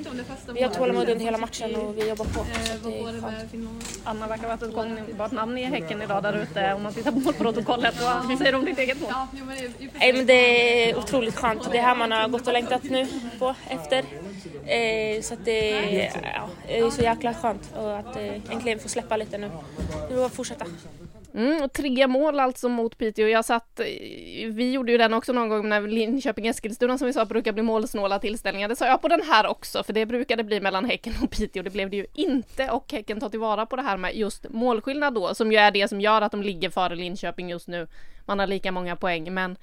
vi 0.55 0.63
har 0.63 0.71
tålamod 0.71 1.09
under 1.09 1.25
hela 1.25 1.39
matchen 1.39 1.75
och 1.77 1.97
vi 1.99 2.09
jobbar 2.09 2.25
på. 2.25 2.31
Så 2.33 2.41
att 2.41 2.83
det 2.85 2.99
är 2.99 3.21
skönt. 3.21 4.01
Anna 4.05 4.27
verkar 4.27 4.43
ha 4.43 4.49
varit 4.49 4.63
ett 4.63 4.75
gångbart 4.75 5.33
namn 5.33 5.59
i 5.59 5.65
Häcken 5.65 6.03
idag 6.03 6.23
där 6.23 6.43
ute 6.43 6.73
om 6.75 6.83
man 6.83 6.93
tittar 6.95 7.13
på 7.13 7.19
målprotokollet. 7.19 7.95
Vad 8.03 8.39
säger 8.39 8.53
du 8.53 8.59
om 8.59 8.65
ditt 8.65 8.79
eget 8.79 9.01
mål? 9.01 9.11
Nej, 9.99 10.13
men 10.13 10.27
det 10.27 10.91
är 10.91 10.97
otroligt 10.99 11.35
skönt. 11.37 11.73
Det 11.73 11.79
är 11.79 11.83
här 11.83 11.95
man 11.95 12.13
har 12.13 12.29
gått 12.29 12.47
och 12.47 12.53
längtat 12.53 12.83
nu 12.85 13.07
på 13.39 13.55
efter. 13.69 14.05
Eh, 14.67 15.23
Så 15.23 15.35
att 15.35 15.45
det 15.45 15.71
ja, 16.35 16.49
det 16.67 16.79
är 16.79 16.91
så 16.91 17.03
jäkla 17.03 17.35
skönt 17.35 17.71
och 17.77 17.99
att 17.99 18.17
eh, 18.17 18.35
äntligen 18.53 18.79
få 18.79 18.89
släppa 18.89 19.17
lite 19.17 19.39
nu. 19.39 19.51
Nu 20.11 20.17
får 20.17 20.23
vi 20.23 20.29
fortsätta. 20.35 20.65
Mm, 21.35 21.63
och 21.63 21.73
tre 21.73 22.07
mål 22.07 22.41
alltså 22.41 22.69
mot 22.69 22.99
Piteå. 22.99 23.29
Jag 23.29 23.45
satt, 23.45 23.81
vi 24.53 24.73
gjorde 24.73 24.93
ju 24.93 24.99
den 24.99 25.15
också 25.15 25.33
någon 25.33 25.49
gång 25.49 25.69
när 25.69 25.81
Linköping-Eskilstuna 25.81 26.99
som 26.99 27.07
vi 27.07 27.13
sa 27.13 27.25
brukar 27.25 27.53
bli 27.53 27.63
målsnåla 27.63 28.19
tillställningar. 28.19 28.69
Det 28.69 28.77
sa 28.77 28.87
jag 28.87 29.03
på 29.03 29.09
den 29.09 29.23
här 29.23 29.47
också, 29.47 29.83
för 29.83 29.93
det 29.93 30.07
brukade 30.07 30.45
bli 30.45 30.61
mellan 30.61 30.85
Häcken 30.85 31.15
och 31.23 31.31
Piteå. 31.31 31.63
Det 31.63 31.71
blev 31.71 31.91
det 31.91 31.97
ju 31.97 32.07
inte 32.15 32.71
och 32.71 32.93
Häcken 32.93 33.21
tar 33.21 33.29
tillvara 33.29 33.67
på 33.67 33.77
det 33.77 33.83
här 33.83 33.97
med 33.97 34.17
just 34.17 34.47
målskillnad 34.49 35.15
då, 35.15 35.35
som 35.35 35.53
ju 35.53 35.59
är 35.59 35.71
det 35.71 35.89
som 35.89 36.01
gör 36.01 36.23
att 36.23 36.33
de 36.33 36.43
ligger 36.43 36.71
före 36.71 36.97
Linköping 36.97 37.51
just 37.51 37.69
nu. 37.69 37.87
Man 38.27 38.39
har 38.39 38.47
lika 38.47 38.73
många 38.73 38.97
poäng, 38.97 39.35
men 39.35 39.57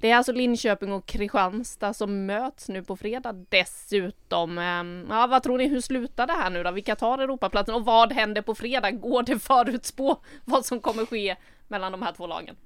det 0.00 0.10
är 0.10 0.16
alltså 0.16 0.32
Linköping 0.32 0.92
och 0.92 1.06
Kristianstad 1.06 1.94
som 1.94 2.26
möts 2.26 2.68
nu 2.68 2.82
på 2.82 2.96
fredag 2.96 3.32
dessutom. 3.32 4.58
Ehm, 4.58 5.06
ja, 5.10 5.26
vad 5.26 5.42
tror 5.42 5.58
ni, 5.58 5.68
hur 5.68 5.80
slutar 5.80 6.26
det 6.26 6.32
här 6.32 6.50
nu 6.50 6.62
då? 6.62 6.70
Vilka 6.70 6.96
tar 6.96 7.18
Europaplatsen 7.18 7.74
och 7.74 7.84
vad 7.84 8.12
händer 8.12 8.42
på 8.42 8.54
fredag? 8.54 8.90
Går 8.90 9.22
det 9.22 9.38
förutspå 9.42 10.16
vad 10.44 10.64
som 10.64 10.80
kommer 10.80 11.06
ske 11.06 11.36
mellan 11.68 11.92
de 11.92 12.02
här 12.02 12.12
två 12.12 12.26
lagen? 12.26 12.56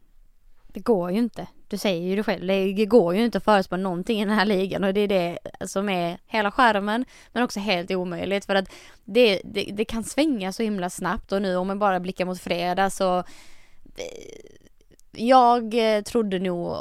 Det 0.67 0.81
går 0.81 1.11
ju 1.11 1.19
inte. 1.19 1.47
Du 1.69 1.79
säger 1.79 2.09
ju 2.09 2.17
det 2.17 2.23
själv. 2.23 2.47
Det 2.77 2.87
går 2.87 3.15
ju 3.15 3.25
inte 3.25 3.39
att 3.39 3.45
förutspå 3.45 3.77
någonting 3.77 4.21
i 4.21 4.25
den 4.25 4.35
här 4.35 4.47
ligan 4.47 4.85
och 4.85 4.95
det 4.95 5.01
är 5.01 5.09
det 5.09 5.39
som 5.67 5.89
är 5.89 6.19
hela 6.27 6.51
skärmen 6.51 7.05
men 7.33 7.43
också 7.43 7.61
helt 7.61 7.91
omöjligt 7.91 8.45
för 8.45 8.55
att 8.55 8.69
det, 9.05 9.41
det, 9.45 9.71
det 9.73 9.85
kan 9.85 10.05
svänga 10.05 10.53
så 10.53 10.63
himla 10.63 10.91
snabbt 10.91 11.33
och 11.33 11.43
nu 11.43 11.57
om 11.57 11.67
man 11.67 11.79
bara 11.79 12.01
blickar 12.01 12.25
mot 12.25 12.41
fredag 12.41 12.91
så 12.91 13.25
jag 15.17 15.97
eh, 15.97 16.03
trodde 16.03 16.39
nog 16.39 16.77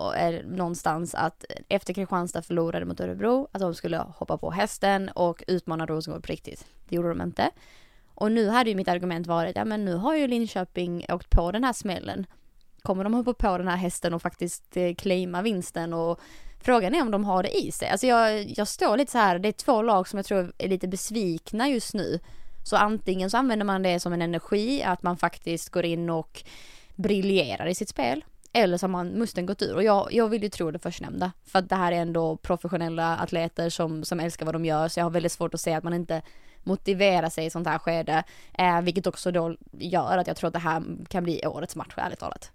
någonstans 0.46 1.16
att 1.16 1.46
efter 1.70 1.94
Kristianstad 1.94 2.42
förlorade 2.42 2.86
mot 2.86 3.00
Örebro 3.00 3.48
att 3.52 3.62
de 3.62 3.76
skulle 3.76 3.98
hoppa 3.98 4.38
på 4.38 4.52
hästen 4.52 5.10
och 5.10 5.44
utmana 5.48 5.86
Rosengård 5.86 6.24
på 6.24 6.32
riktigt. 6.32 6.66
Det 6.90 6.96
gjorde 6.96 7.10
de 7.10 7.22
inte. 7.22 7.52
Och 8.16 8.32
nu 8.32 8.50
hade 8.50 8.70
ju 8.70 8.76
mitt 8.76 8.88
argument 8.88 9.28
varit, 9.28 9.56
ja 9.56 9.66
men 9.66 9.86
nu 9.86 9.96
har 9.96 10.16
ju 10.16 10.28
Linköping 10.28 11.06
åkt 11.10 11.30
på 11.30 11.52
den 11.52 11.64
här 11.64 11.74
smällen. 11.74 12.26
Kommer 12.82 13.04
de 13.04 13.14
hoppa 13.14 13.34
på 13.34 13.58
den 13.58 13.68
här 13.68 13.78
hästen 13.78 14.14
och 14.14 14.22
faktiskt 14.22 14.78
eh, 14.78 14.96
claima 14.96 15.42
vinsten 15.42 15.94
och 15.94 16.20
frågan 16.62 16.96
är 16.96 17.02
om 17.02 17.12
de 17.12 17.26
har 17.26 17.44
det 17.44 17.58
i 17.58 17.72
sig. 17.72 17.90
Alltså 17.90 18.08
jag, 18.08 18.44
jag 18.58 18.68
står 18.68 18.98
lite 18.98 19.12
så 19.12 19.18
här, 19.18 19.40
det 19.40 19.48
är 19.48 19.52
två 19.52 19.82
lag 19.82 20.08
som 20.08 20.18
jag 20.18 20.26
tror 20.26 20.54
är 20.58 20.68
lite 20.68 20.88
besvikna 20.88 21.70
just 21.70 21.94
nu. 21.94 22.20
Så 22.64 22.76
antingen 22.76 23.30
så 23.30 23.38
använder 23.38 23.66
man 23.66 23.84
det 23.84 24.00
som 24.00 24.14
en 24.14 24.22
energi, 24.22 24.84
att 24.84 25.04
man 25.04 25.18
faktiskt 25.18 25.70
går 25.70 25.86
in 25.86 26.10
och 26.10 26.44
briljerar 26.96 27.66
i 27.66 27.76
sitt 27.76 27.90
spel. 27.90 28.24
Eller 28.54 28.78
så 28.78 28.84
har 28.84 28.90
man 28.92 29.08
musten 29.08 29.46
gått 29.46 29.62
ur. 29.62 29.76
Och 29.76 29.84
jag, 29.84 30.08
jag 30.12 30.28
vill 30.28 30.44
ju 30.44 30.50
tro 30.50 30.72
det 30.72 30.80
förstnämnda. 30.80 31.32
För 31.46 31.60
att 31.60 31.70
det 31.70 31.76
här 31.76 31.92
är 31.92 31.96
ändå 31.96 32.38
professionella 32.38 33.18
atleter 33.18 33.70
som, 33.70 34.04
som 34.04 34.20
älskar 34.20 34.46
vad 34.46 34.56
de 34.56 34.66
gör. 34.66 34.88
Så 34.88 35.00
jag 35.00 35.06
har 35.06 35.12
väldigt 35.12 35.32
svårt 35.32 35.54
att 35.54 35.62
se 35.62 35.74
att 35.74 35.84
man 35.84 35.94
inte 35.94 36.22
motiverar 36.64 37.30
sig 37.30 37.46
i 37.46 37.50
sånt 37.50 37.68
här 37.68 37.78
skede. 37.78 38.24
Eh, 38.54 38.82
vilket 38.82 39.08
också 39.08 39.32
då 39.32 39.56
gör 39.72 40.18
att 40.18 40.28
jag 40.28 40.38
tror 40.38 40.48
att 40.48 40.54
det 40.54 40.60
här 40.60 40.84
kan 41.08 41.24
bli 41.24 41.48
årets 41.48 41.76
match, 41.76 41.94
ärligt 41.98 42.20
talat. 42.20 42.52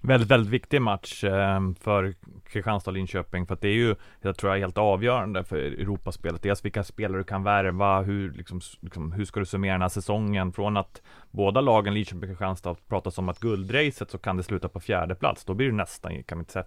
Väldigt, 0.00 0.30
väldigt 0.30 0.52
viktig 0.52 0.82
match 0.82 1.24
ehm, 1.24 1.74
för 1.74 2.14
Kristianstad 2.46 2.90
och 2.90 2.94
Linköping 2.94 3.46
för 3.46 3.54
att 3.54 3.60
det 3.60 3.68
är 3.68 3.74
ju, 3.74 3.94
jag 4.20 4.36
tror 4.36 4.52
jag, 4.52 4.60
helt 4.60 4.78
avgörande 4.78 5.44
för 5.44 5.56
Europaspelet. 5.56 6.42
Dels 6.42 6.64
vilka 6.64 6.84
spelare 6.84 7.18
du 7.18 7.24
kan 7.24 7.42
värva, 7.42 8.02
hur, 8.02 8.32
liksom, 8.32 8.60
liksom, 8.80 9.12
hur 9.12 9.24
ska 9.24 9.40
du 9.40 9.46
summera 9.46 9.72
den 9.72 9.82
här 9.82 9.88
säsongen? 9.88 10.52
Från 10.52 10.76
att 10.76 11.02
båda 11.30 11.60
lagen, 11.60 11.94
Linköping 11.94 12.22
och 12.22 12.28
Kristianstad, 12.28 12.76
pratas 12.88 13.18
om 13.18 13.28
att 13.28 13.40
guldracet 13.40 14.10
så 14.10 14.18
kan 14.18 14.36
det 14.36 14.42
sluta 14.42 14.68
på 14.68 14.80
fjärde 14.80 15.14
plats. 15.14 15.44
Då 15.44 15.54
blir 15.54 15.66
det 15.66 15.76
nästan, 15.76 16.22
kan 16.22 16.38
vi 16.38 16.40
inte 16.40 16.52
säga 16.52 16.64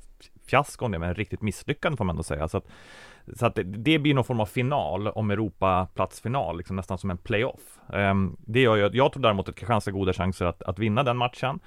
fiasko 0.47 0.85
om 0.85 0.91
det, 0.91 0.99
men 0.99 1.15
riktigt 1.15 1.41
misslyckande 1.41 1.97
får 1.97 2.05
man 2.05 2.13
ändå 2.13 2.23
säga. 2.23 2.47
Så 2.47 2.57
att, 2.57 2.67
så 3.35 3.45
att 3.45 3.55
det, 3.55 3.63
det 3.63 3.99
blir 3.99 4.13
någon 4.13 4.23
form 4.23 4.39
av 4.39 4.45
final 4.45 5.07
om 5.07 5.31
Europaplatsfinal, 5.31 6.57
liksom 6.57 6.75
nästan 6.75 6.97
som 6.97 7.09
en 7.09 7.17
playoff. 7.17 7.79
Um, 7.87 8.37
det 8.39 8.61
gör 8.61 8.75
ju, 8.75 8.89
jag 8.93 9.13
tror 9.13 9.23
däremot 9.23 9.49
att 9.49 9.55
Kristianstad 9.55 9.91
har 9.91 9.99
goda 9.99 10.13
chanser 10.13 10.45
att, 10.45 10.61
att 10.63 10.79
vinna 10.79 11.03
den 11.03 11.17
matchen. 11.17 11.59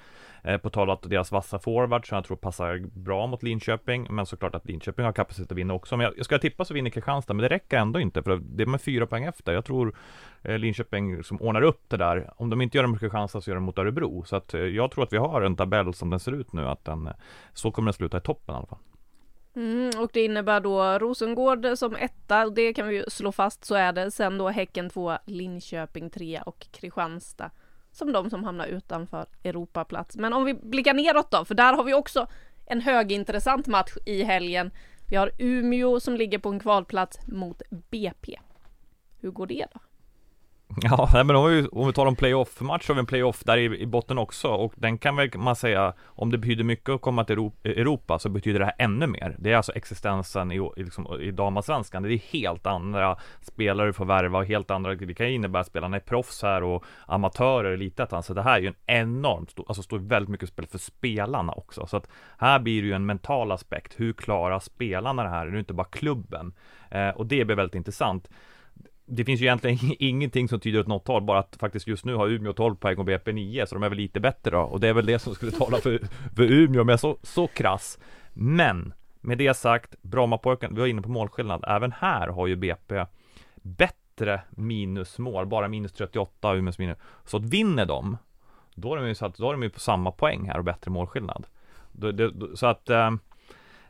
Eh, 0.47 0.57
på 0.57 0.69
tal 0.69 0.89
om 0.89 0.97
deras 1.01 1.31
vassa 1.31 1.59
forward 1.59 2.07
som 2.07 2.15
jag 2.15 2.25
tror 2.25 2.37
passar 2.37 2.77
bra 2.93 3.27
mot 3.27 3.43
Linköping, 3.43 4.07
men 4.09 4.25
såklart 4.25 4.55
att 4.55 4.65
Linköping 4.65 5.05
har 5.05 5.11
kapacitet 5.11 5.51
att 5.51 5.57
vinna 5.57 5.73
också. 5.73 5.97
Men 5.97 6.03
jag, 6.03 6.17
jag 6.17 6.25
ska 6.25 6.39
tippa 6.39 6.65
så 6.65 6.73
vinner 6.73 6.89
Kristianstad, 6.89 7.33
men 7.33 7.43
det 7.43 7.49
räcker 7.49 7.77
ändå 7.77 7.99
inte 7.99 8.23
för 8.23 8.41
det 8.43 8.63
är 8.63 8.67
med 8.67 8.81
fyra 8.81 9.07
poäng 9.07 9.23
efter. 9.23 9.53
Jag 9.53 9.65
tror 9.65 9.95
eh, 10.43 10.57
Linköping 10.57 11.23
som 11.23 11.41
ordnar 11.41 11.61
upp 11.61 11.81
det 11.87 11.97
där. 11.97 12.33
Om 12.37 12.49
de 12.49 12.61
inte 12.61 12.77
gör 12.77 12.83
det 12.83 12.87
mot 12.87 12.99
Kristianstad 12.99 13.41
så 13.41 13.49
gör 13.49 13.55
de 13.55 13.63
mot 13.63 13.77
Örebro. 13.77 14.23
Så 14.25 14.35
att 14.35 14.53
eh, 14.53 14.61
jag 14.61 14.91
tror 14.91 15.03
att 15.03 15.13
vi 15.13 15.17
har 15.17 15.41
en 15.41 15.55
tabell 15.55 15.93
som 15.93 16.09
den 16.09 16.19
ser 16.19 16.31
ut 16.31 16.53
nu, 16.53 16.67
att 16.67 16.85
den, 16.85 17.07
eh, 17.07 17.13
så 17.53 17.71
kommer 17.71 17.85
den 17.85 17.93
sluta 17.93 18.17
i 18.17 18.21
toppen 18.21 18.55
i 18.55 18.57
alla 18.57 18.67
fall. 18.67 18.79
Mm, 19.55 19.91
och 19.99 20.09
det 20.13 20.25
innebär 20.25 20.59
då 20.59 20.99
Rosengård 20.99 21.67
som 21.75 21.95
etta, 21.95 22.49
det 22.49 22.73
kan 22.73 22.87
vi 22.87 22.95
ju 22.95 23.03
slå 23.07 23.31
fast 23.31 23.65
så 23.65 23.75
är 23.75 23.93
det. 23.93 24.11
Sen 24.11 24.37
då 24.37 24.49
Häcken 24.49 24.89
två, 24.89 25.17
Linköping 25.25 26.09
trea 26.09 26.41
och 26.41 26.67
Kristianstad 26.71 27.51
som 27.95 28.11
de 28.11 28.29
som 28.29 28.43
hamnar 28.43 28.67
utanför 28.67 29.25
Europaplats. 29.43 30.15
Men 30.15 30.33
om 30.33 30.45
vi 30.45 30.53
blickar 30.53 30.93
neråt 30.93 31.31
då, 31.31 31.45
för 31.45 31.55
där 31.55 31.73
har 31.73 31.83
vi 31.83 31.93
också 31.93 32.27
en 32.65 32.81
högintressant 32.81 33.67
match 33.67 33.93
i 34.05 34.23
helgen. 34.23 34.71
Vi 35.09 35.15
har 35.15 35.31
Umeå 35.37 35.99
som 35.99 36.15
ligger 36.15 36.39
på 36.39 36.49
en 36.49 36.59
kvalplats 36.59 37.19
mot 37.27 37.61
BP. 37.69 38.39
Hur 39.19 39.31
går 39.31 39.47
det 39.47 39.65
då? 39.73 39.79
Ja, 40.81 41.09
men 41.25 41.35
om 41.35 41.49
vi, 41.49 41.67
om 41.67 41.87
vi 41.87 41.93
tar 41.93 42.07
en 42.07 42.15
playoff-match 42.15 42.85
så 42.85 42.93
har 42.93 42.95
vi 42.95 42.99
en 42.99 43.05
playoff 43.05 43.43
där 43.43 43.57
i, 43.57 43.81
i 43.81 43.85
botten 43.85 44.17
också 44.17 44.47
och 44.47 44.73
den 44.75 44.97
kan 44.97 45.15
väl 45.15 45.29
man 45.35 45.55
säga 45.55 45.93
om 46.05 46.31
det 46.31 46.37
betyder 46.37 46.63
mycket 46.63 46.89
att 46.89 47.01
komma 47.01 47.23
till 47.23 47.51
Europa 47.63 48.19
så 48.19 48.29
betyder 48.29 48.59
det 48.59 48.65
här 48.65 48.75
ännu 48.77 49.07
mer. 49.07 49.35
Det 49.39 49.51
är 49.51 49.57
alltså 49.57 49.71
existensen 49.75 50.51
i, 50.51 50.55
i, 50.55 50.83
liksom, 50.83 51.21
i 51.21 51.31
damallsvenskan. 51.31 52.03
Det 52.03 52.13
är 52.13 52.17
helt 52.17 52.67
andra 52.67 53.17
spelare 53.41 53.87
du 53.87 53.93
får 53.93 54.05
värva 54.05 54.39
och 54.39 54.45
helt 54.45 54.71
andra, 54.71 54.95
det 54.95 55.13
kan 55.13 55.27
innebära 55.27 55.61
att 55.61 55.67
spelarna 55.67 55.95
är 55.95 56.01
proffs 56.01 56.41
här 56.41 56.63
och 56.63 56.83
amatörer 57.05 57.71
i 57.71 57.73
elitettan. 57.73 58.23
Så 58.23 58.33
det 58.33 58.41
här 58.41 58.57
är 58.57 58.61
ju 58.61 58.67
en 58.67 58.75
enormt 58.85 59.51
stor, 59.51 59.65
alltså 59.67 59.83
står 59.83 59.99
väldigt 59.99 60.29
mycket 60.29 60.49
spel 60.49 60.67
för 60.67 60.77
spelarna 60.77 61.53
också. 61.53 61.87
Så 61.87 61.97
att 61.97 62.07
här 62.37 62.59
blir 62.59 62.81
det 62.81 62.87
ju 62.87 62.93
en 62.93 63.05
mental 63.05 63.51
aspekt. 63.51 63.93
Hur 63.97 64.13
klarar 64.13 64.59
spelarna 64.59 65.23
det 65.23 65.29
här? 65.29 65.45
Det 65.45 65.57
är 65.57 65.59
inte 65.59 65.73
bara 65.73 65.87
klubben. 65.87 66.53
Eh, 66.91 67.09
och 67.09 67.25
det 67.25 67.45
blir 67.45 67.55
väldigt 67.55 67.75
intressant 67.75 68.29
det 69.05 69.25
finns 69.25 69.41
ju 69.41 69.45
egentligen 69.45 69.77
ingenting 69.99 70.47
som 70.47 70.59
tyder 70.59 70.79
åt 70.79 70.87
något 70.87 71.07
håll, 71.07 71.23
bara 71.23 71.39
att 71.39 71.55
faktiskt 71.59 71.87
just 71.87 72.05
nu 72.05 72.15
har 72.15 72.27
Umeå 72.27 72.53
12 72.53 72.75
poäng 72.75 72.97
och 72.97 73.05
BP 73.05 73.33
9, 73.33 73.67
så 73.67 73.75
de 73.75 73.83
är 73.83 73.89
väl 73.89 73.97
lite 73.97 74.19
bättre 74.19 74.51
då. 74.51 74.61
Och 74.61 74.79
det 74.79 74.87
är 74.87 74.93
väl 74.93 75.05
det 75.05 75.19
som 75.19 75.35
skulle 75.35 75.51
tala 75.51 75.77
för, 75.77 75.99
för 76.35 76.43
Umeå, 76.43 76.83
men 76.83 76.97
så, 76.97 77.17
så 77.23 77.47
krass. 77.47 77.99
Men, 78.33 78.93
med 79.21 79.37
det 79.37 79.53
sagt, 79.53 79.95
Brommapojkarna, 80.01 80.75
vi 80.75 80.79
var 80.79 80.87
inne 80.87 81.01
på 81.01 81.09
målskillnad, 81.09 81.63
även 81.67 81.91
här 81.91 82.27
har 82.27 82.47
ju 82.47 82.55
BP 82.55 83.05
bättre 83.55 84.41
minusmål, 84.49 85.45
bara 85.45 85.67
minus 85.67 85.93
38, 85.93 86.55
Umeås 86.55 86.79
minus. 86.79 86.97
Så 87.25 87.37
att 87.37 87.45
vinner 87.45 87.85
de, 87.85 88.17
då 88.75 88.93
är 88.93 88.97
de 88.97 89.07
ju, 89.07 89.15
så 89.15 89.25
att, 89.25 89.37
då 89.37 89.49
är 89.49 89.51
de 89.51 89.63
ju 89.63 89.69
på 89.69 89.79
samma 89.79 90.11
poäng 90.11 90.47
här 90.47 90.57
och 90.57 90.63
bättre 90.63 90.91
målskillnad. 90.91 91.47
Det, 91.91 92.11
det, 92.11 92.57
så 92.57 92.65
att 92.65 92.89
eh, 92.89 93.11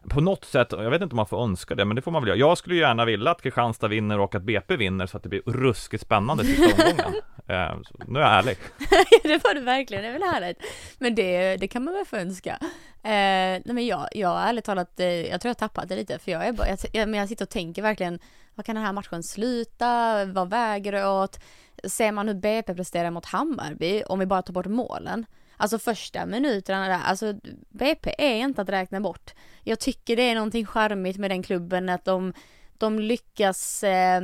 på 0.10 0.22
något 0.22 0.46
sätt, 0.46 0.68
jag 0.72 0.89
vet 0.89 1.02
inte 1.02 1.13
om 1.13 1.18
man 1.18 1.28
får 1.28 1.44
önska 1.44 1.76
det, 1.76 1.86
men 1.86 1.96
det 1.96 2.02
får 2.02 2.12
man 2.12 2.21
väl 2.21 2.27
göra. 2.29 2.38
Jag 2.50 2.58
skulle 2.58 2.75
gärna 2.75 3.06
vilja 3.06 3.32
att 3.32 3.42
Kristianstad 3.42 3.88
vinner 3.88 4.19
och 4.19 4.36
att 4.36 4.44
BP 4.44 4.77
vinner 4.77 5.06
så 5.06 5.17
att 5.17 5.23
det 5.23 5.29
blir 5.29 5.42
ruskigt 5.46 6.04
spännande 6.04 6.46
sista 6.46 6.63
omgången. 6.75 7.21
Eh, 7.48 7.77
nu 8.08 8.19
är 8.19 8.23
jag 8.23 8.34
ärlig. 8.34 8.58
det 9.23 9.44
var 9.44 9.54
du 9.54 9.62
verkligen, 9.62 10.04
det 10.04 10.10
är 10.10 10.13
väl 10.13 10.23
härligt. 10.23 10.58
Men 11.00 11.15
det, 11.15 11.58
det 11.58 11.67
kan 11.67 11.84
man 11.84 11.94
väl 11.94 12.06
få 12.06 12.15
önska. 12.15 12.58
Eh, 13.04 13.62
nej 13.65 13.73
men 13.73 13.86
jag, 13.86 14.08
jag 14.12 14.50
ärligt 14.50 14.65
talat, 14.65 15.00
eh, 15.00 15.08
jag 15.08 15.42
tror 15.42 15.50
jag 15.50 15.58
tappat 15.58 15.90
det 15.90 15.96
lite 15.96 16.19
för 16.19 16.32
jag 16.32 16.48
är 16.48 16.52
bara, 16.52 16.69
jag, 16.69 16.79
jag, 16.92 17.10
men 17.10 17.19
jag 17.19 17.29
sitter 17.29 17.46
och 17.46 17.50
tänker 17.50 17.82
verkligen, 17.82 18.19
vad 18.56 18.65
kan 18.65 18.75
den 18.75 18.86
här 18.86 18.94
matchen 18.94 19.23
sluta? 19.23 20.25
Vad 20.25 20.50
väger 20.50 20.92
det 20.92 21.08
åt? 21.08 21.40
Ser 21.84 22.12
man 22.12 22.27
hur 22.27 22.36
BP 22.36 22.73
presterar 22.73 23.12
mot 23.12 23.25
Hammarby, 23.25 24.04
om 24.04 24.19
vi 24.19 24.25
bara 24.25 24.42
tar 24.42 24.54
bort 24.54 24.65
målen? 24.65 25.25
Alltså 25.58 25.79
första 25.79 26.25
minuterna 26.25 26.87
där, 26.87 26.99
alltså 27.06 27.33
BP 27.69 28.15
är 28.17 28.35
inte 28.35 28.62
att 28.62 28.69
räkna 28.69 29.01
bort. 29.01 29.33
Jag 29.63 29.79
tycker 29.79 30.15
det 30.15 30.29
är 30.29 30.35
någonting 30.35 30.65
charmigt 30.65 31.17
med 31.17 31.31
den 31.31 31.43
klubben 31.43 31.89
att 31.89 32.06
de 32.06 32.33
de 32.77 32.99
lyckas 32.99 33.83
eh, 33.83 34.21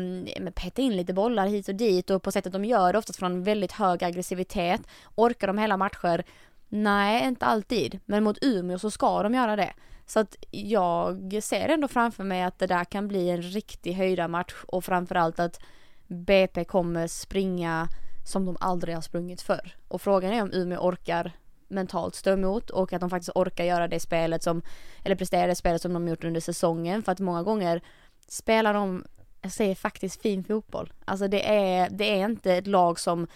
peta 0.56 0.82
in 0.82 0.96
lite 0.96 1.14
bollar 1.14 1.48
hit 1.48 1.70
och 1.70 1.76
dit 1.76 2.10
och 2.10 2.24
på 2.24 2.32
sättet 2.32 2.54
de 2.54 2.66
gör 2.66 2.94
det 2.94 3.00
oftast 3.00 3.20
från 3.20 3.44
väldigt 3.44 3.72
hög 3.72 4.04
aggressivitet. 4.04 4.82
Orkar 5.16 5.48
de 5.48 5.58
hela 5.58 5.78
matcher? 5.78 6.24
Nej, 6.70 7.28
inte 7.28 7.46
alltid. 7.46 8.00
Men 8.06 8.24
mot 8.24 8.38
Umeå 8.42 8.80
så 8.80 8.92
ska 8.92 9.24
de 9.24 9.34
göra 9.34 9.56
det. 9.56 9.74
Så 10.06 10.20
att 10.20 10.36
jag 10.52 11.40
ser 11.44 11.70
ändå 11.70 11.88
framför 11.88 12.24
mig 12.24 12.44
att 12.44 12.60
det 12.60 12.68
där 12.68 12.84
kan 12.84 13.08
bli 13.08 13.30
en 13.30 13.42
riktig 13.42 13.94
höjda 13.94 14.28
match 14.28 14.54
och 14.68 14.86
framförallt 14.86 15.40
att 15.40 15.60
BP 16.08 16.64
kommer 16.66 17.08
springa 17.08 17.88
som 18.24 18.46
de 18.46 18.58
aldrig 18.60 18.96
har 18.96 19.02
sprungit 19.02 19.42
förr. 19.42 19.76
Och 19.88 20.02
frågan 20.02 20.34
är 20.34 20.42
om 20.42 20.54
Umeå 20.54 20.80
orkar 20.80 21.32
mentalt 21.68 22.16
stå 22.16 22.32
emot 22.32 22.70
och 22.70 22.94
att 22.94 23.02
de 23.02 23.10
faktiskt 23.10 23.36
orkar 23.36 23.64
göra 23.64 23.88
det 23.88 24.00
spelet 24.00 24.44
som, 24.44 24.62
eller 25.04 25.16
prestera 25.16 25.48
det 25.48 25.56
spelet 25.56 25.82
som 25.82 25.94
de 25.94 26.08
gjort 26.08 26.24
under 26.24 26.42
säsongen 26.42 27.04
för 27.04 27.12
att 27.12 27.20
många 27.20 27.44
gånger 27.44 27.82
spelar 28.28 28.74
de, 28.74 29.06
jag 29.42 29.52
säger 29.52 29.76
faktiskt 29.76 30.22
fin 30.22 30.44
fotboll. 30.44 30.94
Alltså 31.06 31.28
det 31.28 31.50
är, 31.50 31.90
det 31.90 32.22
är 32.22 32.26
inte 32.26 32.54
ett 32.54 32.68
lag 32.68 33.00
som 33.00 33.28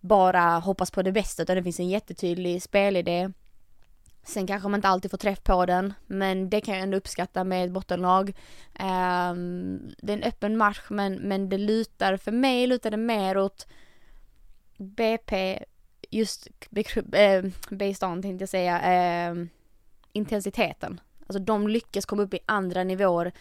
bara 0.00 0.58
hoppas 0.58 0.90
på 0.90 1.02
det 1.02 1.12
bästa 1.12 1.42
utan 1.42 1.56
det 1.56 1.62
finns 1.62 1.80
en 1.80 1.88
jättetydlig 1.88 2.62
spelidé. 2.62 3.30
Sen 4.22 4.46
kanske 4.46 4.68
man 4.68 4.78
inte 4.78 4.88
alltid 4.88 5.10
får 5.10 5.18
träff 5.18 5.42
på 5.42 5.66
den, 5.66 5.94
men 6.06 6.50
det 6.50 6.60
kan 6.60 6.74
jag 6.74 6.82
ändå 6.82 6.96
uppskatta 6.96 7.44
med 7.44 7.64
ett 7.64 7.70
bottenlag. 7.70 8.28
Um, 8.80 9.94
det 9.98 10.12
är 10.12 10.16
en 10.16 10.22
öppen 10.22 10.56
match, 10.56 10.80
men, 10.90 11.14
men 11.14 11.48
det 11.48 11.58
lutar, 11.58 12.16
för 12.16 12.32
mig 12.32 12.66
lutar 12.66 12.90
det 12.90 12.96
mer 12.96 13.38
åt 13.38 13.66
BP, 14.78 15.58
just 16.10 16.48
eh, 17.12 17.44
based 17.70 18.10
on 18.10 18.22
tänkte 18.22 18.42
jag 18.42 18.48
säga, 18.48 18.82
eh, 18.82 19.34
intensiteten. 20.12 21.00
Alltså 21.26 21.38
de 21.38 21.68
lyckas 21.68 22.06
komma 22.06 22.22
upp 22.22 22.34
i 22.34 22.38
andra 22.46 22.84
nivåer, 22.84 23.32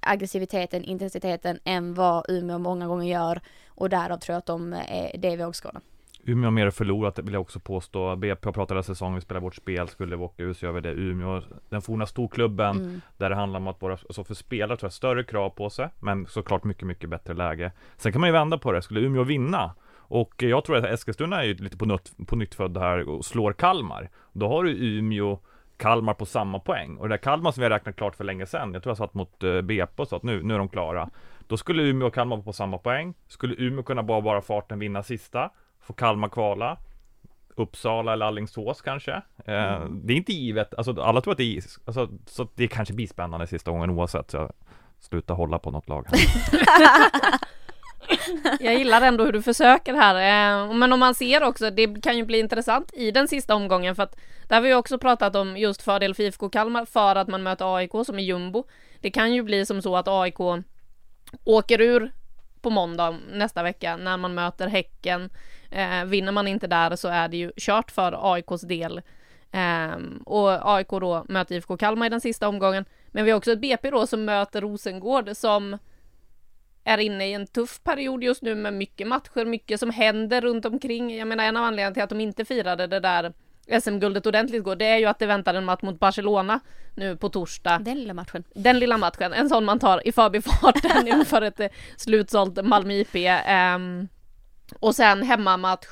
aggressiviteten, 0.00 0.84
intensiteten 0.84 1.58
än 1.64 1.94
vad 1.94 2.24
Umeå 2.28 2.58
många 2.58 2.86
gånger 2.86 3.12
gör 3.12 3.40
och 3.68 3.88
därav 3.88 4.18
tror 4.18 4.34
jag 4.34 4.38
att 4.38 4.46
de 4.46 4.72
är, 4.72 5.18
det 5.18 5.28
är 5.28 5.36
vågskålen. 5.36 5.82
Umeå 6.24 6.46
har 6.46 6.50
mer 6.50 6.70
förlorat, 6.70 7.18
vill 7.18 7.32
jag 7.32 7.40
också 7.40 7.60
påstå. 7.60 8.16
BP 8.16 8.46
har 8.46 8.52
pratat 8.52 8.70
hela 8.70 8.82
säsongen, 8.82 9.14
vi 9.14 9.20
spelar 9.20 9.40
vårt 9.40 9.54
spel, 9.54 9.88
skulle 9.88 10.16
vi 10.16 10.22
åka 10.22 10.42
ut 10.42 10.58
så 10.58 10.66
gör 10.66 10.72
vi 10.72 10.80
det. 10.80 10.92
Umeå, 10.92 11.42
den 11.68 11.82
forna 11.82 12.06
storklubben, 12.06 12.76
mm. 12.76 13.00
där 13.16 13.30
det 13.30 13.36
handlar 13.36 13.60
om 13.60 13.66
att 13.66 13.82
vara, 13.82 13.92
alltså 13.92 14.24
för 14.24 14.34
spelare 14.34 14.76
tror 14.76 14.86
jag, 14.86 14.92
större 14.92 15.24
krav 15.24 15.50
på 15.50 15.70
sig, 15.70 15.88
men 16.00 16.26
såklart 16.26 16.64
mycket, 16.64 16.86
mycket 16.86 17.10
bättre 17.10 17.34
läge. 17.34 17.72
Sen 17.96 18.12
kan 18.12 18.20
man 18.20 18.28
ju 18.28 18.32
vända 18.32 18.58
på 18.58 18.72
det, 18.72 18.82
skulle 18.82 19.00
Umeå 19.00 19.22
vinna, 19.22 19.74
och 20.08 20.34
jag 20.42 20.64
tror 20.64 20.76
att 20.76 20.84
Eskilstuna 20.84 21.42
är 21.42 21.46
ju 21.46 21.54
lite 21.54 21.76
på, 21.76 21.86
nytt, 21.86 22.26
på 22.26 22.36
nytt 22.36 22.54
född 22.54 22.76
här 22.76 23.08
och 23.08 23.24
slår 23.24 23.52
Kalmar. 23.52 24.10
Då 24.32 24.48
har 24.48 24.64
du 24.64 24.70
Umeå 24.70 25.38
Kalmar 25.76 26.14
på 26.14 26.26
samma 26.26 26.58
poäng. 26.58 26.96
Och 26.96 27.08
det 27.08 27.12
där 27.12 27.22
Kalmar 27.22 27.52
som 27.52 27.60
vi 27.60 27.64
har 27.64 27.70
räknat 27.70 27.96
klart 27.96 28.16
för 28.16 28.24
länge 28.24 28.46
sedan, 28.46 28.74
jag 28.74 28.82
tror 28.82 28.90
jag 28.90 28.96
satt 28.96 29.14
mot 29.14 29.44
uh, 29.44 29.60
BP 29.60 30.02
och 30.02 30.08
sa 30.08 30.16
att 30.16 30.22
nu, 30.22 30.42
nu 30.42 30.54
är 30.54 30.58
de 30.58 30.68
klara. 30.68 31.10
Då 31.46 31.56
skulle 31.56 31.82
Umeå 31.82 32.08
och 32.08 32.14
Kalmar 32.14 32.36
på 32.36 32.52
samma 32.52 32.78
poäng. 32.78 33.14
Skulle 33.26 33.54
Umeå 33.58 33.82
kunna 33.82 34.02
bara 34.02 34.20
bara 34.20 34.40
farten 34.40 34.78
vinna 34.78 35.02
sista, 35.02 35.50
få 35.80 35.92
Kalmar 35.92 36.28
kvala. 36.28 36.78
Uppsala 37.54 38.12
eller 38.12 38.26
Alingsås 38.26 38.82
kanske. 38.82 39.12
Eh, 39.44 39.74
mm. 39.74 40.06
Det 40.06 40.12
är 40.12 40.16
inte 40.16 40.32
givet, 40.32 40.74
alltså 40.74 41.02
alla 41.02 41.20
tror 41.20 41.32
att 41.32 41.38
det 41.38 41.56
är, 41.56 41.62
alltså, 41.84 42.08
så 42.26 42.48
det 42.54 42.68
kanske 42.68 42.94
blir 42.94 43.06
spännande 43.06 43.46
sista 43.46 43.70
gången 43.70 43.90
oavsett. 43.90 44.30
Så 44.30 44.36
jag 44.36 44.52
slutar 44.98 45.34
hålla 45.34 45.58
på 45.58 45.70
något 45.70 45.88
lag 45.88 46.06
här. 46.08 46.18
Jag 48.60 48.78
gillar 48.78 49.02
ändå 49.02 49.24
hur 49.24 49.32
du 49.32 49.42
försöker 49.42 49.94
här. 49.94 50.14
Eh, 50.14 50.74
men 50.74 50.92
om 50.92 51.00
man 51.00 51.14
ser 51.14 51.42
också, 51.42 51.70
det 51.70 52.02
kan 52.02 52.16
ju 52.16 52.24
bli 52.24 52.38
intressant 52.38 52.90
i 52.94 53.10
den 53.10 53.28
sista 53.28 53.54
omgången 53.54 53.96
för 53.96 54.02
att 54.02 54.16
där 54.48 54.56
har 54.56 54.62
vi 54.62 54.74
också 54.74 54.98
pratat 54.98 55.36
om 55.36 55.56
just 55.56 55.82
fördel 55.82 56.14
för 56.14 56.22
IFK 56.22 56.48
Kalmar 56.48 56.84
för 56.84 57.16
att 57.16 57.28
man 57.28 57.42
möter 57.42 57.76
AIK 57.76 57.90
som 58.06 58.18
är 58.18 58.22
jumbo. 58.22 58.64
Det 59.00 59.10
kan 59.10 59.34
ju 59.34 59.42
bli 59.42 59.66
som 59.66 59.82
så 59.82 59.96
att 59.96 60.08
AIK 60.08 60.38
åker 61.44 61.80
ur 61.80 62.12
på 62.60 62.70
måndag 62.70 63.16
nästa 63.32 63.62
vecka 63.62 63.96
när 63.96 64.16
man 64.16 64.34
möter 64.34 64.66
Häcken. 64.66 65.30
Eh, 65.70 66.04
vinner 66.04 66.32
man 66.32 66.48
inte 66.48 66.66
där 66.66 66.96
så 66.96 67.08
är 67.08 67.28
det 67.28 67.36
ju 67.36 67.52
kört 67.56 67.90
för 67.90 68.34
AIKs 68.34 68.60
del. 68.60 69.00
Eh, 69.52 69.96
och 70.24 70.74
AIK 70.74 70.88
då 70.88 71.24
möter 71.28 71.54
IFK 71.54 71.76
Kalmar 71.76 72.06
i 72.06 72.08
den 72.08 72.20
sista 72.20 72.48
omgången. 72.48 72.84
Men 73.06 73.24
vi 73.24 73.30
har 73.30 73.38
också 73.38 73.52
ett 73.52 73.60
BP 73.60 73.90
då 73.90 74.06
som 74.06 74.24
möter 74.24 74.60
Rosengård 74.60 75.30
som 75.36 75.78
är 76.88 76.98
inne 76.98 77.28
i 77.28 77.32
en 77.32 77.46
tuff 77.46 77.80
period 77.84 78.24
just 78.24 78.42
nu 78.42 78.54
med 78.54 78.74
mycket 78.74 79.06
matcher, 79.06 79.44
mycket 79.44 79.80
som 79.80 79.90
händer 79.90 80.40
runt 80.40 80.64
omkring. 80.64 81.16
Jag 81.18 81.28
menar 81.28 81.44
en 81.44 81.56
av 81.56 81.64
anledningarna 81.64 81.94
till 81.94 82.02
att 82.02 82.08
de 82.08 82.20
inte 82.20 82.44
firade 82.44 82.86
det 82.86 83.00
där 83.00 83.32
SM-guldet 83.80 84.26
ordentligt 84.26 84.64
går, 84.64 84.76
det 84.76 84.84
är 84.84 84.98
ju 84.98 85.04
att 85.04 85.18
det 85.18 85.26
väntar 85.26 85.54
en 85.54 85.64
match 85.64 85.82
mot 85.82 86.00
Barcelona 86.00 86.60
nu 86.94 87.16
på 87.16 87.28
torsdag. 87.28 87.78
Den 87.78 87.98
lilla 87.98 88.14
matchen. 88.14 88.44
Den 88.54 88.78
lilla 88.78 88.98
matchen, 88.98 89.32
en 89.32 89.48
sån 89.48 89.64
man 89.64 89.78
tar 89.78 90.08
i 90.08 90.12
förbifarten 90.12 91.08
inför 91.18 91.42
ett 91.42 91.60
eh, 91.60 91.68
slutsålt 91.96 92.64
Malmö 92.64 92.92
IP. 92.92 93.14
Um, 93.14 93.22
ehm, 93.24 94.08
och 94.80 94.94
sen 94.94 95.22
hemmamatch 95.22 95.86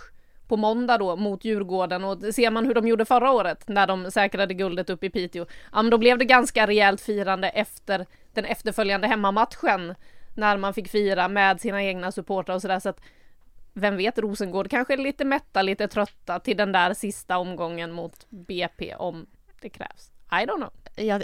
på 0.48 0.56
måndag 0.56 0.98
då 0.98 1.16
mot 1.16 1.44
Djurgården 1.44 2.04
och 2.04 2.34
ser 2.34 2.50
man 2.50 2.66
hur 2.66 2.74
de 2.74 2.88
gjorde 2.88 3.04
förra 3.04 3.30
året 3.30 3.68
när 3.68 3.86
de 3.86 4.10
säkrade 4.10 4.54
guldet 4.54 4.90
upp 4.90 5.04
i 5.04 5.10
Piteå. 5.10 5.46
Ja 5.72 5.82
men 5.82 5.90
då 5.90 5.98
blev 5.98 6.18
det 6.18 6.24
ganska 6.24 6.66
rejält 6.66 7.00
firande 7.00 7.48
efter 7.48 8.06
den 8.32 8.44
efterföljande 8.44 9.08
hemmamatchen 9.08 9.94
när 10.36 10.56
man 10.56 10.74
fick 10.74 10.88
fira 10.88 11.28
med 11.28 11.60
sina 11.60 11.82
egna 11.82 12.12
supportrar 12.12 12.54
och 12.54 12.62
sådär 12.62 12.80
så 12.80 12.88
att 12.88 13.00
vem 13.74 13.96
vet, 13.96 14.18
Rosengård 14.18 14.70
kanske 14.70 14.92
är 14.92 14.98
lite 14.98 15.24
mätta, 15.24 15.62
lite 15.62 15.88
trötta 15.88 16.40
till 16.40 16.56
den 16.56 16.72
där 16.72 16.94
sista 16.94 17.38
omgången 17.38 17.92
mot 17.92 18.26
BP 18.30 18.94
om 18.94 19.26
det 19.60 19.68
krävs. 19.68 20.10
I 20.30 20.46
don't 20.46 20.56
know. 20.56 20.72
Ja, 20.96 21.20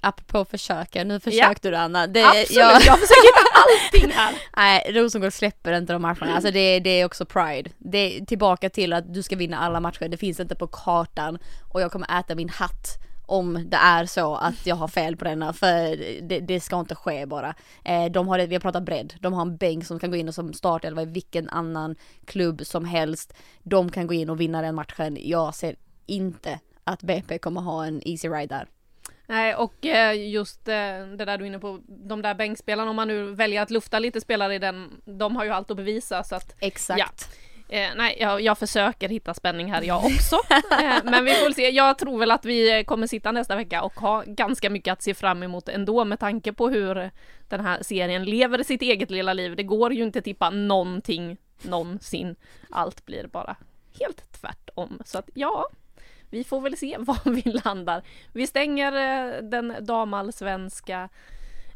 apropå 0.00 0.44
försöka, 0.44 1.04
nu 1.04 1.20
försökte 1.20 1.68
ja. 1.68 1.70
du 1.70 1.76
Anna. 1.76 2.06
Det, 2.06 2.24
Absolut, 2.24 2.50
jag, 2.50 2.72
jag 2.72 2.98
försöker 2.98 3.26
hitta 3.26 3.58
allting 3.64 4.10
här. 4.10 4.34
Nej, 4.56 4.92
Rosengård 4.92 5.32
släpper 5.32 5.72
inte 5.72 5.92
de 5.92 6.02
matcherna, 6.02 6.34
alltså 6.34 6.50
det, 6.50 6.80
det 6.80 6.90
är 6.90 7.04
också 7.04 7.26
pride. 7.26 7.70
Det 7.78 7.98
är 7.98 8.24
tillbaka 8.24 8.70
till 8.70 8.92
att 8.92 9.14
du 9.14 9.22
ska 9.22 9.36
vinna 9.36 9.58
alla 9.58 9.80
matcher, 9.80 10.08
det 10.08 10.16
finns 10.16 10.40
inte 10.40 10.54
på 10.54 10.66
kartan 10.66 11.38
och 11.72 11.80
jag 11.80 11.92
kommer 11.92 12.20
äta 12.20 12.34
min 12.34 12.48
hatt 12.48 12.98
om 13.26 13.70
det 13.70 13.76
är 13.76 14.06
så 14.06 14.34
att 14.34 14.66
jag 14.66 14.76
har 14.76 14.88
fel 14.88 15.16
på 15.16 15.24
denna, 15.24 15.52
för 15.52 15.96
det, 16.22 16.40
det 16.40 16.60
ska 16.60 16.80
inte 16.80 16.94
ske 16.94 17.26
bara. 17.26 17.54
Eh, 17.84 18.04
de 18.04 18.28
har, 18.28 18.38
vi 18.38 18.54
har 18.54 18.60
pratat 18.60 18.82
bredd, 18.82 19.14
de 19.20 19.32
har 19.32 19.42
en 19.42 19.56
bänk 19.56 19.86
som 19.86 19.98
kan 19.98 20.10
gå 20.10 20.16
in 20.16 20.28
och 20.28 20.34
som 20.34 20.52
startelva 20.52 21.02
i 21.02 21.06
vilken 21.06 21.48
annan 21.48 21.96
klubb 22.24 22.66
som 22.66 22.84
helst. 22.84 23.34
De 23.62 23.90
kan 23.90 24.06
gå 24.06 24.14
in 24.14 24.30
och 24.30 24.40
vinna 24.40 24.62
den 24.62 24.74
matchen. 24.74 25.18
Jag 25.20 25.54
ser 25.54 25.76
inte 26.06 26.60
att 26.84 27.02
BP 27.02 27.38
kommer 27.38 27.60
ha 27.60 27.86
en 27.86 28.08
easy 28.08 28.28
ride 28.28 28.54
där. 28.54 28.68
Nej, 29.26 29.54
och 29.54 29.86
eh, 29.86 30.28
just 30.30 30.68
eh, 30.68 30.74
det 31.16 31.24
där 31.24 31.38
du 31.38 31.44
är 31.44 31.48
inne 31.48 31.58
på, 31.58 31.80
de 31.86 32.22
där 32.22 32.34
bänkspelarna, 32.34 32.90
om 32.90 32.96
man 32.96 33.08
nu 33.08 33.34
väljer 33.34 33.62
att 33.62 33.70
lufta 33.70 33.98
lite 33.98 34.20
spelare 34.20 34.54
i 34.54 34.58
den, 34.58 34.90
de 35.04 35.36
har 35.36 35.44
ju 35.44 35.50
allt 35.50 35.70
att 35.70 35.76
bevisa 35.76 36.24
så 36.24 36.36
att 36.36 36.56
Exakt. 36.60 36.98
Ja. 36.98 37.43
Eh, 37.68 37.90
nej, 37.96 38.16
jag, 38.20 38.40
jag, 38.40 38.58
försöker 38.58 39.08
hitta 39.08 39.34
spänning 39.34 39.72
här 39.72 39.82
jag 39.82 40.04
också. 40.04 40.36
eh, 40.50 40.96
men 41.04 41.24
vi 41.24 41.34
får 41.34 41.50
se. 41.50 41.70
Jag 41.70 41.98
tror 41.98 42.18
väl 42.18 42.30
att 42.30 42.44
vi 42.44 42.84
kommer 42.86 43.06
sitta 43.06 43.32
nästa 43.32 43.56
vecka 43.56 43.82
och 43.82 43.94
ha 43.94 44.22
ganska 44.26 44.70
mycket 44.70 44.92
att 44.92 45.02
se 45.02 45.14
fram 45.14 45.42
emot 45.42 45.68
ändå 45.68 46.04
med 46.04 46.20
tanke 46.20 46.52
på 46.52 46.68
hur 46.68 47.10
den 47.48 47.60
här 47.60 47.82
serien 47.82 48.24
lever 48.24 48.62
sitt 48.62 48.82
eget 48.82 49.10
lilla 49.10 49.32
liv. 49.32 49.56
Det 49.56 49.62
går 49.62 49.92
ju 49.92 50.02
inte 50.02 50.22
tippa 50.22 50.50
någonting 50.50 51.36
någonsin. 51.62 52.36
Allt 52.70 53.06
blir 53.06 53.26
bara 53.26 53.56
helt 54.00 54.32
tvärtom. 54.40 55.02
Så 55.04 55.18
att 55.18 55.30
ja, 55.34 55.68
vi 56.30 56.44
får 56.44 56.60
väl 56.60 56.76
se 56.76 56.96
var 56.98 57.30
vi 57.30 57.42
landar. 57.64 58.02
Vi 58.32 58.46
stänger 58.46 58.92
eh, 58.92 59.42
den 59.42 59.74
damallsvenska 59.80 61.08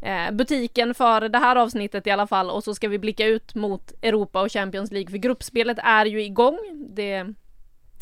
eh, 0.01 0.31
butiken 0.31 0.95
för 0.95 1.29
det 1.29 1.39
här 1.39 1.57
avsnittet 1.57 2.07
i 2.07 2.11
alla 2.11 2.27
fall 2.27 2.51
och 2.51 2.65
så 2.65 2.75
ska 2.75 2.89
vi 2.89 2.99
blicka 2.99 3.27
ut 3.27 3.55
mot 3.55 3.93
Europa 4.03 4.43
och 4.43 4.53
Champions 4.53 4.93
League 4.93 5.11
för 5.11 5.19
gruppspelet 5.19 5.79
är 5.83 6.07
ju 6.07 6.23
igång. 6.23 6.59
Det 6.95 7.27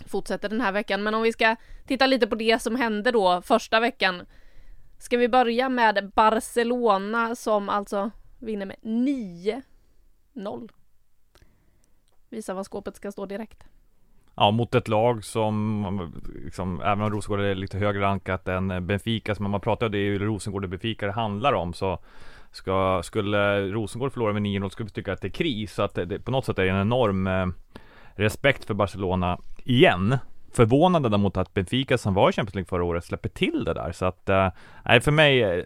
fortsätter 0.06 0.48
den 0.48 0.60
här 0.60 0.72
veckan 0.72 1.02
men 1.02 1.14
om 1.14 1.22
vi 1.22 1.32
ska 1.32 1.56
titta 1.86 2.06
lite 2.06 2.26
på 2.26 2.34
det 2.34 2.62
som 2.62 2.76
hände 2.76 3.10
då 3.10 3.42
första 3.42 3.80
veckan. 3.80 4.26
Ska 4.98 5.16
vi 5.16 5.28
börja 5.28 5.68
med 5.68 6.10
Barcelona 6.14 7.34
som 7.34 7.68
alltså 7.68 8.10
vinner 8.38 8.66
med 8.66 8.76
9-0. 8.82 10.70
Visa 12.28 12.54
vad 12.54 12.66
skåpet 12.66 12.96
ska 12.96 13.12
stå 13.12 13.26
direkt. 13.26 13.64
Ja, 14.36 14.50
mot 14.50 14.74
ett 14.74 14.88
lag 14.88 15.24
som, 15.24 16.12
liksom, 16.44 16.80
även 16.80 17.00
om 17.00 17.10
Rosengård 17.10 17.40
är 17.40 17.54
lite 17.54 17.78
högre 17.78 18.00
rankat 18.00 18.48
än 18.48 18.86
Benfica, 18.86 19.34
som 19.34 19.50
man 19.50 19.60
pratar 19.60 19.86
om, 19.86 19.92
det 19.92 19.98
är 19.98 20.02
ju 20.02 20.18
Rosengård 20.18 20.64
och 20.64 20.70
Benfica 20.70 21.06
det 21.06 21.12
handlar 21.12 21.52
om, 21.52 21.72
så 21.72 21.98
ska, 22.50 23.02
skulle 23.02 23.60
Rosengård 23.60 24.12
förlora 24.12 24.32
med 24.32 24.42
9-0 24.42 24.68
skulle 24.68 24.84
vi 24.84 24.90
tycka 24.90 25.12
att 25.12 25.20
det 25.20 25.28
är 25.28 25.30
kris, 25.30 25.74
så 25.74 25.82
att 25.82 25.94
det, 25.94 26.04
det, 26.04 26.18
på 26.18 26.30
något 26.30 26.44
sätt 26.44 26.58
är 26.58 26.64
det 26.64 26.70
en 26.70 26.80
enorm 26.80 27.26
eh, 27.26 27.46
respekt 28.14 28.64
för 28.64 28.74
Barcelona 28.74 29.38
igen. 29.64 30.18
Förvånande 30.52 31.08
däremot 31.08 31.36
att 31.36 31.54
Benfica 31.54 31.98
som 31.98 32.14
var 32.14 32.30
i 32.30 32.32
Champions 32.32 32.54
League 32.54 32.68
förra 32.68 32.84
året 32.84 33.04
släpper 33.04 33.28
till 33.28 33.64
det 33.64 33.74
där, 33.74 33.92
så 33.92 34.04
att, 34.04 34.28
eh, 34.28 34.48
nej, 34.84 35.00
för 35.00 35.12
mig 35.12 35.42
eh, 35.42 35.64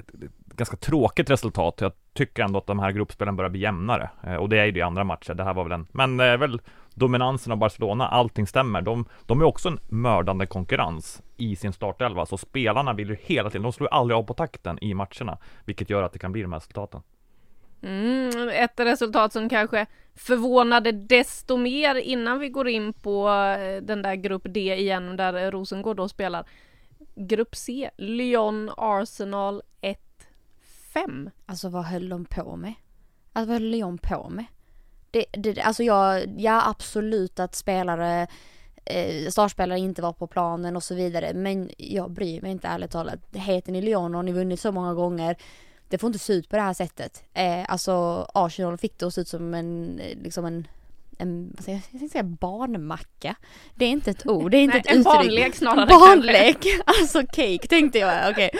ganska 0.57 0.77
tråkigt 0.77 1.31
resultat. 1.31 1.81
Jag 1.81 1.93
tycker 2.13 2.43
ändå 2.43 2.59
att 2.59 2.67
de 2.67 2.79
här 2.79 2.91
gruppspelen 2.91 3.37
börjar 3.37 3.51
bli 3.51 3.61
jämnare. 3.61 4.11
Eh, 4.23 4.35
och 4.35 4.49
det 4.49 4.59
är 4.59 4.65
ju 4.65 4.73
det 4.73 4.79
i 4.79 4.83
andra 4.83 5.05
matcher. 5.05 5.35
Det 5.35 5.45
här 5.45 5.55
var 5.55 5.65
väl 5.65 5.73
en, 5.73 5.87
men 5.93 6.17
det 6.17 6.25
är 6.25 6.37
väl 6.37 6.61
dominansen 6.95 7.53
av 7.53 7.59
Barcelona, 7.59 8.09
allting 8.09 8.47
stämmer. 8.47 8.83
De, 8.83 9.05
de 9.27 9.41
är 9.41 9.45
också 9.45 9.69
en 9.69 9.79
mördande 9.89 10.47
konkurrens 10.47 11.23
i 11.37 11.57
sin 11.57 11.73
startelva, 11.73 12.27
så 12.27 12.39
spelarna 12.39 12.93
vill 12.93 13.09
ju 13.09 13.17
hela 13.23 13.51
tiden, 13.51 13.63
de 13.63 13.73
slår 13.73 13.89
ju 13.89 13.97
aldrig 13.97 14.19
av 14.19 14.23
på 14.23 14.35
takten 14.35 14.79
i 14.81 14.95
matcherna, 14.95 15.39
vilket 15.65 15.91
gör 15.91 16.03
att 16.03 16.13
det 16.13 16.19
kan 16.19 16.33
bli 16.33 16.43
de 16.43 16.53
här 16.53 16.61
resultaten. 16.61 17.03
Mm, 17.83 18.49
ett 18.49 18.81
resultat 18.81 19.33
som 19.33 19.49
kanske 19.49 19.87
förvånade 20.15 20.93
desto 20.93 21.57
mer 21.57 21.95
innan 21.95 22.39
vi 22.39 22.49
går 22.49 22.69
in 22.69 22.93
på 22.93 23.29
eh, 23.29 23.83
den 23.83 24.03
där 24.03 24.15
grupp 24.15 24.43
D 24.45 24.75
igen 24.75 25.17
där 25.17 25.51
Rosengård 25.51 25.97
då 25.97 26.09
spelar. 26.09 26.45
Grupp 27.15 27.57
C, 27.57 27.91
Lyon, 27.97 28.71
Arsenal 28.77 29.63
1-5. 30.95 31.31
Alltså 31.47 31.69
vad 31.69 31.85
höll 31.85 32.09
de 32.09 32.25
på 32.25 32.57
med? 32.57 32.75
Alltså 33.33 33.53
vad 33.53 33.61
höll 33.61 33.71
Lyon 33.71 33.99
på 33.99 34.29
med? 34.31 34.45
Det, 35.11 35.25
det, 35.33 35.61
alltså 35.61 35.83
jag, 35.83 36.41
ja 36.41 36.69
absolut 36.69 37.41
att 37.41 37.55
spelare, 37.55 38.27
eh, 38.85 39.29
startspelare 39.31 39.79
inte 39.79 40.03
var 40.03 40.13
på 40.13 40.27
planen 40.27 40.77
och 40.77 40.83
så 40.83 40.95
vidare. 40.95 41.35
Men 41.35 41.71
jag 41.77 42.11
bryr 42.11 42.43
mig 42.43 42.51
inte 42.51 42.69
ärligt 42.69 42.91
talat. 42.91 43.19
Heter 43.33 43.73
ni 43.73 43.83
Lyon 43.83 44.15
och 44.15 44.19
har 44.19 44.23
ni 44.23 44.33
vunnit 44.33 44.61
så 44.61 44.73
många 44.73 44.95
gånger. 44.95 45.37
Det 45.89 45.99
får 45.99 46.07
inte 46.07 46.19
se 46.19 46.33
ut 46.33 46.49
på 46.49 46.57
det 46.57 46.63
här 46.63 46.75
sättet. 46.75 47.25
Eh, 47.33 47.65
alltså 47.69 48.27
Arsenal 48.35 48.79
fick 48.79 48.99
det 48.99 49.07
att 49.07 49.15
se 49.15 49.21
ut 49.21 49.29
som 49.29 49.55
en, 49.55 49.99
eh, 49.99 50.19
liksom 50.19 50.45
en 50.45 50.67
en, 51.21 51.53
vad 51.57 51.65
säger 51.65 51.83
jag, 51.91 52.03
jag 52.03 52.11
säga 52.11 52.23
barnmacka. 52.25 53.35
Det 53.75 53.85
är 53.85 53.89
inte 53.89 54.11
ett 54.11 54.27
ord, 54.27 54.51
det 54.51 54.57
är 54.57 54.63
inte 54.63 54.75
Nej, 54.75 54.81
ett 54.81 54.91
en 54.91 55.01
uttryck. 55.01 55.15
barnlek 55.15 55.55
snarare 55.55 55.87
Barnlek! 55.87 56.67
Alltså 56.85 57.21
cake 57.21 57.67
tänkte 57.69 57.99
jag, 57.99 58.31
okej. 58.31 58.51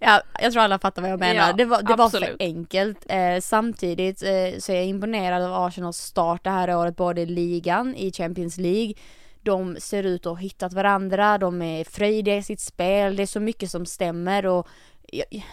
Ja, 0.00 0.22
jag 0.40 0.52
tror 0.52 0.62
alla 0.62 0.78
fattar 0.78 1.02
vad 1.02 1.10
jag 1.10 1.20
menar. 1.20 1.46
Ja, 1.46 1.52
det 1.52 1.64
var, 1.64 1.82
det 1.82 1.94
var 1.96 2.08
för 2.08 2.36
enkelt. 2.38 3.06
Eh, 3.08 3.40
samtidigt 3.40 4.22
eh, 4.22 4.58
så 4.58 4.72
är 4.72 4.76
jag 4.76 4.86
imponerad 4.86 5.42
av 5.42 5.64
Arsenals 5.64 5.96
start 5.96 6.44
det 6.44 6.50
här 6.50 6.76
året, 6.76 6.96
både 6.96 7.20
i 7.20 7.26
ligan, 7.26 7.94
i 7.94 8.12
Champions 8.12 8.56
League. 8.56 8.94
De 9.42 9.76
ser 9.80 10.02
ut 10.02 10.26
att 10.26 10.32
ha 10.32 10.36
hittat 10.36 10.72
varandra, 10.72 11.38
de 11.38 11.62
är 11.62 11.84
fröjdiga 11.84 12.36
i 12.36 12.42
sitt 12.42 12.60
spel, 12.60 13.16
det 13.16 13.22
är 13.22 13.26
så 13.26 13.40
mycket 13.40 13.70
som 13.70 13.86
stämmer 13.86 14.46
och 14.46 14.68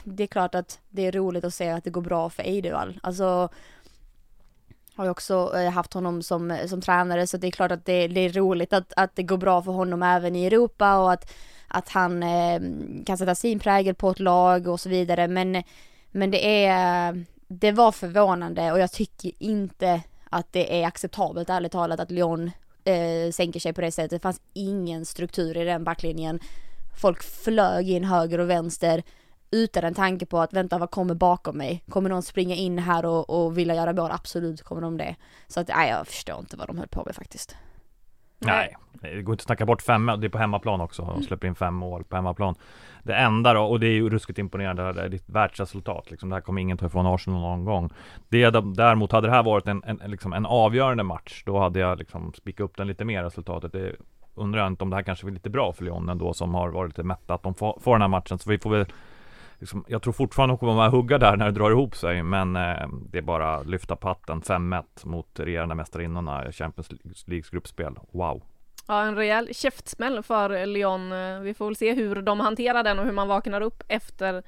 det 0.04 0.24
är 0.24 0.28
klart 0.28 0.56
att 0.56 0.80
det 0.90 1.06
är 1.06 1.12
roligt 1.12 1.44
att 1.44 1.54
se 1.54 1.70
att 1.70 1.84
det 1.84 1.90
går 1.90 2.02
bra 2.02 2.30
för 2.30 2.44
Eidevall. 2.44 3.00
Alltså 3.04 3.50
har 4.96 5.06
ju 5.06 5.12
också 5.12 5.52
eh, 5.56 5.72
haft 5.72 5.94
honom 5.94 6.22
som, 6.22 6.52
eh, 6.52 6.68
som 6.68 6.82
tränare 6.82 7.28
så 7.28 7.38
det 7.38 7.48
är 7.48 7.52
klart 7.52 7.72
att 7.72 7.86
det, 7.86 8.08
det 8.08 8.22
är 8.22 8.30
roligt 8.30 8.74
att, 8.74 8.94
att 8.96 9.16
det 9.16 9.24
går 9.24 9.38
bra 9.38 9.62
för 9.62 9.72
honom 9.72 10.04
även 10.04 10.36
i 10.36 10.46
Europa 10.46 10.98
och 10.98 11.12
att, 11.12 11.34
att 11.68 11.90
han 11.90 12.24
eh, 12.24 12.62
kan 13.06 13.18
sätta 13.18 13.36
sin 13.36 13.60
prägel 13.60 13.96
på 13.96 14.10
ett 14.10 14.20
lag 14.20 14.68
och 14.68 14.80
så 14.80 14.90
vidare 14.90 15.28
men, 15.28 15.64
men 16.12 16.32
det 16.32 16.66
är, 16.66 17.26
det 17.48 17.72
var 17.72 17.92
förvånande 17.92 18.72
och 18.72 18.80
jag 18.80 18.92
tycker 18.92 19.32
inte 19.40 20.02
att 20.30 20.54
det 20.54 20.82
är 20.82 20.88
acceptabelt 20.88 21.50
ärligt 21.50 21.72
talat 21.72 22.00
att 22.00 22.12
Lyon 22.12 22.52
eh, 22.84 23.32
sänker 23.32 23.60
sig 23.60 23.74
på 23.74 23.82
det 23.82 23.92
sättet. 23.92 24.12
Det 24.12 24.20
fanns 24.20 24.42
ingen 24.54 25.06
struktur 25.06 25.58
i 25.58 25.64
den 25.64 25.84
backlinjen. 25.84 26.40
Folk 27.02 27.24
flög 27.24 27.90
in 27.90 28.04
höger 28.04 28.40
och 28.40 28.50
vänster 28.50 29.04
utan 29.56 29.84
en 29.84 29.94
tanke 29.94 30.26
på 30.26 30.40
att 30.40 30.54
vänta 30.54 30.78
vad 30.78 30.92
kommer 30.92 31.16
bakom 31.16 31.58
mig? 31.58 31.84
Kommer 31.90 32.10
någon 32.10 32.24
springa 32.24 32.56
in 32.56 32.80
här 32.80 33.06
och, 33.06 33.30
och 33.30 33.58
vilja 33.58 33.76
göra 33.76 33.94
mål? 33.94 34.12
Absolut 34.12 34.62
kommer 34.62 34.82
de 34.82 34.98
det. 34.98 35.16
Så 35.48 35.60
att 35.60 35.68
nej, 35.68 35.90
jag 35.90 36.08
förstår 36.08 36.40
inte 36.40 36.58
vad 36.58 36.68
de 36.68 36.78
höll 36.78 36.88
på 36.88 37.04
med 37.06 37.16
faktiskt. 37.16 37.56
Nej, 38.40 38.76
det 39.02 39.22
går 39.22 39.34
inte 39.34 39.42
att 39.42 39.46
snacka 39.46 39.66
bort 39.66 39.82
fem, 39.82 40.06
det 40.06 40.28
är 40.28 40.30
på 40.30 40.38
hemmaplan 40.38 40.82
också, 40.82 41.02
och 41.02 41.24
släpper 41.24 41.48
in 41.48 41.56
fem 41.56 41.74
mål 41.74 42.04
på 42.04 42.16
hemmaplan. 42.16 42.56
Det 43.04 43.16
enda 43.16 43.54
då, 43.54 43.64
och 43.64 43.80
det 43.80 43.88
är 43.88 43.92
ju 43.92 44.10
ruskigt 44.10 44.40
imponerande, 44.40 44.94
det 44.94 45.02
är 45.02 45.14
ett 45.14 45.30
världsresultat 45.30 46.12
liksom. 46.12 46.30
Det 46.30 46.36
här 46.36 46.42
kommer 46.42 46.62
ingen 46.62 46.78
ta 46.78 46.86
ifrån 46.86 47.06
Arsenal 47.06 47.42
någon 47.42 47.66
gång. 47.66 47.90
Det 48.30 48.50
däremot, 48.50 49.12
hade 49.12 49.28
det 49.28 49.34
här 49.34 49.44
varit 49.44 49.68
en, 49.68 49.84
en, 49.84 50.12
liksom 50.12 50.34
en 50.34 50.46
avgörande 50.46 51.04
match, 51.04 51.44
då 51.46 51.60
hade 51.60 51.80
jag 51.80 52.00
liksom 52.00 52.34
spikat 52.34 52.64
upp 52.64 52.78
den 52.78 52.88
lite 52.88 53.06
mer 53.06 53.24
resultatet. 53.24 53.72
Det 53.72 53.96
undrar 54.36 54.62
jag 54.62 54.68
inte 54.68 54.84
om 54.84 54.90
det 54.90 54.96
här 54.96 55.04
kanske 55.04 55.26
blir 55.26 55.34
lite 55.34 55.50
bra 55.50 55.74
för 55.74 55.84
Lyon 55.84 56.10
ändå, 56.10 56.34
som 56.34 56.54
har 56.54 56.70
varit 56.70 56.90
lite 56.90 57.04
mätta, 57.04 57.34
att 57.34 57.44
de 57.44 57.54
får, 57.54 57.80
får 57.82 57.92
den 57.92 58.02
här 58.02 58.08
matchen. 58.08 58.40
Så 58.40 58.50
vi 58.50 58.60
får 58.60 58.70
väl 58.70 58.86
Liksom, 59.60 59.86
jag 59.88 60.02
tror 60.02 60.14
fortfarande 60.14 60.54
de 60.54 60.58
kommer 60.58 60.74
vara 60.74 60.90
hugga 60.90 61.18
där 61.18 61.38
när 61.38 61.46
det 61.46 61.52
drar 61.52 61.72
ihop 61.72 61.96
sig 61.96 62.24
men 62.24 62.56
eh, 62.56 62.88
det 63.12 63.18
är 63.18 63.22
bara 63.22 63.64
lyfta 63.64 63.96
patten. 63.96 64.42
5-1 64.42 64.84
mot 65.04 65.40
regerande 65.40 65.76
mästarinnorna 65.76 66.50
i 66.50 66.52
Champions 66.52 66.90
Leagues 67.26 67.50
gruppspel. 67.50 67.96
Wow! 68.12 68.44
Ja, 68.88 69.04
en 69.04 69.16
rejäl 69.16 69.50
käftsmäll 69.54 70.24
för 70.24 70.66
Lyon. 70.66 71.10
Vi 71.44 71.54
får 71.54 71.66
väl 71.66 71.76
se 71.76 71.94
hur 71.94 72.22
de 72.22 72.40
hanterar 72.40 72.84
den 72.84 73.00
och 73.00 73.06
hur 73.06 73.12
man 73.12 73.28
vaknar 73.28 73.62
upp 73.62 73.84
efter 73.88 74.44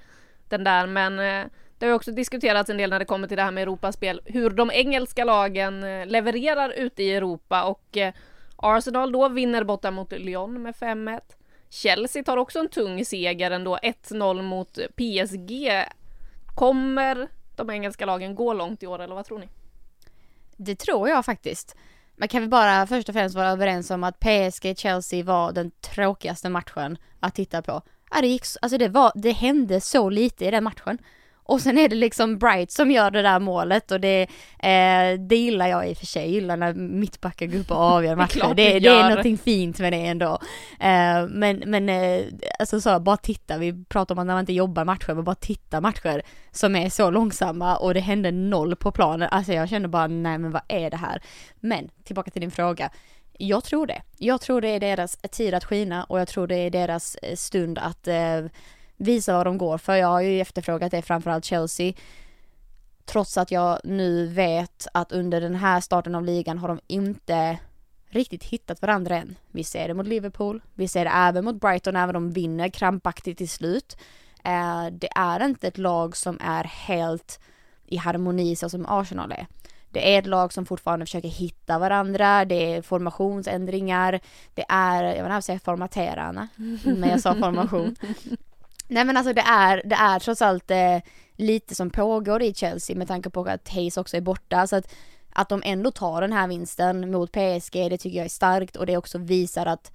den 0.50 0.64
där. 0.64 0.88
Men 0.88 1.20
eh, 1.20 1.52
det 1.78 1.86
har 1.86 1.88
ju 1.88 1.96
också 1.96 2.12
diskuterats 2.12 2.70
en 2.70 2.78
del 2.78 2.90
när 2.90 3.00
det 3.00 3.06
kommer 3.06 3.28
till 3.28 3.38
det 3.38 3.44
här 3.44 3.52
med 3.52 3.62
Europaspel, 3.62 4.22
hur 4.26 4.50
de 4.50 4.72
engelska 4.72 5.24
lagen 5.24 5.84
eh, 5.84 6.06
levererar 6.06 6.70
ute 6.70 7.04
i 7.04 7.14
Europa 7.14 7.64
och 7.64 7.98
eh, 7.98 8.14
Arsenal 8.56 9.12
då 9.12 9.30
vinner 9.30 9.64
borta 9.64 9.92
mot 9.92 10.12
Lyon 10.12 10.62
med 10.62 10.76
5-1. 10.76 11.20
Chelsea 11.70 12.24
tar 12.24 12.38
också 12.38 12.60
en 12.60 12.70
tung 12.70 13.06
seger 13.06 13.52
ändå, 13.52 13.78
1-0 13.78 14.42
mot 14.42 14.74
PSG. 14.96 15.70
Kommer 16.56 17.28
de 17.56 17.70
engelska 17.70 18.06
lagen 18.06 18.36
gå 18.36 18.54
långt 18.54 18.84
i 18.84 18.88
år 18.88 19.00
eller 19.02 19.16
vad 19.16 19.26
tror 19.26 19.40
ni? 19.40 19.50
Det 20.58 20.76
tror 20.76 21.10
jag 21.10 21.26
faktiskt. 21.26 21.76
Men 22.16 22.28
kan 22.28 22.42
vi 22.42 22.48
bara 22.48 22.88
först 22.88 23.10
och 23.10 23.16
främst 23.16 23.36
vara 23.36 23.50
överens 23.50 23.92
om 23.92 24.04
att 24.04 24.20
PSG-Chelsea 24.20 25.24
var 25.24 25.52
den 25.52 25.72
tråkigaste 25.82 26.50
matchen 26.50 26.98
att 27.20 27.36
titta 27.36 27.62
på. 27.62 27.82
Ja, 28.12 28.22
det 28.22 28.28
gick, 28.28 28.46
så- 28.46 28.60
alltså 28.62 28.78
det 28.78 28.88
var, 28.90 29.12
det 29.16 29.32
hände 29.32 29.82
så 29.82 30.10
lite 30.10 30.46
i 30.46 30.52
den 30.52 30.64
matchen. 30.64 30.98
Och 31.48 31.62
sen 31.62 31.78
är 31.78 31.90
det 31.90 31.96
liksom 31.96 32.38
Bright 32.38 32.72
som 32.72 32.92
gör 32.92 33.12
det 33.12 33.22
där 33.22 33.40
målet 33.40 33.92
och 33.92 34.00
det, 34.00 34.22
eh, 34.60 35.20
det 35.20 35.36
gillar 35.36 35.68
jag 35.68 35.90
i 35.90 35.94
och 35.94 35.98
för 35.98 36.06
sig, 36.06 36.22
jag 36.22 36.32
gillar 36.32 36.58
när 36.58 36.74
mittbackar 36.74 37.46
går 37.46 37.60
upp 37.60 37.72
och 37.72 37.78
avgör 37.78 38.16
matcher. 38.16 38.54
Det, 38.56 38.74
du 38.74 38.80
det 38.80 38.88
är 38.88 39.10
någonting 39.10 39.38
fint 39.38 39.80
med 39.80 39.94
det 39.94 40.06
ändå. 40.06 40.40
Eh, 40.80 41.28
men 41.30 41.64
men 41.66 41.90
eh, 41.90 42.26
alltså 42.60 42.82
så, 42.82 43.00
bara 43.00 43.18
titta, 43.18 43.58
vi 43.58 43.84
pratar 43.86 44.16
om 44.16 44.20
att 44.20 44.28
när 44.28 44.34
man 44.34 44.40
inte 44.40 44.54
jobbar 44.54 44.86
matcher, 44.86 45.14
men 45.14 45.24
bara 45.24 45.36
titta 45.36 45.82
matcher 45.82 46.22
som 46.52 46.76
är 46.76 46.90
så 46.90 47.10
långsamma 47.10 47.78
och 47.78 47.94
det 47.94 48.00
hände 48.00 48.32
noll 48.32 48.76
på 48.76 48.92
planen. 48.92 49.30
Alltså 49.32 49.54
jag 49.54 49.70
känner 49.70 49.88
bara, 49.88 50.08
nej 50.08 50.38
men 50.38 50.52
vad 50.52 50.62
är 50.68 50.90
det 50.90 50.98
här? 50.98 51.22
Men 51.60 51.90
tillbaka 52.04 52.32
till 52.32 52.42
din 52.42 52.52
fråga. 52.52 52.90
Jag 53.38 53.64
tror 53.64 53.88
det. 53.88 54.02
Jag 54.18 54.42
tror 54.42 54.62
det 54.62 54.70
är 54.70 54.80
deras 54.80 55.18
tid 55.32 55.54
att 55.54 55.66
skina 55.66 56.04
och 56.04 56.20
jag 56.20 56.28
tror 56.28 56.48
det 56.48 56.56
är 56.56 56.70
deras 56.70 57.16
eh, 57.16 57.36
stund 57.36 57.78
att 57.78 58.08
eh, 58.08 58.46
visa 58.98 59.34
vad 59.34 59.46
de 59.46 59.58
går 59.58 59.78
för. 59.78 59.96
Jag 59.96 60.08
har 60.08 60.22
ju 60.22 60.42
efterfrågat 60.42 60.92
det 60.92 61.02
framförallt 61.02 61.46
Chelsea. 61.46 61.94
Trots 63.06 63.38
att 63.38 63.52
jag 63.52 63.80
nu 63.84 64.28
vet 64.28 64.88
att 64.94 65.12
under 65.12 65.42
den 65.42 65.56
här 65.56 65.82
starten 65.82 66.16
av 66.16 66.24
ligan 66.24 66.58
har 66.58 66.68
de 66.68 66.80
inte 66.88 67.58
riktigt 68.10 68.44
hittat 68.44 68.82
varandra 68.82 69.16
än. 69.18 69.36
Vi 69.52 69.64
ser 69.64 69.88
det 69.88 69.94
mot 69.94 70.08
Liverpool, 70.08 70.62
vi 70.74 70.88
ser 70.88 71.06
det 71.06 71.12
även 71.12 71.46
mot 71.46 71.62
Brighton, 71.62 71.96
även 71.96 72.16
om 72.16 72.24
de 72.24 72.34
vinner 72.34 72.70
krampaktigt 72.70 73.38
till 73.38 73.50
slut. 73.50 73.98
Eh, 74.44 74.86
det 74.92 75.10
är 75.16 75.46
inte 75.46 75.68
ett 75.68 75.78
lag 75.78 76.18
som 76.18 76.38
är 76.42 76.64
helt 76.64 77.40
i 77.86 77.98
harmoni 77.98 78.56
så 78.56 78.70
som 78.70 78.86
Arsenal 78.86 79.32
är. 79.32 79.48
Det 79.90 80.16
är 80.16 80.20
ett 80.20 80.26
lag 80.26 80.54
som 80.54 80.66
fortfarande 80.66 81.06
försöker 81.06 81.28
hitta 81.28 81.80
varandra, 81.80 82.46
det 82.46 82.74
är 82.74 82.82
formationsändringar, 82.82 84.20
det 84.54 84.66
är, 84.70 85.04
jag 85.04 85.24
vill 85.24 85.32
inte 85.32 85.42
säga 85.42 85.60
formatera 85.60 86.24
Anna, 86.24 86.48
men 86.84 87.10
jag 87.10 87.22
sa 87.22 87.36
formation. 87.36 87.96
Nej 88.88 89.06
men 89.06 89.18
alltså 89.18 89.34
det 89.34 89.42
är, 89.42 89.82
det 89.86 89.96
är 89.96 90.20
trots 90.20 90.42
allt 90.42 90.72
eh, 90.72 90.98
lite 91.36 91.76
som 91.76 91.90
pågår 91.90 92.42
i 92.42 92.54
Chelsea 92.54 92.96
med 92.96 93.08
tanke 93.08 93.30
på 93.30 93.42
att 93.44 93.70
Hayes 93.70 93.98
också 93.98 94.18
är 94.18 94.22
borta 94.22 94.68
så 94.68 94.76
att 94.76 94.94
att 95.38 95.50
de 95.50 95.62
ändå 95.66 95.92
tar 95.92 96.22
den 96.22 96.34
här 96.34 96.48
vinsten 96.48 97.12
mot 97.12 97.32
PSG, 97.32 97.90
det 97.90 97.98
tycker 97.98 98.18
jag 98.18 98.26
är 98.26 98.30
starkt 98.30 98.76
och 98.76 98.86
det 98.86 98.98
också 98.98 99.18
visar 99.18 99.66
att, 99.66 99.92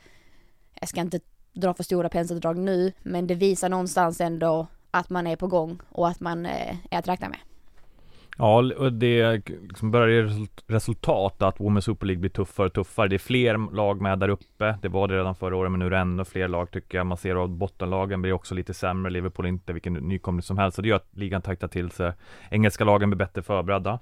jag 0.80 0.88
ska 0.88 1.00
inte 1.00 1.20
dra 1.52 1.74
för 1.74 1.82
stora 1.82 2.08
penseldrag 2.08 2.58
nu, 2.58 2.92
men 3.02 3.26
det 3.26 3.34
visar 3.34 3.68
någonstans 3.68 4.20
ändå 4.20 4.66
att 4.90 5.10
man 5.10 5.26
är 5.26 5.36
på 5.36 5.46
gång 5.46 5.80
och 5.88 6.08
att 6.08 6.20
man 6.20 6.46
eh, 6.46 6.76
är 6.90 6.98
att 6.98 7.08
räkna 7.08 7.28
med. 7.28 7.38
Ja, 8.38 8.72
och 8.76 8.92
det 8.92 9.48
liksom 9.48 9.90
börjar 9.90 10.08
ge 10.08 10.46
resultat 10.66 11.42
att 11.42 11.58
Women's 11.58 11.80
Super 11.80 12.06
League 12.06 12.20
blir 12.20 12.30
tuffare 12.30 12.66
och 12.66 12.72
tuffare. 12.72 13.08
Det 13.08 13.16
är 13.16 13.18
fler 13.18 13.74
lag 13.74 14.00
med 14.00 14.18
där 14.18 14.28
uppe. 14.28 14.78
Det 14.82 14.88
var 14.88 15.08
det 15.08 15.18
redan 15.18 15.34
förra 15.34 15.56
året, 15.56 15.70
men 15.70 15.78
nu 15.78 15.86
är 15.86 15.90
det 15.90 15.98
ännu 15.98 16.24
fler 16.24 16.48
lag 16.48 16.70
tycker 16.70 16.98
jag. 16.98 17.06
Man 17.06 17.16
ser 17.16 17.44
att 17.44 17.50
bottenlagen 17.50 18.22
blir 18.22 18.32
också 18.32 18.54
lite 18.54 18.74
sämre. 18.74 19.10
Liverpool 19.10 19.46
inte 19.46 19.72
vilken 19.72 19.92
nykomling 19.92 20.42
som 20.42 20.58
helst. 20.58 20.76
Så 20.76 20.82
det 20.82 20.88
gör 20.88 20.96
att 20.96 21.08
ligan 21.12 21.42
taktar 21.42 21.68
till 21.68 21.90
sig. 21.90 22.12
Engelska 22.50 22.84
lagen 22.84 23.10
blir 23.10 23.18
bättre 23.18 23.42
förberedda. 23.42 23.98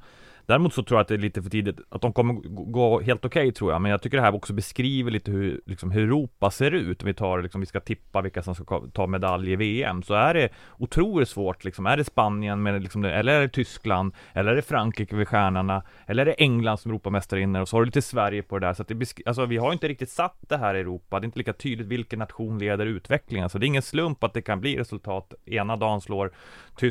Däremot 0.51 0.75
så 0.75 0.83
tror 0.83 0.99
jag 0.99 1.03
att 1.03 1.09
det 1.09 1.15
är 1.15 1.19
lite 1.19 1.43
för 1.43 1.51
tidigt, 1.51 1.81
att 1.89 2.03
de 2.03 2.13
kommer 2.13 2.35
gå 2.73 3.01
helt 3.01 3.25
okej 3.25 3.41
okay, 3.41 3.53
tror 3.53 3.73
jag, 3.73 3.83
men 3.83 3.91
jag 3.91 4.03
tycker 4.03 4.17
det 4.17 4.23
här 4.23 4.35
också 4.35 4.53
beskriver 4.53 5.11
lite 5.11 5.31
hur, 5.31 5.61
liksom, 5.67 5.91
hur 5.91 6.03
Europa 6.03 6.51
ser 6.51 6.71
ut. 6.71 7.03
Om 7.03 7.07
vi 7.07 7.15
tar, 7.15 7.43
liksom, 7.43 7.61
vi 7.61 7.67
ska 7.67 7.81
tippa 7.81 8.21
vilka 8.21 8.43
som 8.43 8.55
ska 8.55 8.83
ta 8.93 9.07
medalj 9.07 9.53
i 9.53 9.57
VM, 9.57 10.03
så 10.03 10.15
är 10.15 10.35
det 10.35 10.49
otroligt 10.79 11.29
svårt 11.29 11.65
liksom. 11.65 11.87
Är 11.87 11.97
det 11.97 12.05
Spanien, 12.05 12.63
med, 12.63 12.83
liksom, 12.83 13.05
eller 13.05 13.33
är 13.33 13.41
det 13.41 13.49
Tyskland, 13.49 14.15
eller 14.33 14.53
är 14.53 14.57
det 14.57 14.63
Frankrike 14.63 15.17
vid 15.17 15.29
stjärnorna, 15.29 15.83
eller 16.07 16.23
är 16.23 16.27
det 16.27 16.33
England 16.33 16.79
som 16.79 16.91
Europamästare 16.91 17.61
och 17.61 17.69
så 17.69 17.77
har 17.77 17.81
du 17.81 17.87
lite 17.87 18.03
Sverige 18.03 18.43
på 18.43 18.59
det 18.59 18.67
där, 18.67 18.75
så 18.75 18.83
att 18.83 18.89
det 18.89 19.27
alltså 19.27 19.47
vi 19.47 19.57
har 19.57 19.73
inte 19.73 19.89
riktigt 19.89 20.11
satt 20.11 20.37
det 20.49 20.57
här 20.57 20.75
i 20.75 20.81
Europa, 20.81 21.21
det 21.21 21.25
är 21.25 21.27
inte 21.27 21.39
lika 21.39 21.53
tydligt 21.53 21.87
vilken 21.87 22.19
nation 22.19 22.59
leder 22.59 22.87
utvecklingen, 22.87 23.51
så 23.51 23.59
det 23.59 23.65
är 23.65 23.69
ingen 23.69 23.83
slump 23.83 24.25
att 24.25 24.35
det 24.35 24.43
kan 24.43 24.61
bli 24.61 24.77
resultat. 24.77 25.35
Ena 25.47 25.77
dagen 25.77 26.01
slår, 26.01 26.31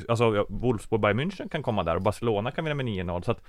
alltså 0.08 0.46
Wolfsburg 0.50 1.02
Bayern 1.02 1.20
München 1.20 1.50
kan 1.50 1.64
komma 1.64 1.84
där 1.84 1.96
och 1.96 2.02
Barcelona 2.02 2.52
kan 2.52 2.66
vinna 2.66 2.76
med 2.76 2.86
9-0, 2.86 3.22
så 3.22 3.32
att 3.32 3.49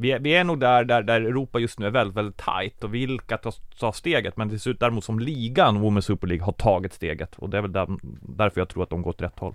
vi 0.00 0.12
är, 0.12 0.18
vi 0.18 0.34
är 0.34 0.44
nog 0.44 0.60
där, 0.60 0.84
där, 0.84 1.02
där 1.02 1.20
Europa 1.20 1.58
just 1.58 1.78
nu 1.78 1.86
är 1.86 1.90
väldigt, 1.90 2.16
väldigt 2.16 2.36
tight 2.36 2.84
och 2.84 2.94
vilka 2.94 3.38
tar, 3.38 3.54
ta 3.78 3.92
steget 3.92 4.36
men 4.36 4.48
det 4.48 4.58
ser 4.58 4.70
ut 4.70 4.80
däremot 4.80 5.04
som 5.04 5.18
ligan, 5.18 5.84
Women's 5.84 6.00
Super 6.00 6.26
League, 6.26 6.44
har 6.44 6.52
tagit 6.52 6.92
steget 6.92 7.36
och 7.36 7.50
det 7.50 7.58
är 7.58 7.62
väl 7.62 7.72
där, 7.72 7.88
därför 8.22 8.60
jag 8.60 8.68
tror 8.68 8.82
att 8.82 8.90
de 8.90 9.02
går 9.02 9.10
åt 9.10 9.22
rätt 9.22 9.38
håll. 9.38 9.54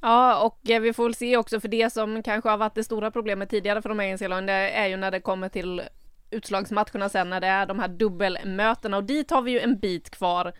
Ja, 0.00 0.42
och 0.42 0.70
eh, 0.70 0.80
vi 0.80 0.92
får 0.92 1.04
väl 1.04 1.14
se 1.14 1.36
också 1.36 1.60
för 1.60 1.68
det 1.68 1.92
som 1.92 2.22
kanske 2.22 2.50
har 2.50 2.56
varit 2.56 2.74
det 2.74 2.84
stora 2.84 3.10
problemet 3.10 3.50
tidigare 3.50 3.82
för 3.82 3.88
de 3.88 4.00
engelska 4.00 4.28
lagen, 4.28 4.46
det 4.46 4.52
är 4.52 4.86
ju 4.86 4.96
när 4.96 5.10
det 5.10 5.20
kommer 5.20 5.48
till 5.48 5.82
utslagsmatcherna 6.30 7.08
sen 7.08 7.30
när 7.30 7.40
det 7.40 7.46
är 7.46 7.66
de 7.66 7.78
här 7.78 7.88
dubbelmötena 7.88 8.96
och 8.96 9.04
dit 9.04 9.30
har 9.30 9.42
vi 9.42 9.50
ju 9.50 9.60
en 9.60 9.78
bit 9.78 10.10
kvar. 10.10 10.52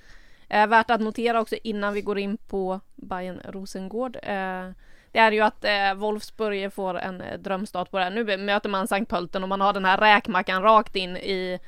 Eh, 0.49 0.67
värt 0.67 0.91
att 0.91 1.01
notera 1.01 1.41
också 1.41 1.57
innan 1.63 1.95
vi 1.95 2.03
går 2.03 2.19
in 2.19 2.37
på 2.37 2.81
Bayern 2.97 3.41
Rosengård. 3.45 4.17
Eh, 4.23 4.71
det 5.13 5.19
är 5.19 5.33
ju 5.33 5.41
att 5.41 5.65
eh, 5.65 5.95
Wolfsburg 5.95 6.73
får 6.73 6.99
en 6.99 7.21
eh, 7.21 7.39
drömstart 7.39 7.91
på 7.91 7.99
det 7.99 8.05
här. 8.05 8.11
Nu 8.11 8.37
möter 8.37 8.69
man 8.69 8.89
Sankt 8.89 9.11
Pölten 9.11 9.43
och 9.43 9.49
man 9.49 9.61
har 9.61 9.73
den 9.73 9.85
här 9.85 9.99
räkmackan 9.99 10.63
rakt 10.63 10.97
in 10.97 11.17
i 11.17 11.59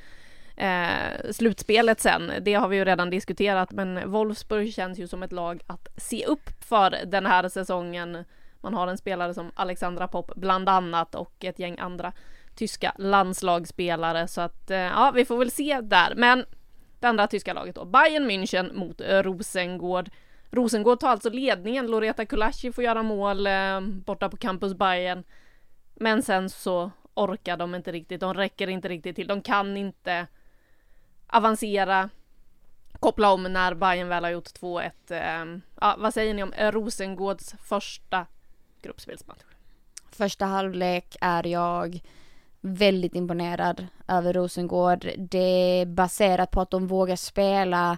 eh, 0.57 1.31
slutspelet 1.31 1.99
sen. 1.99 2.31
Det 2.41 2.53
har 2.53 2.67
vi 2.67 2.77
ju 2.77 2.85
redan 2.85 3.09
diskuterat, 3.09 3.71
men 3.71 4.11
Wolfsburg 4.11 4.73
känns 4.73 4.99
ju 4.99 5.07
som 5.07 5.23
ett 5.23 5.31
lag 5.31 5.61
att 5.67 5.87
se 5.97 6.25
upp 6.25 6.49
för 6.63 6.95
den 7.05 7.25
här 7.25 7.49
säsongen. 7.49 8.25
Man 8.61 8.73
har 8.73 8.87
en 8.87 8.97
spelare 8.97 9.33
som 9.33 9.51
Alexandra 9.55 10.07
Popp 10.07 10.31
bland 10.35 10.69
annat 10.69 11.15
och 11.15 11.45
ett 11.45 11.59
gäng 11.59 11.79
andra 11.79 12.13
tyska 12.55 12.93
landslagsspelare 12.97 14.27
så 14.27 14.41
att 14.41 14.71
eh, 14.71 14.77
ja, 14.77 15.11
vi 15.15 15.25
får 15.25 15.37
väl 15.37 15.51
se 15.51 15.81
där. 15.81 16.13
Men 16.15 16.45
det 16.99 17.07
andra 17.07 17.27
tyska 17.27 17.53
laget 17.53 17.75
då, 17.75 17.85
Bayern 17.85 18.31
München 18.31 18.73
mot 18.73 19.01
Rosengård. 19.01 20.09
Rosengård 20.53 20.99
tar 20.99 21.09
alltså 21.09 21.29
ledningen, 21.29 21.87
Loreta 21.87 22.25
Kulashi 22.25 22.71
får 22.71 22.83
göra 22.83 23.03
mål 23.03 23.47
eh, 23.47 23.81
borta 23.81 24.29
på 24.29 24.37
Campus 24.37 24.73
Bayern. 24.73 25.23
Men 25.95 26.23
sen 26.23 26.49
så 26.49 26.91
orkar 27.13 27.57
de 27.57 27.75
inte 27.75 27.91
riktigt, 27.91 28.21
de 28.21 28.33
räcker 28.33 28.67
inte 28.67 28.89
riktigt 28.89 29.15
till, 29.15 29.27
de 29.27 29.41
kan 29.41 29.77
inte 29.77 30.27
avancera, 31.27 32.09
koppla 32.99 33.31
om 33.31 33.43
när 33.43 33.73
Bayern 33.73 34.07
väl 34.07 34.23
har 34.23 34.31
gjort 34.31 34.59
2-1. 34.59 34.91
Eh, 35.09 35.59
ja, 35.81 35.95
vad 35.99 36.13
säger 36.13 36.33
ni 36.33 36.43
om 36.43 36.53
eh, 36.53 36.71
Rosengårds 36.71 37.55
första 37.69 38.25
gruppspelsmatch? 38.81 39.43
Första 40.11 40.45
halvlek 40.45 41.15
är 41.21 41.47
jag 41.47 41.99
väldigt 42.61 43.15
imponerad 43.15 43.87
över 44.07 44.33
Rosengård. 44.33 45.09
Det 45.17 45.81
är 45.81 45.85
baserat 45.85 46.51
på 46.51 46.61
att 46.61 46.71
de 46.71 46.87
vågar 46.87 47.15
spela 47.15 47.97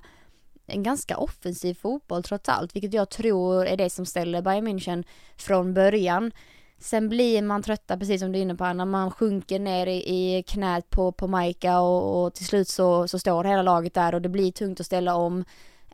en 0.66 0.84
ganska 0.84 1.18
offensiv 1.18 1.74
fotboll 1.74 2.24
trots 2.24 2.49
allt, 2.49 2.76
vilket 2.76 2.93
jag 2.93 3.09
tror 3.09 3.66
är 3.66 3.78
det 3.78 3.89
som 3.89 4.05
ställer 4.05 4.41
Bayern 4.41 4.68
München 4.68 5.03
från 5.38 5.74
början. 5.74 6.32
Sen 6.80 7.09
blir 7.09 7.41
man 7.41 7.63
trötta, 7.63 7.97
precis 7.97 8.22
som 8.22 8.32
du 8.32 8.39
är 8.39 8.43
inne 8.43 8.55
på, 8.55 8.74
när 8.74 8.86
man 8.86 9.11
sjunker 9.11 9.59
ner 9.59 9.88
i, 9.88 10.38
i 10.38 10.43
knät 10.43 10.89
på, 10.89 11.11
på 11.11 11.28
Maika 11.28 11.80
och, 11.80 12.26
och 12.26 12.34
till 12.34 12.45
slut 12.45 12.68
så, 12.68 13.07
så 13.07 13.20
står 13.20 13.43
hela 13.43 13.61
laget 13.61 13.93
där 13.93 14.16
och 14.16 14.22
det 14.22 14.30
blir 14.30 14.51
tungt 14.51 14.80
att 14.80 14.86
ställa 14.86 15.16
om. 15.16 15.45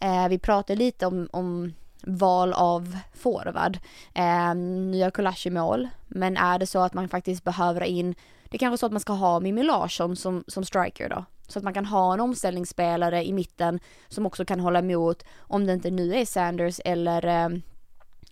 Eh, 0.01 0.27
vi 0.27 0.39
pratade 0.39 0.79
lite 0.79 1.05
om, 1.05 1.29
om 1.31 1.73
val 2.03 2.53
av 2.53 2.97
forward. 3.13 3.77
Eh, 4.13 4.55
nu 4.55 4.97
gör 4.97 5.47
i 5.47 5.49
mål, 5.49 5.87
men 6.07 6.37
är 6.37 6.59
det 6.59 6.67
så 6.67 6.79
att 6.79 6.93
man 6.93 7.09
faktiskt 7.09 7.43
behöver 7.43 7.83
in, 7.83 8.15
det 8.49 8.57
är 8.57 8.59
kanske 8.59 8.77
så 8.77 8.85
att 8.85 8.91
man 8.91 9.01
ska 9.01 9.13
ha 9.13 9.39
Mimmi 9.39 9.63
Larsson 9.63 10.15
som, 10.15 10.43
som 10.47 10.65
striker 10.65 11.09
då, 11.09 11.25
så 11.51 11.59
att 11.59 11.63
man 11.63 11.73
kan 11.73 11.85
ha 11.85 12.13
en 12.13 12.19
omställningsspelare 12.19 13.25
i 13.25 13.33
mitten 13.33 13.79
som 14.07 14.25
också 14.25 14.45
kan 14.45 14.59
hålla 14.59 14.79
emot 14.79 15.23
om 15.37 15.65
det 15.65 15.73
inte 15.73 15.91
nu 15.91 16.15
är 16.15 16.25
Sanders 16.25 16.79
eller 16.85 17.25
eh, 17.25 17.59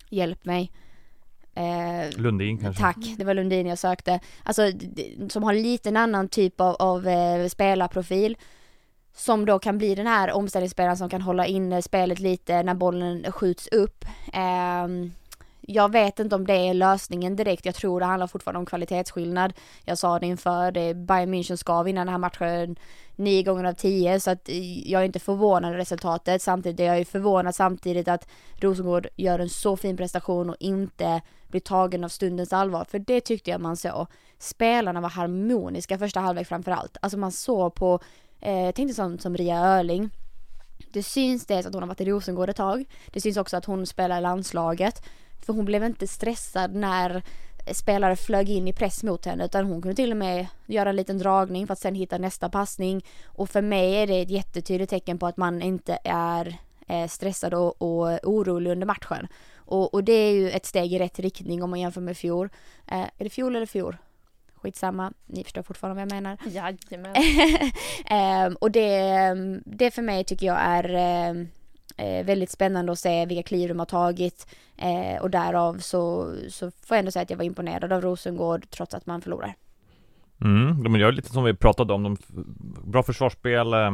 hjälp 0.08 0.44
mig. 0.44 0.72
Eh, 1.54 2.20
Lundin 2.20 2.58
kanske? 2.58 2.82
Tack, 2.82 2.96
det 3.18 3.24
var 3.24 3.34
Lundin 3.34 3.66
jag 3.66 3.78
sökte. 3.78 4.20
Alltså 4.42 4.62
som 5.28 5.42
har 5.42 5.54
lite 5.54 5.88
en 5.88 5.96
annan 5.96 6.28
typ 6.28 6.60
av, 6.60 6.76
av 6.78 7.08
eh, 7.08 7.48
spelarprofil. 7.48 8.36
Som 9.14 9.46
då 9.46 9.58
kan 9.58 9.78
bli 9.78 9.94
den 9.94 10.06
här 10.06 10.32
omställningsspelaren 10.32 10.96
som 10.96 11.08
kan 11.08 11.22
hålla 11.22 11.46
inne 11.46 11.82
spelet 11.82 12.18
lite 12.18 12.62
när 12.62 12.74
bollen 12.74 13.32
skjuts 13.32 13.68
upp. 13.68 14.04
Eh, 14.32 14.86
jag 15.60 15.92
vet 15.92 16.18
inte 16.18 16.34
om 16.36 16.46
det 16.46 16.54
är 16.54 16.74
lösningen 16.74 17.36
direkt. 17.36 17.64
Jag 17.64 17.74
tror 17.74 18.00
det 18.00 18.06
handlar 18.06 18.26
fortfarande 18.26 18.58
om 18.58 18.66
kvalitetsskillnad. 18.66 19.52
Jag 19.84 19.98
sa 19.98 20.18
det 20.18 20.26
inför, 20.26 20.72
det 20.72 20.94
Bayern 20.94 21.34
München 21.34 21.56
ska 21.56 21.82
vinna 21.82 22.00
den 22.00 22.08
här 22.08 22.18
matchen 22.18 22.76
nio 23.16 23.42
gånger 23.42 23.64
av 23.64 23.72
tio 23.72 24.20
så 24.20 24.30
att 24.30 24.48
eh, 24.48 24.90
jag 24.90 25.00
är 25.00 25.06
inte 25.06 25.18
förvånad 25.18 25.68
över 25.68 25.78
resultatet. 25.78 26.42
Samtidigt 26.42 26.80
är 26.80 26.84
jag 26.84 26.98
ju 26.98 27.04
förvånad 27.04 27.54
samtidigt 27.54 28.08
att 28.08 28.28
Rosengård 28.60 29.06
gör 29.16 29.38
en 29.38 29.48
så 29.48 29.76
fin 29.76 29.96
prestation 29.96 30.50
och 30.50 30.56
inte 30.60 31.20
blir 31.48 31.60
tagen 31.60 32.04
av 32.04 32.08
stundens 32.08 32.52
allvar. 32.52 32.84
För 32.84 32.98
det 32.98 33.20
tyckte 33.20 33.50
jag 33.50 33.60
man 33.60 33.76
såg. 33.76 34.06
Spelarna 34.38 35.00
var 35.00 35.08
harmoniska 35.08 35.98
första 35.98 36.20
halvlek 36.20 36.48
framförallt. 36.48 36.96
Alltså 37.02 37.18
man 37.18 37.32
såg 37.32 37.74
på, 37.74 38.00
eh, 38.40 38.70
tänkte 38.70 38.94
sånt 38.94 39.22
som 39.22 39.36
Ria 39.36 39.58
Öling. 39.58 40.10
Det 40.92 41.02
syns 41.02 41.46
dels 41.46 41.66
att 41.66 41.74
hon 41.74 41.82
har 41.82 41.88
varit 41.88 42.00
i 42.00 42.04
Rosengård 42.04 42.48
ett 42.48 42.56
tag. 42.56 42.84
Det 43.06 43.20
syns 43.20 43.36
också 43.36 43.56
att 43.56 43.64
hon 43.64 43.86
spelar 43.86 44.18
i 44.18 44.20
landslaget. 44.20 45.02
För 45.42 45.52
hon 45.52 45.64
blev 45.64 45.84
inte 45.84 46.06
stressad 46.06 46.74
när 46.74 47.22
spelare 47.72 48.16
flög 48.16 48.50
in 48.50 48.68
i 48.68 48.72
press 48.72 49.02
mot 49.02 49.24
henne 49.24 49.44
utan 49.44 49.64
hon 49.64 49.82
kunde 49.82 49.96
till 49.96 50.10
och 50.10 50.16
med 50.16 50.46
göra 50.66 50.90
en 50.90 50.96
liten 50.96 51.18
dragning 51.18 51.66
för 51.66 51.72
att 51.72 51.78
sen 51.78 51.94
hitta 51.94 52.18
nästa 52.18 52.48
passning. 52.48 53.04
Och 53.24 53.50
för 53.50 53.62
mig 53.62 53.94
är 53.94 54.06
det 54.06 54.20
ett 54.20 54.30
jättetydligt 54.30 54.90
tecken 54.90 55.18
på 55.18 55.26
att 55.26 55.36
man 55.36 55.62
inte 55.62 55.98
är 56.04 56.58
eh, 56.88 57.08
stressad 57.08 57.54
och, 57.54 57.82
och 57.82 58.18
orolig 58.22 58.70
under 58.70 58.86
matchen. 58.86 59.28
Och, 59.56 59.94
och, 59.94 60.04
det 60.04 60.12
är 60.12 60.32
ju 60.32 60.50
ett 60.50 60.66
steg 60.66 60.92
i 60.92 60.98
rätt 60.98 61.18
riktning 61.18 61.62
om 61.62 61.70
man 61.70 61.80
jämför 61.80 62.00
med 62.00 62.16
fjol. 62.16 62.48
Eh, 62.86 63.00
är 63.00 63.24
det 63.24 63.30
fjol 63.30 63.56
eller 63.56 63.66
fjol? 63.66 63.96
Skitsamma, 64.54 65.12
ni 65.26 65.44
förstår 65.44 65.62
fortfarande 65.62 65.94
vad 65.94 66.12
jag 66.12 66.22
menar. 66.22 66.38
Jajamän. 66.46 67.14
eh, 68.50 68.56
och 68.58 68.70
det, 68.70 69.34
det 69.64 69.90
för 69.90 70.02
mig 70.02 70.24
tycker 70.24 70.46
jag 70.46 70.58
är 70.60 70.94
eh, 70.94 71.46
eh, 72.00 72.24
väldigt 72.24 72.50
spännande 72.50 72.92
att 72.92 72.98
se 72.98 73.26
vilka 73.26 73.42
kliv 73.42 73.68
de 73.68 73.78
har 73.78 73.86
tagit 73.86 74.46
eh, 74.76 75.22
och 75.22 75.30
därav 75.30 75.78
så, 75.78 76.34
så 76.48 76.70
får 76.70 76.96
jag 76.96 76.98
ändå 76.98 77.10
säga 77.10 77.22
att 77.22 77.30
jag 77.30 77.36
var 77.36 77.44
imponerad 77.44 77.92
av 77.92 78.00
Rosengård 78.00 78.70
trots 78.70 78.94
att 78.94 79.06
man 79.06 79.22
förlorar. 79.22 79.54
Mm, 80.44 80.82
de 80.82 80.96
gör 80.96 81.12
lite 81.12 81.32
som 81.32 81.44
vi 81.44 81.54
pratade 81.54 81.92
om, 81.92 82.02
de, 82.02 82.16
bra 82.84 83.02
försvarsspel, 83.02 83.72
eh, 83.72 83.90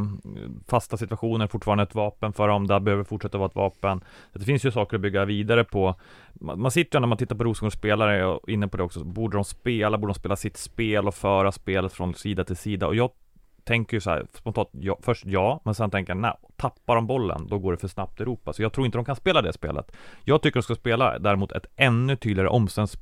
fasta 0.69 0.97
situationer, 0.97 1.47
fortfarande 1.47 1.83
ett 1.83 1.95
vapen 1.95 2.33
för 2.33 2.49
dem, 2.49 2.67
där 2.67 2.81
behöver 2.81 3.05
fortsätta 3.05 3.39
vara 3.39 3.49
ett 3.49 3.55
vapen. 3.55 4.05
Det 4.33 4.45
finns 4.45 4.65
ju 4.65 4.71
saker 4.71 4.97
att 4.97 5.01
bygga 5.01 5.25
vidare 5.25 5.65
på. 5.65 5.95
Man 6.41 6.71
sitter 6.71 6.99
ju 6.99 7.01
när 7.01 7.07
man 7.07 7.19
tittar 7.19 7.37
på 7.37 7.45
Rosengårds 7.45 7.77
spelare, 7.77 8.17
är 8.17 8.51
inne 8.51 8.69
på 8.69 8.77
det 8.77 8.83
också, 8.83 9.05
borde 9.05 9.37
de 9.37 9.45
spela, 9.45 9.99
borde 9.99 10.13
de 10.13 10.19
spela 10.19 10.37
sitt 10.37 10.57
spel 10.57 11.09
och 11.09 11.15
föra 11.15 11.53
spelet 11.53 11.93
från 11.93 12.15
sida 12.15 12.45
till 12.45 12.57
sida? 12.57 12.87
Och 12.87 12.97
jag 12.97 13.11
tänker 13.67 13.97
ju 13.97 14.01
så 14.01 14.11
här 14.11 14.27
spontant, 14.33 14.69
ja, 14.73 14.99
först 15.03 15.27
ja, 15.27 15.61
men 15.65 15.75
sen 15.75 15.91
tänker 15.91 16.11
jag 16.11 16.19
nej, 16.19 16.33
tappar 16.57 16.95
de 16.95 17.07
bollen, 17.07 17.47
då 17.49 17.59
går 17.59 17.73
det 17.73 17.79
för 17.79 17.89
snabbt 17.89 18.21
i 18.21 18.23
Europa. 18.23 18.53
Så 18.53 18.63
jag 18.63 18.73
tror 18.73 18.87
inte 18.87 18.99
de 18.99 19.05
kan 19.05 19.17
spela 19.17 19.43
det 19.43 19.53
spelet. 19.53 19.97
Jag 20.25 20.43
tycker 20.43 20.61
de 20.61 20.63
ska 20.63 20.75
spela 20.75 21.19
däremot 21.19 21.53
ett 21.53 21.67
ännu 21.77 22.17
tydligare 22.17 22.49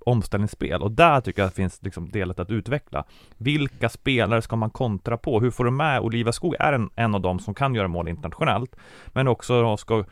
omställningsspel 0.04 0.82
och 0.82 0.92
där 0.92 1.20
tycker 1.20 1.42
jag 1.42 1.50
det 1.50 1.54
finns 1.54 1.82
liksom 1.82 2.08
delet 2.08 2.38
att 2.38 2.50
utveckla. 2.50 3.04
Vilka 3.36 3.88
spelare 3.88 4.42
ska 4.42 4.56
man 4.56 4.70
kontra 4.70 5.16
på? 5.16 5.40
Hur 5.40 5.50
får 5.50 5.64
du 5.64 5.70
med 5.70 6.00
Oliva 6.00 6.32
Skog 6.32 6.54
är 6.58 6.72
en, 6.72 6.90
en 6.96 7.14
av 7.14 7.20
dem 7.20 7.38
som 7.38 7.54
kan 7.54 7.74
göra 7.74 7.88
mål 7.88 8.08
internationellt, 8.08 8.76
men 9.06 9.28
också 9.28 9.76
ska 9.76 10.04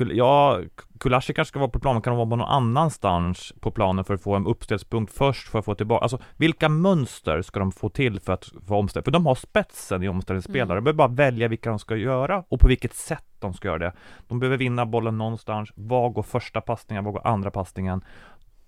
Ja, 0.00 0.60
Kulashi 1.00 1.34
kanske 1.34 1.48
ska 1.48 1.58
vara 1.58 1.70
på 1.70 1.78
planen, 1.78 2.02
kan 2.02 2.10
de 2.10 2.16
vara 2.16 2.30
på 2.30 2.36
någon 2.36 2.48
annanstans 2.48 3.52
på 3.60 3.70
planen 3.70 4.04
för 4.04 4.14
att 4.14 4.22
få 4.22 4.34
en 4.34 4.46
uppställspunkt 4.46 5.12
först 5.12 5.48
för 5.48 5.58
att 5.58 5.64
få 5.64 5.74
tillbaka, 5.74 6.02
alltså 6.02 6.18
vilka 6.36 6.68
mönster 6.68 7.42
ska 7.42 7.58
de 7.60 7.72
få 7.72 7.88
till 7.88 8.20
för 8.20 8.32
att 8.32 8.44
få 8.68 8.76
omställ? 8.76 9.02
För 9.02 9.10
de 9.10 9.26
har 9.26 9.34
spetsen 9.34 10.02
i 10.02 10.08
omställningsspelare, 10.08 10.64
Mm. 10.78 10.84
de 10.84 10.84
behöver 10.84 11.08
bara 11.08 11.08
välja 11.08 11.48
vilka 11.48 11.70
de 11.70 11.78
ska 11.78 11.96
göra 11.96 12.44
och 12.48 12.60
på 12.60 12.68
vilket 12.68 12.94
sätt 12.94 13.24
de 13.38 13.54
ska 13.54 13.68
göra 13.68 13.78
det. 13.78 13.92
De 14.28 14.38
behöver 14.40 14.56
vinna 14.56 14.86
bollen 14.86 15.18
någonstans, 15.18 15.70
var 15.74 16.10
går 16.10 16.22
första 16.22 16.60
passningen, 16.60 17.04
var 17.04 17.12
går 17.12 17.26
andra 17.26 17.50
passningen? 17.50 18.04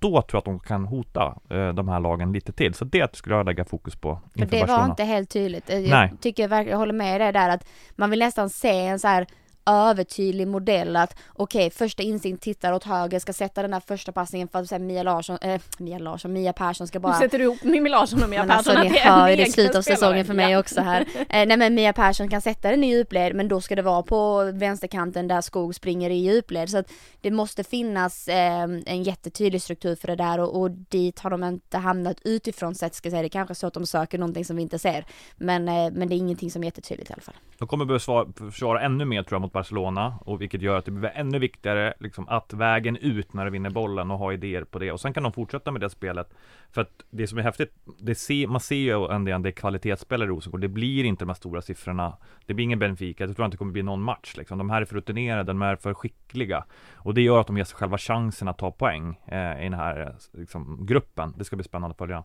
Då 0.01 0.09
tror 0.11 0.25
jag 0.33 0.39
att 0.39 0.45
de 0.45 0.59
kan 0.61 0.85
hota 0.85 1.39
eh, 1.51 1.69
de 1.69 1.89
här 1.89 2.01
lagen 2.01 2.33
lite 2.33 2.53
till, 2.53 2.75
så 2.75 2.85
det 2.85 3.17
skulle 3.17 3.35
jag 3.35 3.47
lägga 3.47 3.65
fokus 3.65 3.97
på 3.97 4.21
För 4.33 4.41
inför 4.41 4.57
det 4.57 4.61
var 4.61 4.67
Barcelona. 4.67 4.91
inte 4.93 5.05
helt 5.05 5.31
tydligt. 5.31 5.69
Jag 5.69 5.83
Nej. 5.91 6.13
tycker 6.21 6.43
jag 6.43 6.49
verkligen 6.51 6.71
jag 6.73 6.79
håller 6.79 6.93
med 6.93 7.21
dig 7.21 7.33
där 7.33 7.49
att 7.49 7.67
man 7.97 8.11
vill 8.11 8.19
nästan 8.19 8.51
se 8.51 8.87
en 8.87 8.99
så 8.99 9.09
här 9.09 9.27
övertydlig 9.69 10.49
modell 10.49 10.97
att 10.97 11.17
okej, 11.33 11.71
första 11.71 12.03
instinkt 12.03 12.43
tittar 12.43 12.73
åt 12.73 12.85
höger, 12.85 13.19
ska 13.19 13.33
sätta 13.33 13.63
den 13.63 13.71
där 13.71 13.81
första 13.81 14.13
passningen 14.13 14.49
för 14.49 14.59
att 14.59 14.69
sen 14.69 14.87
Mia 14.87 15.03
Larsson, 15.03 15.39
äh, 15.41 15.61
Mia 15.79 15.99
Larsson, 15.99 16.33
Mia 16.33 16.53
Persson 16.53 16.87
ska 16.89 16.99
Nu 16.99 17.03
bara 17.03 17.15
sätter 17.15 17.39
du 17.39 17.45
ihop 17.45 17.63
Mimmi 17.63 17.89
Larsson 17.89 18.23
och 18.23 18.29
Mia 18.31 18.45
men 18.45 18.49
Persson. 18.57 18.77
alltså 18.77 18.93
ni 18.93 18.99
är 18.99 19.11
hör 19.11 19.29
ju 19.29 19.37
det 19.37 19.43
egen 19.43 19.53
slutet 19.53 19.77
av 19.77 19.83
säsongen 19.83 20.25
för 20.25 20.35
mig 20.35 20.51
Ja. 20.53 20.59
också 20.59 20.81
här. 20.81 21.05
Eh, 21.31 21.47
nej 21.47 21.57
men 21.57 21.75
Mia 21.75 21.93
Persson 21.93 22.29
kan 22.29 22.41
sätta 22.41 22.71
den 22.71 22.85
i 22.85 22.87
djupled 22.91 23.35
men 23.35 23.49
då 23.49 23.61
ska 23.61 23.77
det 23.77 23.83
vara 23.83 24.03
på 24.03 24.45
vänsterkanten 24.55 25.29
där 25.29 25.41
Skog 25.41 25.75
springer 25.75 26.11
i 26.11 26.15
djupled. 26.15 26.71
Så 26.71 26.79
att 26.79 26.93
det 27.21 27.31
måste 27.31 27.65
finnas 27.65 28.29
eh, 28.29 28.63
en 28.87 29.03
jättetydlig 29.03 29.63
struktur 29.63 29.95
för 29.97 30.09
det 30.09 30.17
där 30.17 30.41
och, 30.41 30.61
och 30.61 30.71
dit 30.71 31.21
har 31.21 31.31
de 31.31 31.45
inte 31.45 31.79
hamnat 31.79 32.17
utifrån 32.25 32.75
sett 32.75 32.95
ska 32.95 33.07
jag 33.07 33.13
säga. 33.13 33.23
Det 33.23 33.27
är 33.27 33.31
kanske 33.31 33.55
så 33.55 33.67
att 33.67 33.75
de 33.75 33.87
söker 33.87 34.19
någonting 34.19 34.45
som 34.45 34.57
vi 34.57 34.63
inte 34.63 34.79
ser. 34.79 35.05
Men, 35.37 35.69
eh, 35.69 35.75
men 35.93 36.09
det 36.09 36.15
är 36.15 36.17
ingenting 36.17 36.51
som 36.51 36.63
är 36.63 36.67
jättetydligt 36.67 37.11
i 37.11 37.13
alla 37.13 37.23
fall. 37.23 37.35
De 37.59 37.69
kommer 37.69 37.85
behöva 37.85 38.01
svara, 38.01 38.27
försvara 38.51 38.81
ännu 38.81 39.05
mer 39.05 39.23
tror 39.23 39.35
jag 39.37 39.41
mot 39.43 39.53
Barcelona 39.59 40.19
och 40.21 40.41
vilket 40.41 40.63
gör 40.63 40.79
att 40.79 40.85
det 40.85 40.91
blir 40.91 41.11
ännu 41.15 41.39
viktigare 41.39 41.95
liksom, 42.01 42.29
att 42.29 42.53
vägen 42.53 42.97
ut 42.97 43.33
när 43.33 43.45
de 43.45 43.51
vinner 43.51 43.71
bollen 43.71 44.11
och 44.11 44.19
ha 44.19 44.33
idéer 44.33 44.65
på 44.65 44.79
det. 44.79 44.93
Och 44.93 45.01
sen 45.01 45.13
kan 45.13 45.23
de 45.23 45.33
fortsätta 45.33 45.73
med 45.73 45.81
det 45.81 45.91
spelet. 45.91 46.35
För 46.71 46.81
att 46.81 47.05
det 47.11 47.27
som 47.27 47.39
är 47.39 47.43
häftigt 47.43 47.73
det 47.99 48.15
ser, 48.15 48.47
man 48.47 48.61
ser 48.61 48.77
ju 48.77 49.09
ändå 49.11 49.35
att 49.35 49.43
det 49.43 49.49
är 49.49 49.53
kvalitetsspelare 49.53 50.29
i 50.29 50.31
Rosengård. 50.31 50.61
Det 50.61 50.69
blir 50.69 51.05
inte 51.05 51.25
de 51.25 51.29
här 51.29 51.35
stora 51.35 51.63
siffrorna. 51.63 52.17
Det 52.47 52.55
blir 52.55 52.65
ingen 52.65 52.79
Benfica, 52.79 53.25
jag 53.25 53.37
tror 53.37 53.45
inte 53.45 53.55
det 53.55 53.59
kommer 53.59 53.73
bli 53.73 53.83
någon 53.83 54.03
match 54.03 54.35
liksom. 54.37 54.59
de 54.59 54.71
här 54.71 54.81
är 54.81 54.85
för 54.85 54.95
rutinerade, 54.95 55.43
de 55.53 55.63
är 55.63 55.77
för 55.77 55.95
skickliga. 55.95 56.65
Och 56.95 57.15
det 57.15 57.23
gör 57.23 57.41
att 57.41 57.47
de 57.47 57.57
ger 57.57 57.65
sig 57.65 57.77
själva 57.77 57.99
chansen 57.99 58.49
att 58.49 58.59
ta 58.59 58.71
poäng 58.71 59.21
eh, 59.27 59.61
i 59.61 59.63
den 59.63 59.75
här 59.75 60.15
liksom, 60.33 60.87
gruppen. 60.87 61.35
Det 61.39 61.45
ska 61.45 61.57
bli 61.57 61.65
spännande 61.65 61.93
att 61.93 61.99
följa. 61.99 62.25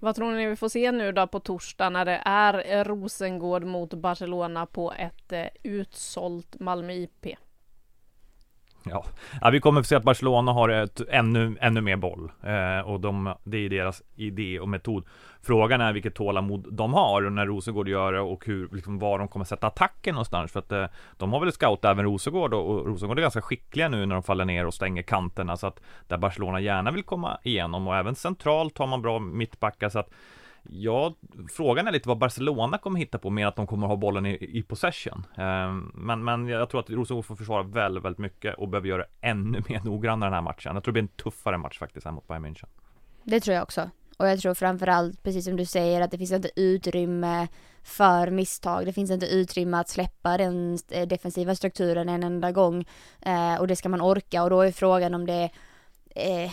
Vad 0.00 0.16
tror 0.16 0.32
ni 0.32 0.46
vi 0.46 0.56
får 0.56 0.68
se 0.68 0.92
nu 0.92 1.12
då 1.12 1.26
på 1.26 1.40
torsdag 1.40 1.90
när 1.90 2.04
det 2.04 2.22
är 2.24 2.84
Rosengård 2.84 3.64
mot 3.64 3.94
Barcelona 3.94 4.66
på 4.66 4.92
ett 4.92 5.32
eh, 5.32 5.46
utsålt 5.62 6.60
Malmö 6.60 6.92
IP? 6.92 7.26
Ja. 8.90 9.04
ja, 9.40 9.50
vi 9.50 9.60
kommer 9.60 9.80
att 9.80 9.86
se 9.86 9.94
att 9.94 10.02
Barcelona 10.02 10.52
har 10.52 10.68
ett, 10.68 11.00
ännu, 11.08 11.56
ännu 11.60 11.80
mer 11.80 11.96
boll. 11.96 12.30
Eh, 12.42 12.80
och 12.80 13.00
de, 13.00 13.34
det 13.44 13.58
är 13.58 13.70
deras 13.70 14.02
idé 14.14 14.60
och 14.60 14.68
metod. 14.68 15.04
Frågan 15.42 15.80
är 15.80 15.92
vilket 15.92 16.14
tålamod 16.14 16.66
de 16.72 16.94
har 16.94 17.24
och 17.24 17.32
när 17.32 17.46
Rosengård 17.46 17.88
gör 17.88 18.12
det 18.12 18.20
och 18.20 18.46
hur, 18.46 18.68
liksom, 18.72 18.98
var 18.98 19.18
de 19.18 19.28
kommer 19.28 19.44
sätta 19.44 19.66
attacken 19.66 20.14
någonstans. 20.14 20.52
För 20.52 20.60
att 20.60 20.72
eh, 20.72 20.86
de 21.16 21.32
har 21.32 21.40
väl 21.40 21.52
scoutat 21.52 21.90
även 21.90 22.04
Rosengård 22.04 22.54
och, 22.54 22.70
och 22.70 22.86
Rosengård 22.86 23.18
är 23.18 23.22
ganska 23.22 23.42
skickliga 23.42 23.88
nu 23.88 24.06
när 24.06 24.14
de 24.14 24.22
faller 24.22 24.44
ner 24.44 24.66
och 24.66 24.74
stänger 24.74 25.02
kanterna. 25.02 25.56
Så 25.56 25.66
att 25.66 25.80
där 26.06 26.18
Barcelona 26.18 26.60
gärna 26.60 26.90
vill 26.90 27.02
komma 27.02 27.38
igenom. 27.42 27.88
Och 27.88 27.96
även 27.96 28.14
centralt 28.14 28.78
har 28.78 28.86
man 28.86 29.02
bra 29.02 29.18
mittbackar. 29.18 29.88
Så 29.88 29.98
att 29.98 30.10
Ja, 30.70 31.14
frågan 31.50 31.86
är 31.86 31.92
lite 31.92 32.08
vad 32.08 32.18
Barcelona 32.18 32.78
kommer 32.78 32.98
hitta 32.98 33.18
på 33.18 33.30
med 33.30 33.48
att 33.48 33.56
de 33.56 33.66
kommer 33.66 33.86
ha 33.86 33.96
bollen 33.96 34.26
i, 34.26 34.58
i 34.58 34.62
possession. 34.62 35.26
Ehm, 35.36 35.92
men, 35.94 36.24
men 36.24 36.48
jag 36.48 36.70
tror 36.70 36.80
att 36.80 36.90
Rosengård 36.90 37.24
får 37.24 37.36
försvara 37.36 37.62
väldigt, 37.62 38.04
väldigt 38.04 38.18
mycket 38.18 38.54
och 38.54 38.68
behöver 38.68 38.88
göra 38.88 39.04
ännu 39.20 39.62
mer 39.68 39.80
noggrannare 39.84 40.30
den 40.30 40.34
här 40.34 40.42
matchen. 40.42 40.74
Jag 40.74 40.84
tror 40.84 40.92
det 40.92 41.02
blir 41.02 41.02
en 41.02 41.22
tuffare 41.22 41.58
match 41.58 41.78
faktiskt 41.78 42.04
här 42.04 42.12
mot 42.12 42.28
Bayern 42.28 42.46
München. 42.46 42.66
Det 43.24 43.40
tror 43.40 43.54
jag 43.54 43.62
också. 43.62 43.90
Och 44.18 44.28
jag 44.28 44.40
tror 44.40 44.54
framförallt, 44.54 45.22
precis 45.22 45.44
som 45.44 45.56
du 45.56 45.64
säger, 45.64 46.00
att 46.00 46.10
det 46.10 46.18
finns 46.18 46.32
inte 46.32 46.50
utrymme 46.56 47.48
för 47.82 48.30
misstag. 48.30 48.86
Det 48.86 48.92
finns 48.92 49.10
inte 49.10 49.26
utrymme 49.26 49.76
att 49.76 49.88
släppa 49.88 50.38
den 50.38 50.78
eh, 50.90 51.08
defensiva 51.08 51.54
strukturen 51.54 52.08
en 52.08 52.22
enda 52.22 52.52
gång. 52.52 52.84
Eh, 53.20 53.54
och 53.60 53.66
det 53.66 53.76
ska 53.76 53.88
man 53.88 54.00
orka 54.00 54.42
och 54.42 54.50
då 54.50 54.60
är 54.60 54.72
frågan 54.72 55.14
om 55.14 55.26
det 55.26 55.50
eh, 56.14 56.50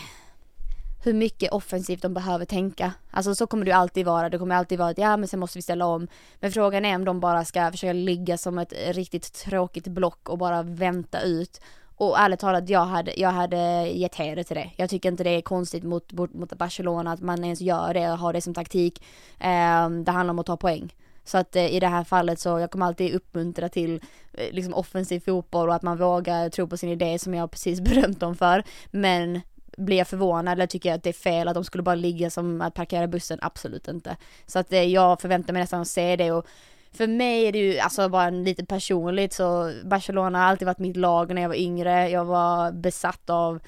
hur 1.04 1.14
mycket 1.14 1.51
offensivt 1.51 2.01
de 2.01 2.14
behöver 2.14 2.45
tänka. 2.45 2.93
Alltså 3.12 3.36
så 3.36 3.47
kommer 3.47 3.66
det 3.66 3.72
ju 3.72 3.78
alltid 3.78 4.06
vara. 4.06 4.30
Det 4.30 4.38
kommer 4.38 4.56
alltid 4.56 4.80
vara 4.80 4.89
att 4.89 4.97
ja 4.97 5.18
men 5.18 5.28
sen 5.28 5.39
måste 5.39 5.58
vi 5.58 5.62
ställa 5.62 5.86
om. 5.86 6.08
Men 6.39 6.51
frågan 6.51 6.86
är 6.86 6.95
om 6.95 7.06
de 7.06 7.20
bara 7.20 7.45
ska 7.45 7.72
försöka 7.72 7.93
ligga 7.93 8.38
som 8.38 8.58
ett 8.58 8.74
riktigt 8.88 9.34
tråkigt 9.34 9.88
block 9.88 10.30
och 10.30 10.38
bara 10.38 10.64
vänta 10.64 11.22
ut. 11.22 11.62
Och 11.95 12.20
ärligt 12.20 12.39
talat, 12.39 12.70
jag 12.70 12.86
hade, 12.86 13.14
jag 13.20 13.30
hade 13.30 13.88
gett 13.88 14.16
heder 14.16 14.43
till 14.43 14.56
det. 14.56 14.72
Jag 14.78 14.89
tycker 14.89 15.10
inte 15.10 15.24
det 15.24 15.30
är 15.30 15.41
konstigt 15.41 15.84
mot, 15.84 16.12
mot, 16.12 16.34
mot 16.34 16.54
Barcelona 16.58 17.12
att 17.12 17.22
man 17.22 17.43
ens 17.43 17.62
gör 17.62 17.93
det 17.93 18.12
och 18.12 18.18
har 18.18 18.34
det 18.34 18.41
som 18.41 18.54
taktik. 18.54 19.04
Eh, 19.39 19.89
det 19.89 20.12
handlar 20.12 20.30
om 20.30 20.39
att 20.39 20.45
ta 20.45 20.58
poäng. 20.58 20.93
Så 21.24 21.38
att 21.38 21.56
eh, 21.56 21.76
i 21.76 21.80
det 21.80 21.88
här 21.88 22.04
fallet 22.04 22.39
så 22.39 22.60
jag 22.60 22.72
kommer 22.72 22.86
alltid 22.86 23.16
uppmuntra 23.16 23.70
till 23.70 24.01
eh, 24.34 24.51
liksom 24.51 24.74
offensiv 24.74 25.20
fotboll 25.20 25.70
och 25.70 25.76
att 25.76 25.82
man 25.82 25.97
vågar 25.97 26.49
tro 26.49 26.68
på 26.68 26.78
sin 26.78 26.89
idé 26.89 27.20
som 27.20 27.34
jag 27.34 27.51
precis 27.51 27.82
berömt 27.82 28.20
dem 28.20 28.36
för. 28.36 28.64
Men 28.91 29.41
blir 29.78 29.97
jag 29.97 30.07
förvånad 30.07 30.51
eller 30.51 30.67
tycker 30.67 30.89
jag 30.89 30.97
att 30.97 31.03
det 31.03 31.09
är 31.09 31.13
fel 31.13 31.47
att 31.47 31.53
de 31.53 31.63
skulle 31.63 31.84
bara 31.84 31.95
ligga 31.95 32.30
som 32.30 32.61
att 32.61 32.74
parkera 32.74 33.07
bussen? 33.07 33.39
Absolut 33.41 33.88
inte. 33.88 34.17
Så 34.45 34.59
att 34.59 34.74
eh, 34.74 34.84
jag 34.84 35.21
förväntar 35.21 35.53
mig 35.53 35.61
nästan 35.61 35.82
att 35.82 35.88
se 35.88 36.15
det 36.15 36.32
och 36.32 36.47
för 36.91 37.07
mig 37.07 37.45
är 37.45 37.51
det 37.51 37.57
ju 37.57 37.80
alltså 37.80 38.09
bara 38.09 38.30
lite 38.30 38.65
personligt 38.65 39.34
så 39.34 39.74
Barcelona 39.84 40.39
har 40.39 40.45
alltid 40.45 40.65
varit 40.65 40.80
mitt 40.80 40.97
lag 40.97 41.36
när 41.36 41.41
jag 41.41 41.49
var 41.49 41.55
yngre. 41.55 42.09
Jag 42.09 42.26
var 42.26 42.71
besatt 42.71 43.30
av, 43.30 43.59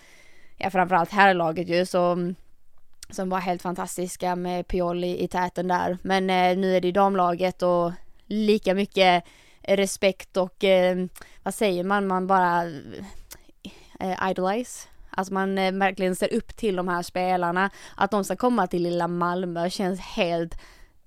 ja 0.57 0.69
framförallt 0.69 1.11
herrlaget 1.11 1.69
ju 1.69 1.85
så 1.85 2.33
som 3.09 3.29
var 3.29 3.39
helt 3.39 3.61
fantastiska 3.61 4.35
med 4.35 4.67
Pioli 4.67 5.23
i 5.23 5.27
täten 5.27 5.67
där. 5.67 5.97
Men 6.01 6.29
eh, 6.29 6.57
nu 6.57 6.75
är 6.75 6.81
det 6.81 6.87
ju 6.87 6.91
damlaget 6.91 7.61
och 7.61 7.91
lika 8.25 8.73
mycket 8.73 9.23
respekt 9.61 10.37
och 10.37 10.63
eh, 10.63 11.05
vad 11.43 11.53
säger 11.53 11.83
man, 11.83 12.07
man 12.07 12.27
bara 12.27 12.63
eh, 13.99 14.29
idolize 14.29 14.87
att 15.15 15.29
man 15.29 15.57
eh, 15.57 15.71
verkligen 15.71 16.15
ser 16.15 16.33
upp 16.33 16.55
till 16.55 16.75
de 16.75 16.87
här 16.87 17.01
spelarna. 17.01 17.69
Att 17.95 18.11
de 18.11 18.23
ska 18.23 18.35
komma 18.35 18.67
till 18.67 18.83
lilla 18.83 19.07
Malmö 19.07 19.69
känns 19.69 19.99
helt 19.99 20.55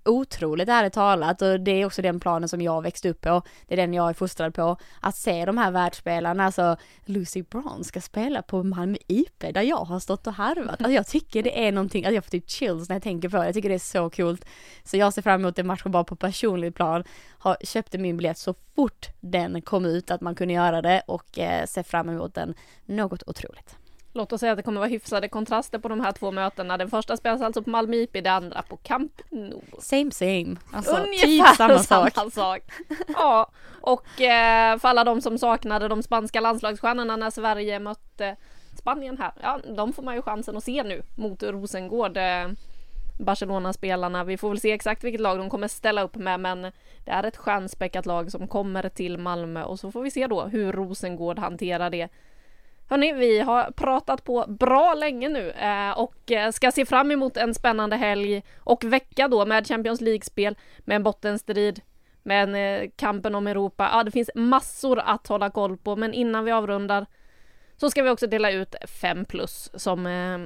otroligt 0.09 0.69
ärligt 0.69 0.93
talat 0.93 1.43
och 1.43 1.61
det 1.61 1.71
är 1.71 1.87
också 1.87 2.03
den 2.03 2.21
planen 2.21 2.49
som 2.49 2.61
jag 2.61 2.83
växte 2.83 3.09
upp 3.09 3.21
på. 3.21 3.43
Det 3.67 3.75
är 3.75 3.77
den 3.77 3.95
jag 3.95 4.09
är 4.09 4.15
fostrad 4.15 4.55
på. 4.55 4.77
Att 5.01 5.17
se 5.17 5.45
de 5.45 5.59
här 5.59 5.71
världsspelarna, 5.71 6.45
alltså 6.45 6.77
Lucy 7.05 7.43
Brown 7.43 7.85
ska 7.85 8.01
spela 8.01 8.43
på 8.43 8.63
Malmö 8.63 8.97
IP 9.07 9.39
där 9.39 9.63
jag 9.63 9.77
har 9.85 10.01
stått 10.01 10.27
och 10.27 10.33
harvat. 10.33 10.71
Alltså 10.81 10.91
jag 10.93 11.07
tycker 11.07 11.43
det 11.43 11.67
är 11.67 11.73
någonting, 11.73 12.05
alltså 12.05 12.15
jag 12.15 12.25
får 12.25 12.31
typ 12.31 12.51
chills 12.51 12.89
när 12.89 12.97
jag 12.97 13.03
tänker 13.03 13.29
på 13.29 13.37
det. 13.37 13.45
Jag 13.45 13.55
tycker 13.55 13.69
det 13.69 13.75
är 13.75 13.79
så 13.79 14.11
coolt. 14.11 14.45
Så 14.85 14.97
jag 14.97 15.15
ser 15.15 15.23
fram 15.23 15.41
emot 15.41 15.57
den 15.57 15.67
matchen 15.67 15.93
bara 15.93 16.05
på 16.05 16.17
personlig 16.17 16.75
plan. 16.75 17.05
Har, 17.39 17.57
köpte 17.65 17.99
min 17.99 18.17
biljett 18.17 18.39
så 18.39 18.55
fort 18.75 19.07
den 19.21 19.63
kom 19.63 19.85
ut 19.85 20.11
att 20.11 20.21
man 20.21 20.35
kunde 20.35 20.55
göra 20.55 20.83
det 20.83 21.03
och 21.07 21.39
eh, 21.39 21.67
ser 21.67 21.83
fram 21.83 22.09
emot 22.09 22.35
den 22.35 22.55
något 22.87 23.23
otroligt. 23.27 23.77
Låt 24.13 24.33
oss 24.33 24.41
säga 24.41 24.53
att 24.53 24.59
det 24.59 24.63
kommer 24.63 24.81
vara 24.81 24.89
hyfsade 24.89 25.29
kontraster 25.29 25.79
på 25.79 25.89
de 25.89 26.01
här 26.01 26.13
två 26.13 26.31
mötena. 26.31 26.77
Den 26.77 26.91
första 26.91 27.17
spelas 27.17 27.41
alltså 27.41 27.63
på 27.63 27.71
Malmö 27.71 27.97
IP, 27.97 28.13
det 28.13 28.27
andra 28.27 28.63
på 28.63 28.77
Camp 28.77 29.13
Nou. 29.31 29.61
Same 29.79 30.11
same. 30.11 30.57
Alltså 30.73 30.97
Ungefär 30.97 31.27
typ 31.27 31.57
samma 31.57 31.79
sak. 31.79 32.11
samma 32.15 32.31
sak. 32.31 32.63
Ja, 33.09 33.51
och 33.81 34.21
eh, 34.21 34.79
för 34.79 34.89
alla 34.89 35.05
de 35.05 35.21
som 35.21 35.39
saknade 35.39 35.89
de 35.89 36.03
spanska 36.03 36.41
landslagsstjärnorna 36.41 37.17
när 37.17 37.31
Sverige 37.31 37.79
mötte 37.79 38.37
Spanien 38.79 39.19
här, 39.19 39.33
ja, 39.43 39.61
de 39.77 39.93
får 39.93 40.03
man 40.03 40.15
ju 40.15 40.23
chansen 40.23 40.57
att 40.57 40.65
se 40.65 40.83
nu 40.83 41.03
mot 41.17 41.43
Rosengård. 41.43 42.17
Eh, 42.17 42.49
Barcelona-spelarna. 43.19 44.25
Vi 44.25 44.37
får 44.37 44.49
väl 44.49 44.61
se 44.61 44.73
exakt 44.73 45.05
vilket 45.05 45.21
lag 45.21 45.39
de 45.39 45.51
kommer 45.51 45.69
ställa 45.69 46.03
upp 46.03 46.17
med, 46.17 46.41
men 46.41 46.63
det 47.05 47.11
är 47.11 47.25
ett 47.25 47.37
stjärnspäckat 47.37 48.07
lag 48.07 48.31
som 48.31 48.49
kommer 48.49 48.89
till 48.89 49.19
Malmö 49.19 49.63
och 49.63 49.81
så 49.81 49.93
får 49.93 50.03
vi 50.03 50.11
se 50.11 50.27
då 50.27 50.43
hur 50.45 50.73
Rosengård 50.73 51.39
hanterar 51.39 51.91
det. 51.91 52.09
Hörni, 52.91 53.13
vi 53.13 53.41
har 53.41 53.71
pratat 53.71 54.25
på 54.25 54.45
bra 54.49 54.95
länge 54.95 55.29
nu 55.29 55.51
eh, 55.51 55.91
och 55.91 56.33
eh, 56.33 56.51
ska 56.51 56.73
se 56.73 56.87
fram 56.87 57.11
emot 57.11 57.37
en 57.37 57.55
spännande 57.55 57.97
helg 57.97 58.43
och 58.59 58.85
vecka 58.85 59.29
då 59.29 59.47
med 59.47 59.67
Champions 59.67 60.01
League-spel, 60.01 60.57
med 60.79 60.97
en 60.97 61.03
bottenstrid, 61.03 61.81
med 62.23 62.55
en, 62.55 62.91
kampen 62.91 63.35
om 63.35 63.47
Europa. 63.47 63.91
Ja, 63.93 64.05
det 64.05 64.11
finns 64.11 64.31
massor 64.35 64.99
att 64.99 65.27
hålla 65.27 65.51
koll 65.51 65.77
på, 65.77 65.97
men 65.97 66.15
innan 66.15 66.45
vi 66.45 66.53
avrundar 66.53 67.07
så 67.77 67.91
ska 67.91 68.03
vi 68.03 68.11
också 68.11 68.27
dela 68.27 68.51
ut 68.51 68.75
5 69.01 69.25
plus 69.25 69.71
som 69.75 70.07
eh, 70.07 70.39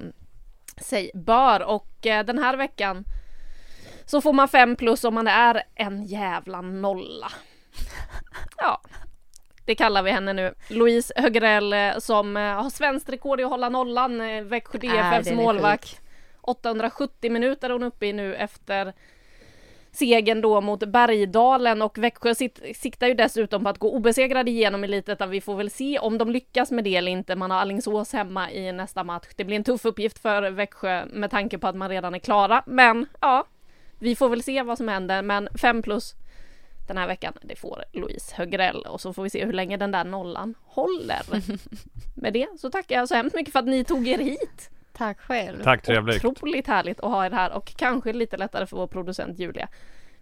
sig 0.82 1.10
bör 1.14 1.62
och 1.62 2.06
eh, 2.06 2.24
den 2.24 2.38
här 2.38 2.56
veckan 2.56 3.04
så 4.04 4.20
får 4.20 4.32
man 4.32 4.48
5 4.48 4.76
plus 4.76 5.04
om 5.04 5.14
man 5.14 5.28
är 5.28 5.62
en 5.74 6.04
jävla 6.04 6.60
nolla. 6.60 7.32
Ja, 8.56 8.80
det 9.64 9.74
kallar 9.74 10.02
vi 10.02 10.10
henne 10.10 10.32
nu. 10.32 10.54
Louise 10.68 11.12
Högrell 11.16 11.72
eh, 11.72 11.98
som 11.98 12.36
eh, 12.36 12.42
har 12.42 12.70
svenskt 12.70 13.08
rekord 13.08 13.40
i 13.40 13.44
att 13.44 13.50
hålla 13.50 13.68
nollan, 13.68 14.20
eh, 14.20 14.42
Växjö 14.42 14.78
Äh, 14.82 14.90
DFFs 14.90 15.30
är 15.30 15.34
målvakt. 15.34 15.88
sjuk. 15.88 15.98
870 16.40 17.30
minuter 17.30 17.68
är 17.70 17.72
hon 17.72 17.82
uppe 17.82 18.06
i 18.06 18.12
nu 18.12 18.34
efter 18.34 18.92
segern 19.92 20.40
då 20.40 20.60
mot 20.60 20.80
Bergdalen 20.88 21.82
och 21.82 21.98
Växjö 21.98 22.34
siktar 22.74 23.06
ju 23.06 23.14
dessutom 23.14 23.62
på 23.62 23.68
att 23.68 23.78
gå 23.78 23.90
obesegrade 23.90 24.50
igenom 24.50 24.84
elitet. 24.84 25.20
Vi 25.28 25.40
får 25.40 25.56
väl 25.56 25.70
se 25.70 25.98
om 25.98 26.18
de 26.18 26.30
lyckas 26.30 26.70
med 26.70 26.84
det 26.84 26.96
eller 26.96 27.12
inte. 27.12 27.36
Man 27.36 27.50
har 27.50 27.58
Allingsås 27.58 28.12
hemma 28.12 28.50
i 28.50 28.72
nästa 28.72 29.04
match. 29.04 29.26
Det 29.36 29.44
blir 29.44 29.56
en 29.56 29.64
tuff 29.64 29.84
uppgift 29.84 30.18
för 30.18 30.50
Växjö 30.50 31.04
med 31.06 31.30
tanke 31.30 31.58
på 31.58 31.66
att 31.66 31.76
man 31.76 31.88
redan 31.88 32.14
är 32.14 32.18
klara. 32.18 32.62
Men 32.66 33.06
ja, 33.20 33.44
vi 33.98 34.16
får 34.16 34.28
väl 34.28 34.42
se 34.42 34.62
vad 34.62 34.78
som 34.78 34.88
händer. 34.88 35.22
Men 35.22 35.48
5 35.60 35.82
plus 35.82 36.14
den 36.86 36.96
här 36.96 37.06
veckan, 37.06 37.32
det 37.42 37.56
får 37.56 37.84
Louise 37.92 38.34
Högrell 38.36 38.82
och 38.82 39.00
så 39.00 39.12
får 39.12 39.22
vi 39.22 39.30
se 39.30 39.44
hur 39.44 39.52
länge 39.52 39.76
den 39.76 39.90
där 39.90 40.04
nollan 40.04 40.54
håller. 40.64 41.22
med 42.20 42.32
det 42.32 42.48
så 42.58 42.70
tackar 42.70 42.96
jag 42.96 43.08
så 43.08 43.14
hemskt 43.14 43.36
mycket 43.36 43.52
för 43.52 43.58
att 43.58 43.66
ni 43.66 43.84
tog 43.84 44.08
er 44.08 44.18
hit. 44.18 44.70
Tack 44.92 45.20
själv. 45.20 45.62
Tack, 45.62 45.82
trevligt. 45.82 46.24
Otroligt 46.24 46.66
härligt 46.66 47.00
att 47.00 47.10
ha 47.10 47.26
er 47.26 47.30
här 47.30 47.52
och 47.52 47.74
kanske 47.76 48.12
lite 48.12 48.36
lättare 48.36 48.66
för 48.66 48.76
vår 48.76 48.86
producent 48.86 49.38
Julia. 49.38 49.68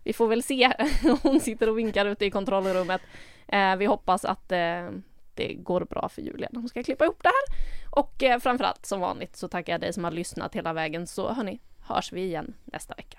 Vi 0.05 0.13
får 0.13 0.29
väl 0.29 0.43
se. 0.43 0.73
Hon 1.23 1.41
sitter 1.41 1.69
och 1.69 1.79
vinkar 1.79 2.07
ute 2.07 2.25
i 2.25 2.31
kontrollrummet. 2.31 3.01
Eh, 3.49 3.77
vi 3.77 3.87
hoppas 3.87 4.25
att 4.25 4.53
eh, 4.53 4.91
det 5.35 5.55
går 5.55 5.85
bra 5.85 6.09
för 6.09 6.23
Julia 6.23 6.49
när 6.53 6.61
hon 6.61 6.69
ska 6.69 6.83
klippa 6.83 7.05
ihop 7.05 7.23
det 7.23 7.29
här. 7.29 7.57
Och 8.01 8.23
eh, 8.23 8.39
framförallt 8.39 8.87
som 8.87 9.01
vanligt 9.01 9.37
så 9.37 9.49
tackar 9.49 9.73
jag 9.73 9.81
dig 9.81 9.93
som 9.93 10.05
har 10.05 10.11
lyssnat 10.11 10.55
hela 10.55 10.73
vägen 10.73 11.07
så 11.07 11.33
hörni, 11.33 11.61
hörs 11.81 12.13
vi 12.13 12.23
igen 12.23 12.55
nästa 12.65 12.95
vecka. 12.95 13.19